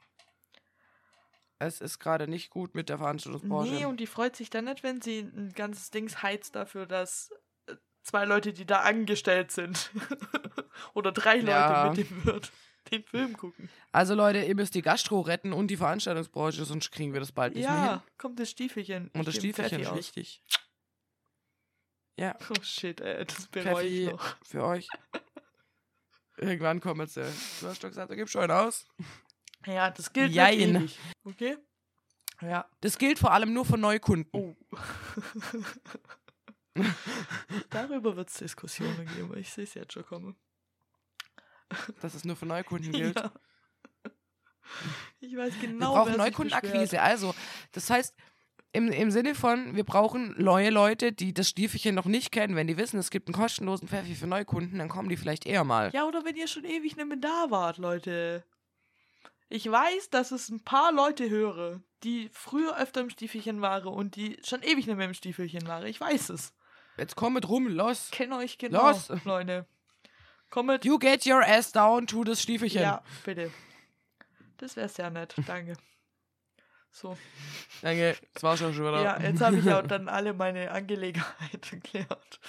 [1.58, 3.72] Es ist gerade nicht gut mit der Veranstaltungsbranche.
[3.72, 7.30] Nee, und die freut sich dann nicht, wenn sie ein ganzes Dings heizt dafür, dass
[7.66, 9.90] äh, zwei Leute, die da angestellt sind,
[10.94, 11.94] oder drei Leute Ja.
[11.96, 12.52] mit dem Wirt,
[12.90, 13.70] den Film gucken.
[13.90, 17.54] also Leute, ihr müsst die Gastro retten und die Veranstaltungsbranche, sonst kriegen wir das bald
[17.54, 18.02] nicht mehr Ja, hin.
[18.18, 19.10] kommt das Stiefelchen.
[19.14, 20.42] Und das Ich Stiefelchen ist wichtig.
[22.18, 24.36] Ja, Oh shit, ey, das bereue ich noch.
[24.44, 24.88] für euch.
[26.36, 27.24] Irgendwann kommt sie.
[27.60, 28.86] Du hast doch gesagt, du gibst schon aus.
[29.64, 30.76] Ja, das gilt nicht Jein.
[30.76, 30.98] ewig.
[31.24, 31.56] Okay?
[32.42, 32.68] Ja.
[32.80, 34.28] Das gilt vor allem nur für Neukunden.
[34.32, 34.56] Oh.
[37.70, 39.36] Darüber wird es Diskussionen geben.
[39.38, 40.36] Ich sehe es jetzt schon kommen.
[42.00, 43.18] Dass es nur für Neukunden gilt.
[43.18, 43.32] Ja.
[45.20, 47.00] Ich weiß Wir genau, brauchen wer sich Neukundenakquise.
[47.00, 47.34] Also,
[47.72, 48.14] das heißt,
[48.72, 52.56] im, im Sinne von, wir brauchen neue Leute, die das Stiefelchen noch nicht kennen.
[52.56, 55.64] Wenn die wissen, es gibt einen kostenlosen Pfeffi für Neukunden, dann kommen die vielleicht eher
[55.64, 55.90] mal.
[55.94, 58.44] Ja, oder wenn ihr schon ewig nicht mehr da wart, Leute.
[59.48, 64.16] Ich weiß, dass es ein paar Leute höre, die früher öfter im Stiefelchen waren und
[64.16, 65.86] die schon ewig nicht mehr im Stiefelchen waren.
[65.86, 66.52] Ich weiß es.
[66.96, 68.06] Jetzt komm mit rum, los.
[68.06, 69.08] Ich kenne euch genau, Los.
[69.24, 69.66] Leute.
[70.50, 70.84] Komm mit.
[70.84, 72.82] You get your ass down to das Stiefelchen.
[72.82, 73.52] Ja, bitte.
[74.56, 75.34] Das wäre sehr nett.
[75.46, 75.76] Danke.
[76.90, 77.16] So.
[77.82, 79.02] Danke, das war's schon wieder.
[79.02, 82.40] Ja, jetzt habe ich auch dann alle meine Angelegenheiten geklärt.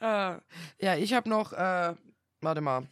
[0.00, 0.36] Äh,
[0.80, 1.94] ja, ich habe noch, äh,
[2.40, 2.88] warte mal.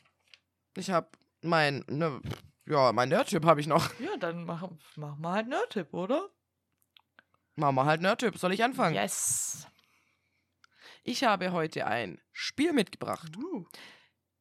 [0.77, 1.09] Ich habe
[1.43, 2.21] mein, ne,
[2.67, 3.91] ja, mein Nerdtyp habe ich noch.
[4.01, 6.29] Ja, dann machen mach mal halt Nerdtipp, oder?
[7.55, 8.37] Machen wir halt Nerdtyp.
[8.37, 8.95] Soll ich anfangen?
[8.95, 9.67] Yes.
[11.05, 13.37] Ich habe heute ein Spiel mitgebracht.
[13.37, 13.65] Uh.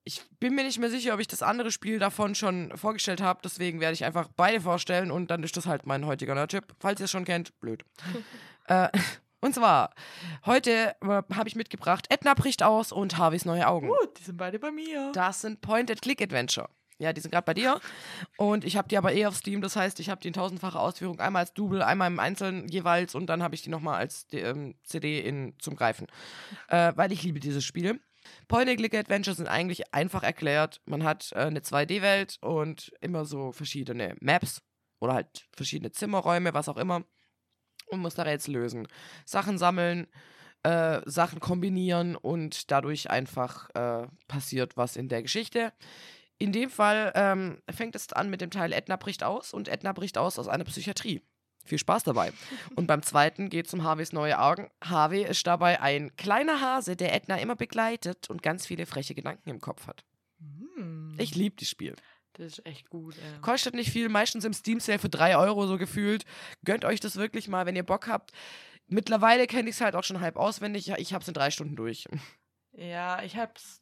[0.04, 3.40] Ich bin mir nicht mehr sicher, ob ich das andere Spiel davon schon vorgestellt habe.
[3.44, 6.76] Deswegen werde ich einfach beide vorstellen und dann ist das halt mein heutiger Nerdtyp.
[6.80, 7.86] Falls ihr es schon kennt, blöd.
[8.68, 8.90] äh,
[9.46, 9.94] und zwar,
[10.46, 13.90] heute äh, habe ich mitgebracht Edna bricht aus und Harveys neue Augen.
[13.90, 15.12] Uh, die sind beide bei mir.
[15.14, 16.68] Das sind Point-and-Click-Adventure.
[16.98, 17.80] Ja, die sind gerade bei dir.
[18.38, 19.62] Und ich habe die aber eh auf Steam.
[19.62, 21.20] Das heißt, ich habe die in tausendfacher Ausführung.
[21.20, 23.14] Einmal als Double, einmal im Einzelnen jeweils.
[23.14, 26.08] Und dann habe ich die nochmal als ähm, CD in, zum Greifen.
[26.70, 28.00] Äh, weil ich liebe dieses Spiel.
[28.48, 30.82] Point-and-Click-Adventure sind eigentlich einfach erklärt.
[30.86, 34.62] Man hat äh, eine 2D-Welt und immer so verschiedene Maps
[35.00, 37.04] oder halt verschiedene Zimmerräume, was auch immer.
[37.88, 38.88] Und muss da Rätsel lösen.
[39.26, 40.08] Sachen sammeln,
[40.64, 45.72] äh, Sachen kombinieren und dadurch einfach äh, passiert was in der Geschichte.
[46.38, 49.94] In dem Fall ähm, fängt es an mit dem Teil Edna bricht aus und Edna
[49.94, 51.22] bricht aus aus einer Psychiatrie.
[51.64, 52.32] Viel Spaß dabei.
[52.76, 54.70] Und beim zweiten geht es um Harveys neue Augen.
[54.84, 59.50] Harvey ist dabei ein kleiner Hase, der Edna immer begleitet und ganz viele freche Gedanken
[59.50, 60.04] im Kopf hat.
[60.76, 61.96] Hm, Ich liebe das Spiel.
[62.38, 63.16] Das ist echt gut.
[63.18, 63.42] Ey.
[63.42, 66.26] Kostet nicht viel, meistens im Steam Sale für 3 Euro so gefühlt.
[66.64, 68.32] Gönnt euch das wirklich mal, wenn ihr Bock habt.
[68.88, 70.90] Mittlerweile kenne ich es halt auch schon halb auswendig.
[70.98, 72.06] Ich habe es in drei Stunden durch.
[72.74, 73.82] Ja, ich hab's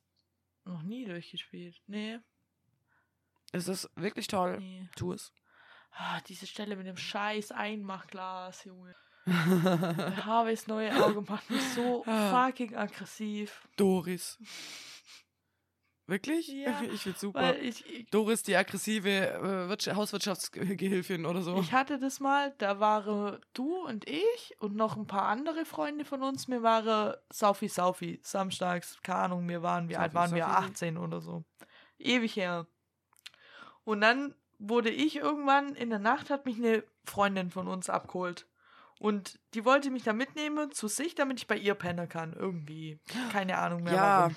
[0.65, 1.81] noch nie durchgespielt.
[1.87, 2.19] Nee,
[3.51, 4.59] Es ist wirklich toll.
[4.59, 4.87] nee.
[4.95, 5.33] Tu es.
[5.91, 8.95] Ah, diese Stelle mit dem scheiß Einmachglas, Junge.
[9.27, 12.45] Harveys neue Auge macht mich so Ah.
[12.47, 13.67] fucking aggressiv.
[13.77, 14.37] Doris.
[16.05, 16.49] Wirklich?
[16.49, 17.41] Ja, ich find's super.
[17.41, 21.57] Weil ich, ich, Doris, die aggressive äh, Wirtsch- Hauswirtschaftsgehilfin oder so.
[21.59, 26.03] ich hatte das mal, da waren du und ich und noch ein paar andere Freunde
[26.03, 26.49] von uns.
[26.49, 30.43] Mir waren Saufi Saufi, samstags, keine Ahnung, wir waren, wie alt Saufi, waren wir?
[30.45, 30.57] Saufi.
[30.71, 31.45] 18 oder so.
[31.99, 32.67] Ewig her.
[33.85, 38.45] Und dann wurde ich irgendwann in der Nacht, hat mich eine Freundin von uns abgeholt.
[38.99, 42.33] Und die wollte mich da mitnehmen zu sich, damit ich bei ihr pennen kann.
[42.33, 42.99] Irgendwie.
[43.31, 43.93] Keine Ahnung mehr.
[43.93, 44.19] Ja.
[44.21, 44.35] Warum.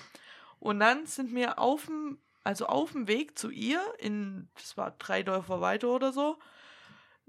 [0.59, 4.91] Und dann sind wir auf dem, also auf dem Weg zu ihr, in, das war
[4.91, 6.37] drei Dörfer weiter oder so,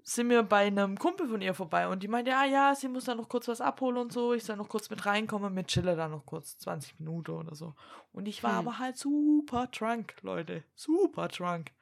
[0.03, 3.05] sind wir bei einem Kumpel von ihr vorbei und die meinte, ah ja, sie muss
[3.05, 5.97] da noch kurz was abholen und so, ich soll noch kurz mit reinkommen, mit Chiller
[5.97, 7.75] da noch kurz, 20 Minuten oder so.
[8.13, 8.69] Und ich war Hm.
[8.69, 11.73] aber halt super drunk, Leute, super drunk.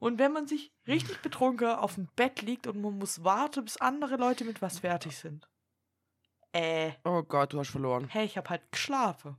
[0.00, 3.76] Und wenn man sich richtig betrunken auf dem Bett liegt und man muss warten, bis
[3.76, 5.46] andere Leute mit was fertig sind.
[6.52, 8.08] Äh, Oh Gott, du hast verloren.
[8.08, 9.36] hey, ich hab halt geschlafen.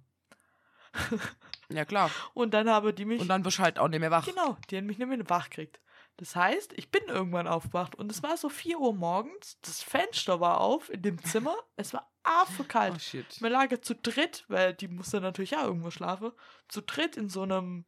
[1.69, 2.11] Ja, klar.
[2.33, 4.25] Und dann habe die mich Und dann wirst du halt auch nicht mehr wach.
[4.25, 5.79] Genau, die haben mich nicht mehr wach gekriegt.
[6.17, 10.39] Das heißt, ich bin irgendwann aufgewacht und es war so 4 Uhr morgens, das Fenster
[10.39, 13.01] war auf in dem Zimmer, es war Oh, affekalt.
[13.01, 13.41] shit.
[13.41, 16.31] Wir lagen zu dritt, weil die musste natürlich auch irgendwo schlafen,
[16.67, 17.85] zu dritt in so einem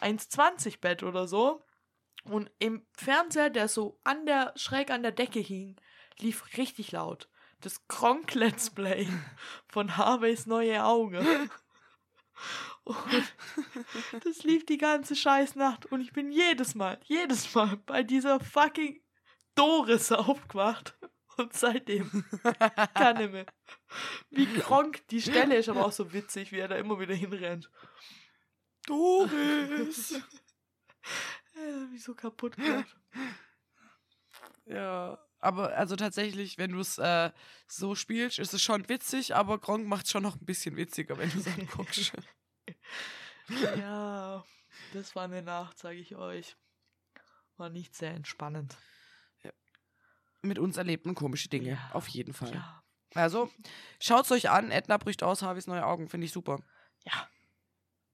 [0.00, 1.64] 1,20 Bett oder so.
[2.22, 5.74] Und im Fernseher, der so an der, schräg an der Decke hing,
[6.20, 7.28] lief richtig laut.
[7.60, 9.08] Das Kronk Let's Play
[9.66, 11.24] von Harveys neue Auge.
[12.84, 13.34] Und
[14.24, 19.00] das lief die ganze Scheißnacht und ich bin jedes Mal, jedes Mal bei dieser fucking
[19.54, 20.96] Doris aufgewacht.
[21.38, 22.24] Und seitdem
[22.94, 23.46] kann ich mehr.
[24.30, 27.70] Wie Kronk, die Stelle ist aber auch so witzig, wie er da immer wieder hinrennt.
[28.86, 30.20] Doris!
[31.54, 32.96] Äh, wie so kaputt gemacht.
[34.64, 35.18] ja.
[35.42, 37.30] Aber also tatsächlich, wenn du es äh,
[37.66, 41.18] so spielst, ist es schon witzig, aber Gronk macht es schon noch ein bisschen witziger,
[41.18, 42.12] wenn du es anguckst.
[43.76, 44.44] Ja,
[44.92, 46.56] das war eine Nacht, sage ich euch.
[47.56, 48.76] War nicht sehr entspannend.
[50.42, 51.90] Mit uns erlebten komische Dinge, Ja.
[51.92, 52.52] auf jeden Fall.
[52.54, 52.82] Ja,
[53.14, 53.50] Also,
[54.00, 54.70] schaut's euch an.
[54.70, 56.60] Edna bricht aus, Harveys neue Augen, finde ich super.
[57.04, 57.28] ja.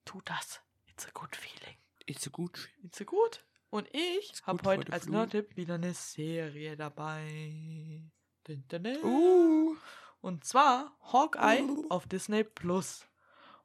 [0.04, 0.60] Tu das.
[0.86, 1.76] It's a good feeling.
[2.06, 2.70] Ist so gut.
[2.82, 3.44] It's a good.
[3.70, 5.06] Und ich habe heute als.
[5.06, 8.02] Nerdtipp wieder eine Serie dabei.
[8.44, 9.04] Dun, dun, dun.
[9.04, 9.76] Uh.
[10.20, 11.86] Und zwar Hawkeye Uh.
[11.90, 13.06] auf Disney Plus.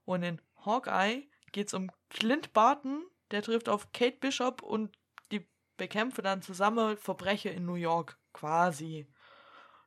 [0.05, 4.95] Und in Hawkeye geht es um Clint Barton, der trifft auf Kate Bishop und
[5.31, 5.47] die
[5.77, 9.07] bekämpfen dann zusammen Verbrecher in New York, quasi.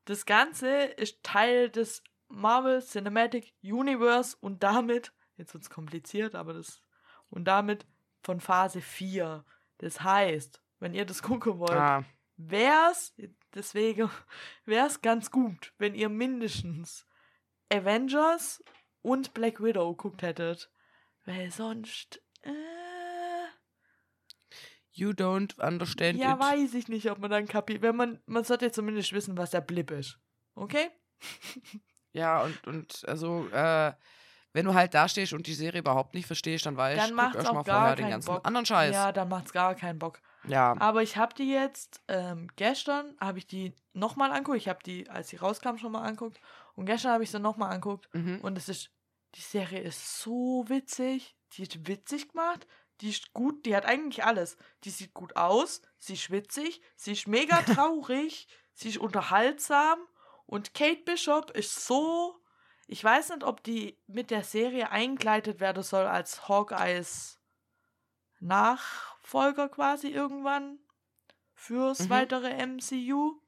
[0.07, 6.55] Das Ganze ist Teil des Marvel Cinematic Universe und damit, jetzt wird es kompliziert, aber
[6.55, 6.81] das,
[7.29, 7.87] und damit
[8.23, 9.45] von Phase 4.
[9.79, 12.05] Das heißt, wenn ihr das gucken wollt, Ah,
[12.37, 13.15] wär's,
[13.55, 14.11] deswegen
[14.65, 17.07] wär's ganz gut, wenn ihr mindestens
[17.73, 18.63] Avengers
[19.03, 20.71] und Black Widow geguckt hättet.
[21.25, 22.23] Weil sonst.
[22.43, 22.53] Äh,
[24.93, 26.41] You don't understand ja, it.
[26.41, 27.83] weiß ich nicht, ob man dann kapiert.
[27.83, 28.21] Wenn man.
[28.27, 30.19] Man sollte zumindest wissen, was der Blip ist.
[30.55, 30.91] Okay?
[32.13, 33.93] Ja, und, und also, äh,
[34.57, 37.17] wenn du halt da stehst und die Serie überhaupt nicht verstehst, dann weißt Dann guck
[37.17, 38.47] macht's erst auch mal gar vorher den ganzen Bock.
[38.47, 38.95] anderen Scheiß.
[38.95, 40.19] Ja, dann macht's gar keinen Bock.
[40.49, 40.75] ja.
[40.79, 44.57] Aber ich habe die jetzt, ähm, gestern habe ich die nochmal angeguckt.
[44.57, 46.41] Ich habe die, als sie rauskam, schon mal angeguckt.
[46.75, 48.09] Und gestern habe ich sie nochmal angeguckt.
[48.15, 48.41] Mhm.
[48.41, 48.91] Und es ist,
[49.35, 51.37] die Serie ist so witzig.
[51.53, 52.67] Die ist witzig gemacht.
[53.03, 54.57] Die ist gut, die hat eigentlich alles.
[54.85, 59.99] Die sieht gut aus, sie ist witzig, sie ist mega traurig, sie ist unterhaltsam.
[60.47, 62.41] Und Kate Bishop ist so.
[62.87, 67.41] Ich weiß nicht, ob die mit der Serie eingleitet werden soll als Hawkeyes
[68.39, 70.79] Nachfolger quasi irgendwann
[71.55, 72.11] fürs Mhm.
[72.11, 73.41] weitere MCU.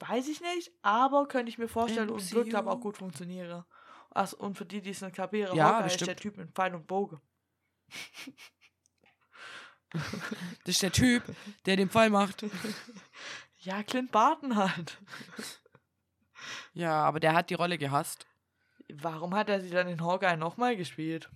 [0.00, 2.76] Weiß ich nicht, aber könnte ich mir vorstellen und wird, glaube MCU.
[2.76, 3.64] auch gut funktionieren.
[4.12, 6.74] Ach, und für die, die es nicht kapieren, Ja, Hawkeye ist der Typ mit Pfeil
[6.74, 7.20] und Bogen.
[9.92, 11.22] Das ist der Typ,
[11.66, 12.44] der den Fall macht.
[13.62, 14.96] Ja, Clint Barton halt.
[16.72, 18.26] Ja, aber der hat die Rolle gehasst.
[18.92, 21.30] Warum hat er sie dann in Hawkeye nochmal gespielt?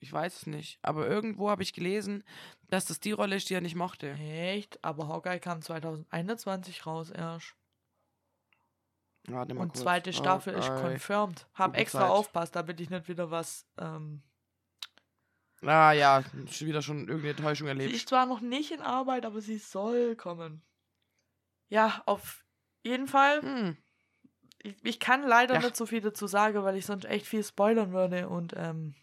[0.00, 0.78] Ich weiß es nicht.
[0.82, 2.24] Aber irgendwo habe ich gelesen,
[2.68, 4.10] dass das die Rolle ist, die er nicht mochte.
[4.12, 4.82] Echt?
[4.84, 7.54] Aber Hawkeye kam 2021 raus erst.
[9.26, 9.80] Warte mal Und kurz.
[9.82, 10.90] zweite Staffel ist Hawkeye.
[10.90, 11.46] confirmed.
[11.54, 12.10] Hab Gute extra Zeit.
[12.10, 13.66] aufpasst, damit ich nicht wieder was.
[13.78, 14.22] Ähm,
[15.62, 17.94] Ah ja, schon wieder schon irgendeine Enttäuschung sie erlebt.
[17.94, 20.62] ist zwar noch nicht in Arbeit, aber sie soll kommen.
[21.70, 22.43] Ja, auf
[22.84, 23.42] jeden Fall.
[23.42, 23.76] Hm.
[24.62, 25.60] Ich, ich kann leider Ja.
[25.60, 28.28] nicht so viel dazu sagen, weil ich sonst echt viel spoilern würde.
[28.28, 28.94] Und ähm,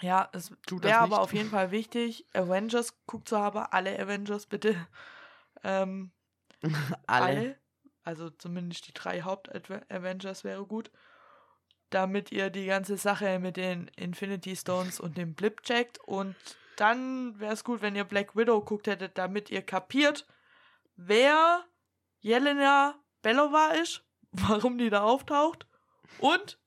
[0.00, 3.58] ja, es wäre aber auf jeden Fall wichtig, Avengers guckt zu haben.
[3.58, 4.74] Alle Avengers bitte.
[5.62, 6.10] Ähm,
[7.06, 7.58] Alle.
[8.02, 10.90] Also zumindest die drei Haupt-Avengers wäre gut.
[11.90, 15.98] Damit ihr die ganze Sache mit den Infinity Stones und dem Blip checkt.
[15.98, 16.34] Und
[16.76, 20.26] dann wäre es gut, wenn ihr Black Widow guckt hättet, damit ihr kapiert,
[20.96, 21.62] wer
[22.20, 25.66] Jelena Belova ist, warum die da auftaucht.
[26.18, 26.58] Und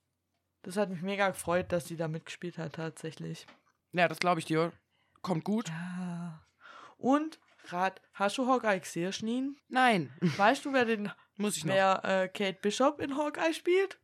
[0.62, 3.45] das hat mich mega gefreut, dass sie da mitgespielt hat, tatsächlich.
[3.91, 4.72] Ja, das glaube ich dir.
[5.22, 5.70] Kommt gut.
[5.70, 6.41] Ja.
[6.97, 9.58] Und, Rat, hast du Hawkeye gesehen?
[9.68, 10.14] Nein.
[10.38, 11.74] Weißt du, wer den Muss ich noch.
[11.74, 13.99] wer äh, Kate Bishop in Hawkeye spielt?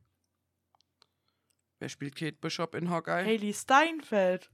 [1.79, 3.23] Wer spielt Kate Bishop in Hawkeye?
[3.25, 4.49] Haley Steinfeld.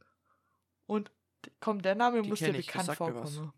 [0.85, 1.11] Und
[1.45, 3.51] d- komm, der Name Die muss dir bekannt vorkommen.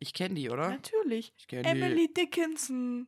[0.00, 0.70] Ich kenne die, oder?
[0.70, 1.34] Natürlich.
[1.36, 1.68] Ich kenne die.
[1.68, 3.06] Emily Dickinson.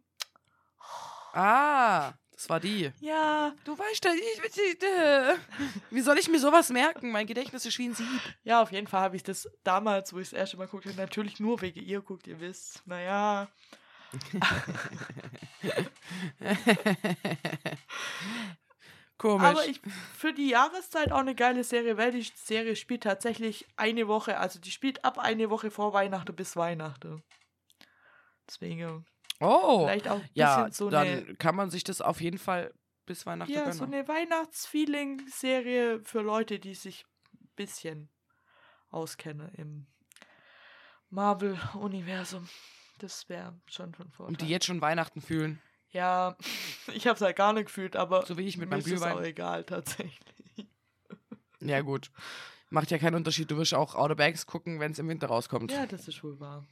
[1.32, 2.92] Ah, das war die.
[3.00, 3.54] Ja.
[3.64, 5.36] Du weißt ja, ich, ich, äh,
[5.90, 7.10] wie soll ich mir sowas merken?
[7.10, 8.20] Mein Gedächtnis ist wie ein Sieb.
[8.44, 11.40] Ja, auf jeden Fall habe ich das damals, wo ich das erste Mal guckte, natürlich
[11.40, 12.86] nur wegen ihr guckt, ihr wisst.
[12.86, 13.48] Naja.
[19.22, 19.46] Komisch.
[19.46, 19.80] Aber ich
[20.16, 24.58] für die Jahreszeit auch eine geile Serie, weil die Serie spielt tatsächlich eine Woche, also
[24.58, 27.22] die spielt ab eine Woche vor Weihnachten bis Weihnachten.
[28.48, 29.04] Deswegen
[29.38, 32.38] oh, vielleicht auch ein ja, bisschen so dann eine kann man sich das auf jeden
[32.38, 32.74] Fall
[33.06, 33.74] bis Weihnachten Ja, gönnen.
[33.74, 38.08] so eine Weihnachtsfeeling-Serie für Leute, die sich ein bisschen
[38.90, 39.86] auskennen im
[41.10, 42.48] Marvel-Universum.
[42.98, 44.32] Das wäre schon von Vorteil.
[44.32, 45.62] Und die jetzt schon Weihnachten fühlen.
[45.92, 46.36] Ja,
[46.92, 49.00] ich habe es halt gar nicht gefühlt, aber So wie ich mit meinem ist es
[49.02, 49.24] auch Glühwein.
[49.24, 50.66] egal tatsächlich.
[51.60, 52.10] Ja, gut.
[52.70, 53.50] Macht ja keinen Unterschied.
[53.50, 55.70] Du wirst auch Outer Banks gucken, wenn es im Winter rauskommt.
[55.70, 56.66] Ja, das ist wohl wahr.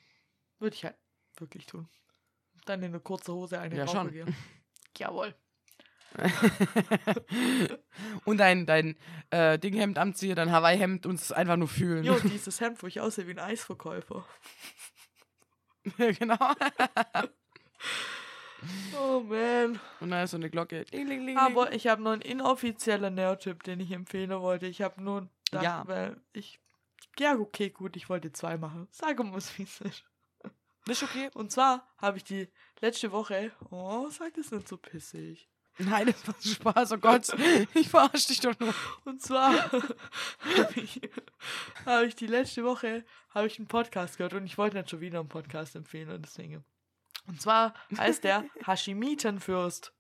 [0.59, 0.97] Würde ich halt
[1.36, 1.89] wirklich tun.
[2.65, 4.11] Dann in eine kurze Hose eine Ja, schon.
[4.11, 4.35] gehen.
[4.99, 5.35] Jawohl.
[8.24, 8.97] und dein, dein
[9.31, 12.03] äh, Dinghemd anziehe, dein Hawaii-Hemd und es einfach nur fühlen.
[12.03, 14.27] Jo, dieses Hemd, wo ich aussehe wie ein Eisverkäufer.
[16.19, 16.36] genau.
[18.99, 19.81] Oh man.
[20.01, 20.85] Und dann ist so eine Glocke.
[20.85, 24.66] Ding, ding, ding, Aber ich habe noch einen inoffiziellen Nerd-Tipp, den ich empfehlen wollte.
[24.66, 25.82] Ich habe nur gedacht, Ja.
[25.87, 26.61] weil ich.
[27.19, 28.87] Ja, okay, gut, ich wollte zwei machen.
[28.91, 30.05] Sag mal, wie es ist.
[30.89, 31.31] Ist okay.
[31.35, 32.49] Und zwar habe ich die
[32.81, 33.53] letzte Woche.
[33.70, 35.49] Oh, sag das nicht so pissig.
[35.78, 36.93] Nein, das war Spaß.
[36.93, 37.28] Oh Gott.
[37.74, 38.74] Ich verarsche dich doch nur.
[39.05, 41.01] Und zwar habe ich,
[41.87, 45.01] hab ich die letzte Woche habe ich einen Podcast gehört und ich wollte nicht schon
[45.01, 46.65] wieder einen Podcast empfehlen und deswegen.
[47.26, 49.92] Und zwar heißt der Hashimitenfürst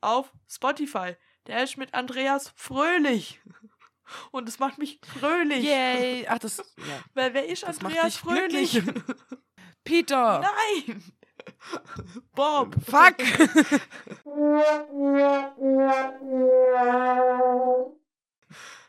[0.00, 1.16] auf Spotify.
[1.46, 3.40] Der ist mit Andreas Fröhlich.
[4.30, 5.64] Und es macht mich fröhlich.
[5.64, 6.26] Yay.
[6.28, 6.58] Ach, das.
[6.76, 7.02] Ja.
[7.14, 8.72] Weil wer ist Das Andreas Fröhlich?
[8.72, 9.04] glücklich.
[9.84, 10.40] Peter.
[10.40, 11.02] Nein!
[12.34, 12.74] Bob!
[12.84, 13.16] Fuck.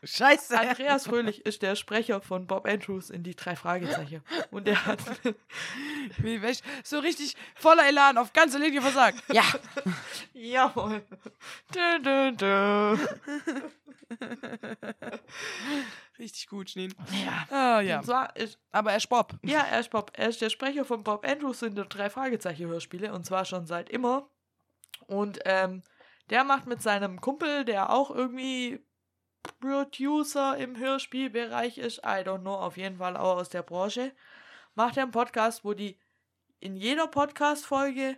[0.06, 0.58] Scheiße.
[0.58, 4.22] Andreas Fröhlich ist der Sprecher von Bob Andrews in die drei Fragezeichen.
[4.50, 5.00] Und der hat.
[6.18, 6.40] Wie
[6.84, 9.22] So richtig voller Elan auf ganze Linie versagt.
[9.32, 9.44] Ja.
[10.32, 11.04] Jawohl.
[11.74, 12.96] Dö, dö, dö.
[16.18, 16.94] Richtig gut, Schneen.
[17.24, 17.46] Ja.
[17.50, 18.00] Ah, ja.
[18.34, 19.34] Ist, Aber er ist Bob.
[19.42, 20.12] ja, er ist Bob.
[20.14, 23.12] Er ist der Sprecher von Bob Andrews in den drei Fragezeichen-Hörspiele.
[23.12, 24.30] Und zwar schon seit immer.
[25.06, 25.82] Und ähm,
[26.30, 28.85] der macht mit seinem Kumpel, der auch irgendwie
[29.60, 34.12] Producer im Hörspielbereich ist, I don't know, auf jeden Fall auch aus der Branche,
[34.74, 35.98] macht er einen Podcast, wo die
[36.60, 38.16] in jeder Podcast-Folge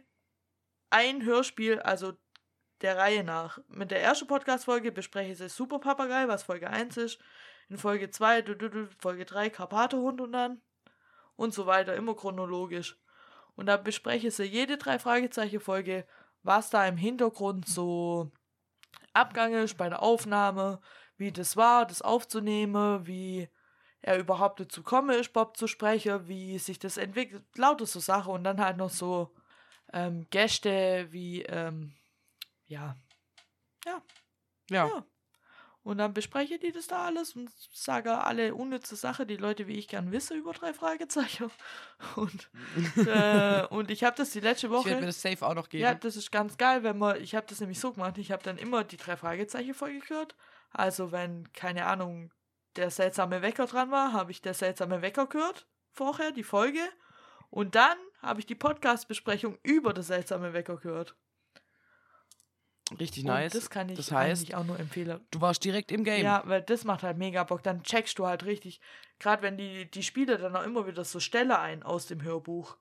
[0.90, 2.12] ein Hörspiel, also
[2.80, 3.58] der Reihe nach.
[3.68, 7.18] Mit der ersten Podcast-Folge bespreche ich Super Papagei, was Folge 1 ist.
[7.68, 10.62] In Folge 2, du, du, du, Folge 3 Karpatehund und dann
[11.36, 12.98] und so weiter, immer chronologisch.
[13.54, 16.06] Und da bespreche sie jede drei Fragezeichen-Folge,
[16.42, 18.30] was da im Hintergrund so
[19.12, 20.80] Abgang ist bei der Aufnahme,
[21.18, 23.48] wie das war, das aufzunehmen, wie
[24.00, 28.32] er überhaupt dazu komme ist, Bob zu sprechen, wie sich das entwickelt, lauter so Sachen
[28.32, 29.34] und dann halt noch so
[29.92, 31.92] ähm, Gäste wie, ähm,
[32.66, 32.96] ja,
[33.84, 34.02] Ja.
[34.70, 35.04] ja.
[35.84, 39.78] Und dann bespreche die das da alles und sage alle unnütze Sachen, die Leute wie
[39.78, 41.50] ich gern wissen über drei Fragezeichen.
[42.16, 42.50] Und,
[43.06, 45.06] äh, und ich habe das die letzte Ich werde mir Woche.
[45.06, 45.82] das safe auch noch geben.
[45.84, 48.42] Ja, das ist ganz geil, wenn man, ich habe das nämlich so gemacht, ich habe
[48.42, 50.34] dann immer die drei Fragezeichen Folge gehört.
[50.70, 52.32] Also wenn, keine Ahnung,
[52.76, 56.80] der seltsame Wecker dran war, habe ich der seltsame Wecker gehört, vorher, die Folge.
[57.50, 61.16] Und dann habe ich die Podcast-Besprechung über das seltsame Wecker gehört.
[62.98, 63.52] Richtig Und nice.
[63.52, 65.20] das kann ich das heißt, eigentlich auch nur empfehlen.
[65.30, 66.24] du warst direkt im Game.
[66.24, 67.62] Ja, weil das macht halt mega Bock.
[67.62, 68.80] Dann checkst du halt richtig,
[69.18, 72.78] gerade wenn die, die Spieler dann auch immer wieder so Stelle ein aus dem Hörbuch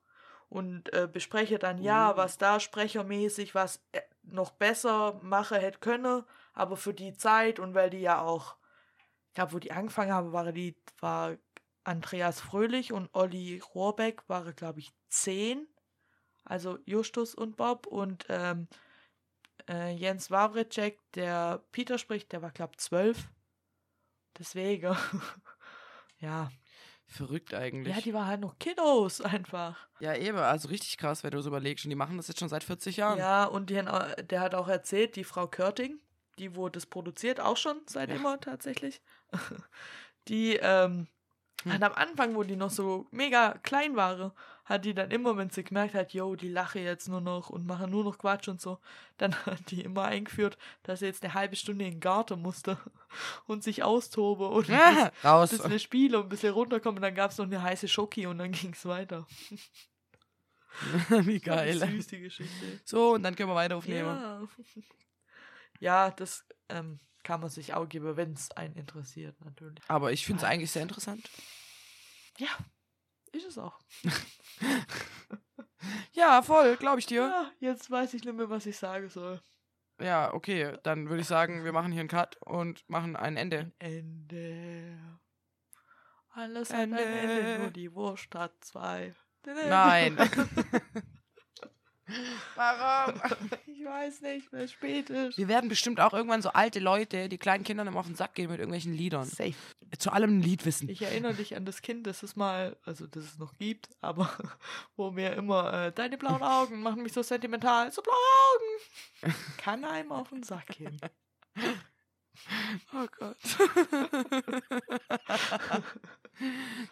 [0.48, 2.16] und äh, bespreche dann, ja, Mhm.
[2.16, 6.24] was da sprechermäßig, was er noch besser machen hätte können,
[6.58, 8.56] aber für die Zeit und weil die ja auch,
[9.28, 11.36] ich glaube, wo die angefangen haben, war die, war
[11.84, 15.66] Andreas Fröhlich und Olli Rohrbeck waren, glaube ich, zehn.
[16.44, 18.68] Also Justus und Bob und ähm,
[19.68, 23.28] äh, Jens Wawritschek, der Peter spricht, der war, glaube ich, zwölf.
[24.38, 24.96] Deswegen.
[26.18, 26.50] ja.
[27.06, 27.94] Verrückt eigentlich.
[27.96, 29.88] Ja, die waren halt noch Kiddos einfach.
[29.98, 31.84] Ja, eben, also richtig krass, wenn du so überlegst.
[31.86, 33.18] Und die machen das jetzt schon seit 40 Jahren.
[33.18, 35.98] Ja, und die, au- der hat auch erzählt, die Frau Körting,
[36.38, 38.16] die wo das produziert, auch schon seit Ja.
[38.16, 39.00] immer tatsächlich.
[40.28, 41.06] Die, ähm,
[41.64, 41.72] Hm.
[41.72, 44.30] hat am Anfang, wo die noch so mega klein waren,
[44.64, 47.66] hat die dann immer, wenn sie gemerkt hat, yo, die lache jetzt nur noch und
[47.66, 48.78] machen nur noch Quatsch und so,
[49.16, 52.78] dann hat die immer eingeführt, dass sie jetzt eine halbe Stunde in den Garten musste
[53.46, 55.50] und sich austobe und Ah, raus.
[55.52, 56.98] ein bisschen spiele und ein bisschen runterkommen.
[56.98, 59.26] Und dann gab es noch eine heiße Schoki und dann ging es weiter.
[61.24, 61.74] Wie geil.
[61.78, 62.80] Süß, die Geschichte.
[62.84, 64.16] So, und dann können wir weiter aufnehmen.
[64.16, 64.46] Ja,
[65.78, 69.82] ja das ähm, kann man sich auch geben, wenn es einen interessiert, natürlich.
[69.88, 71.28] Aber ich finde es eigentlich sehr interessant.
[72.38, 72.48] Ja,
[73.32, 73.78] ist es auch.
[76.12, 77.22] Ja, voll, glaube ich dir.
[77.22, 79.40] Ja, jetzt weiß ich nicht mehr, was ich sagen soll.
[80.00, 83.72] Ja, okay, dann würde ich sagen, wir machen hier einen Cut und machen ein Ende.
[83.78, 84.98] Ende.
[86.30, 87.40] Alles hat ein Ende.
[87.40, 89.14] Ende, nur die Wurst hat zwei.
[89.44, 90.16] Nein.
[92.54, 93.20] Warum?
[93.88, 95.38] Weiß nicht, wer spät ist.
[95.38, 98.34] Wir werden bestimmt auch irgendwann so alte Leute, die kleinen Kindern immer auf den Sack
[98.34, 99.24] gehen mit irgendwelchen Liedern.
[99.24, 99.54] Safe.
[99.98, 100.90] Zu allem ein Lied wissen.
[100.90, 104.30] Ich erinnere dich an das Kind, das es mal, also das es noch gibt, aber
[104.96, 107.90] wo mir immer, äh, deine blauen Augen machen mich so sentimental.
[107.90, 109.34] So blaue Augen.
[109.56, 111.00] Kann einem auf den Sack gehen.
[112.92, 113.38] Oh Gott.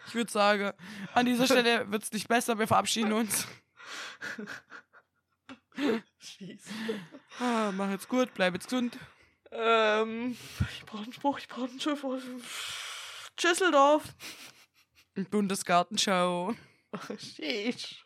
[0.07, 0.71] ich würde sagen,
[1.13, 2.57] an dieser Stelle wird es nicht besser.
[2.57, 3.45] Wir verabschieden uns.
[6.19, 6.63] Schieß.
[7.39, 8.97] Ah, mach jetzt gut, bleib jetzt gesund.
[9.51, 10.35] Ähm,
[10.73, 12.03] ich brauche einen Spruch, ich brauche einen Schiff.
[13.39, 14.03] Schüsseldorf.
[15.29, 16.53] Bundesgartenschau.
[17.17, 18.05] Sheesh.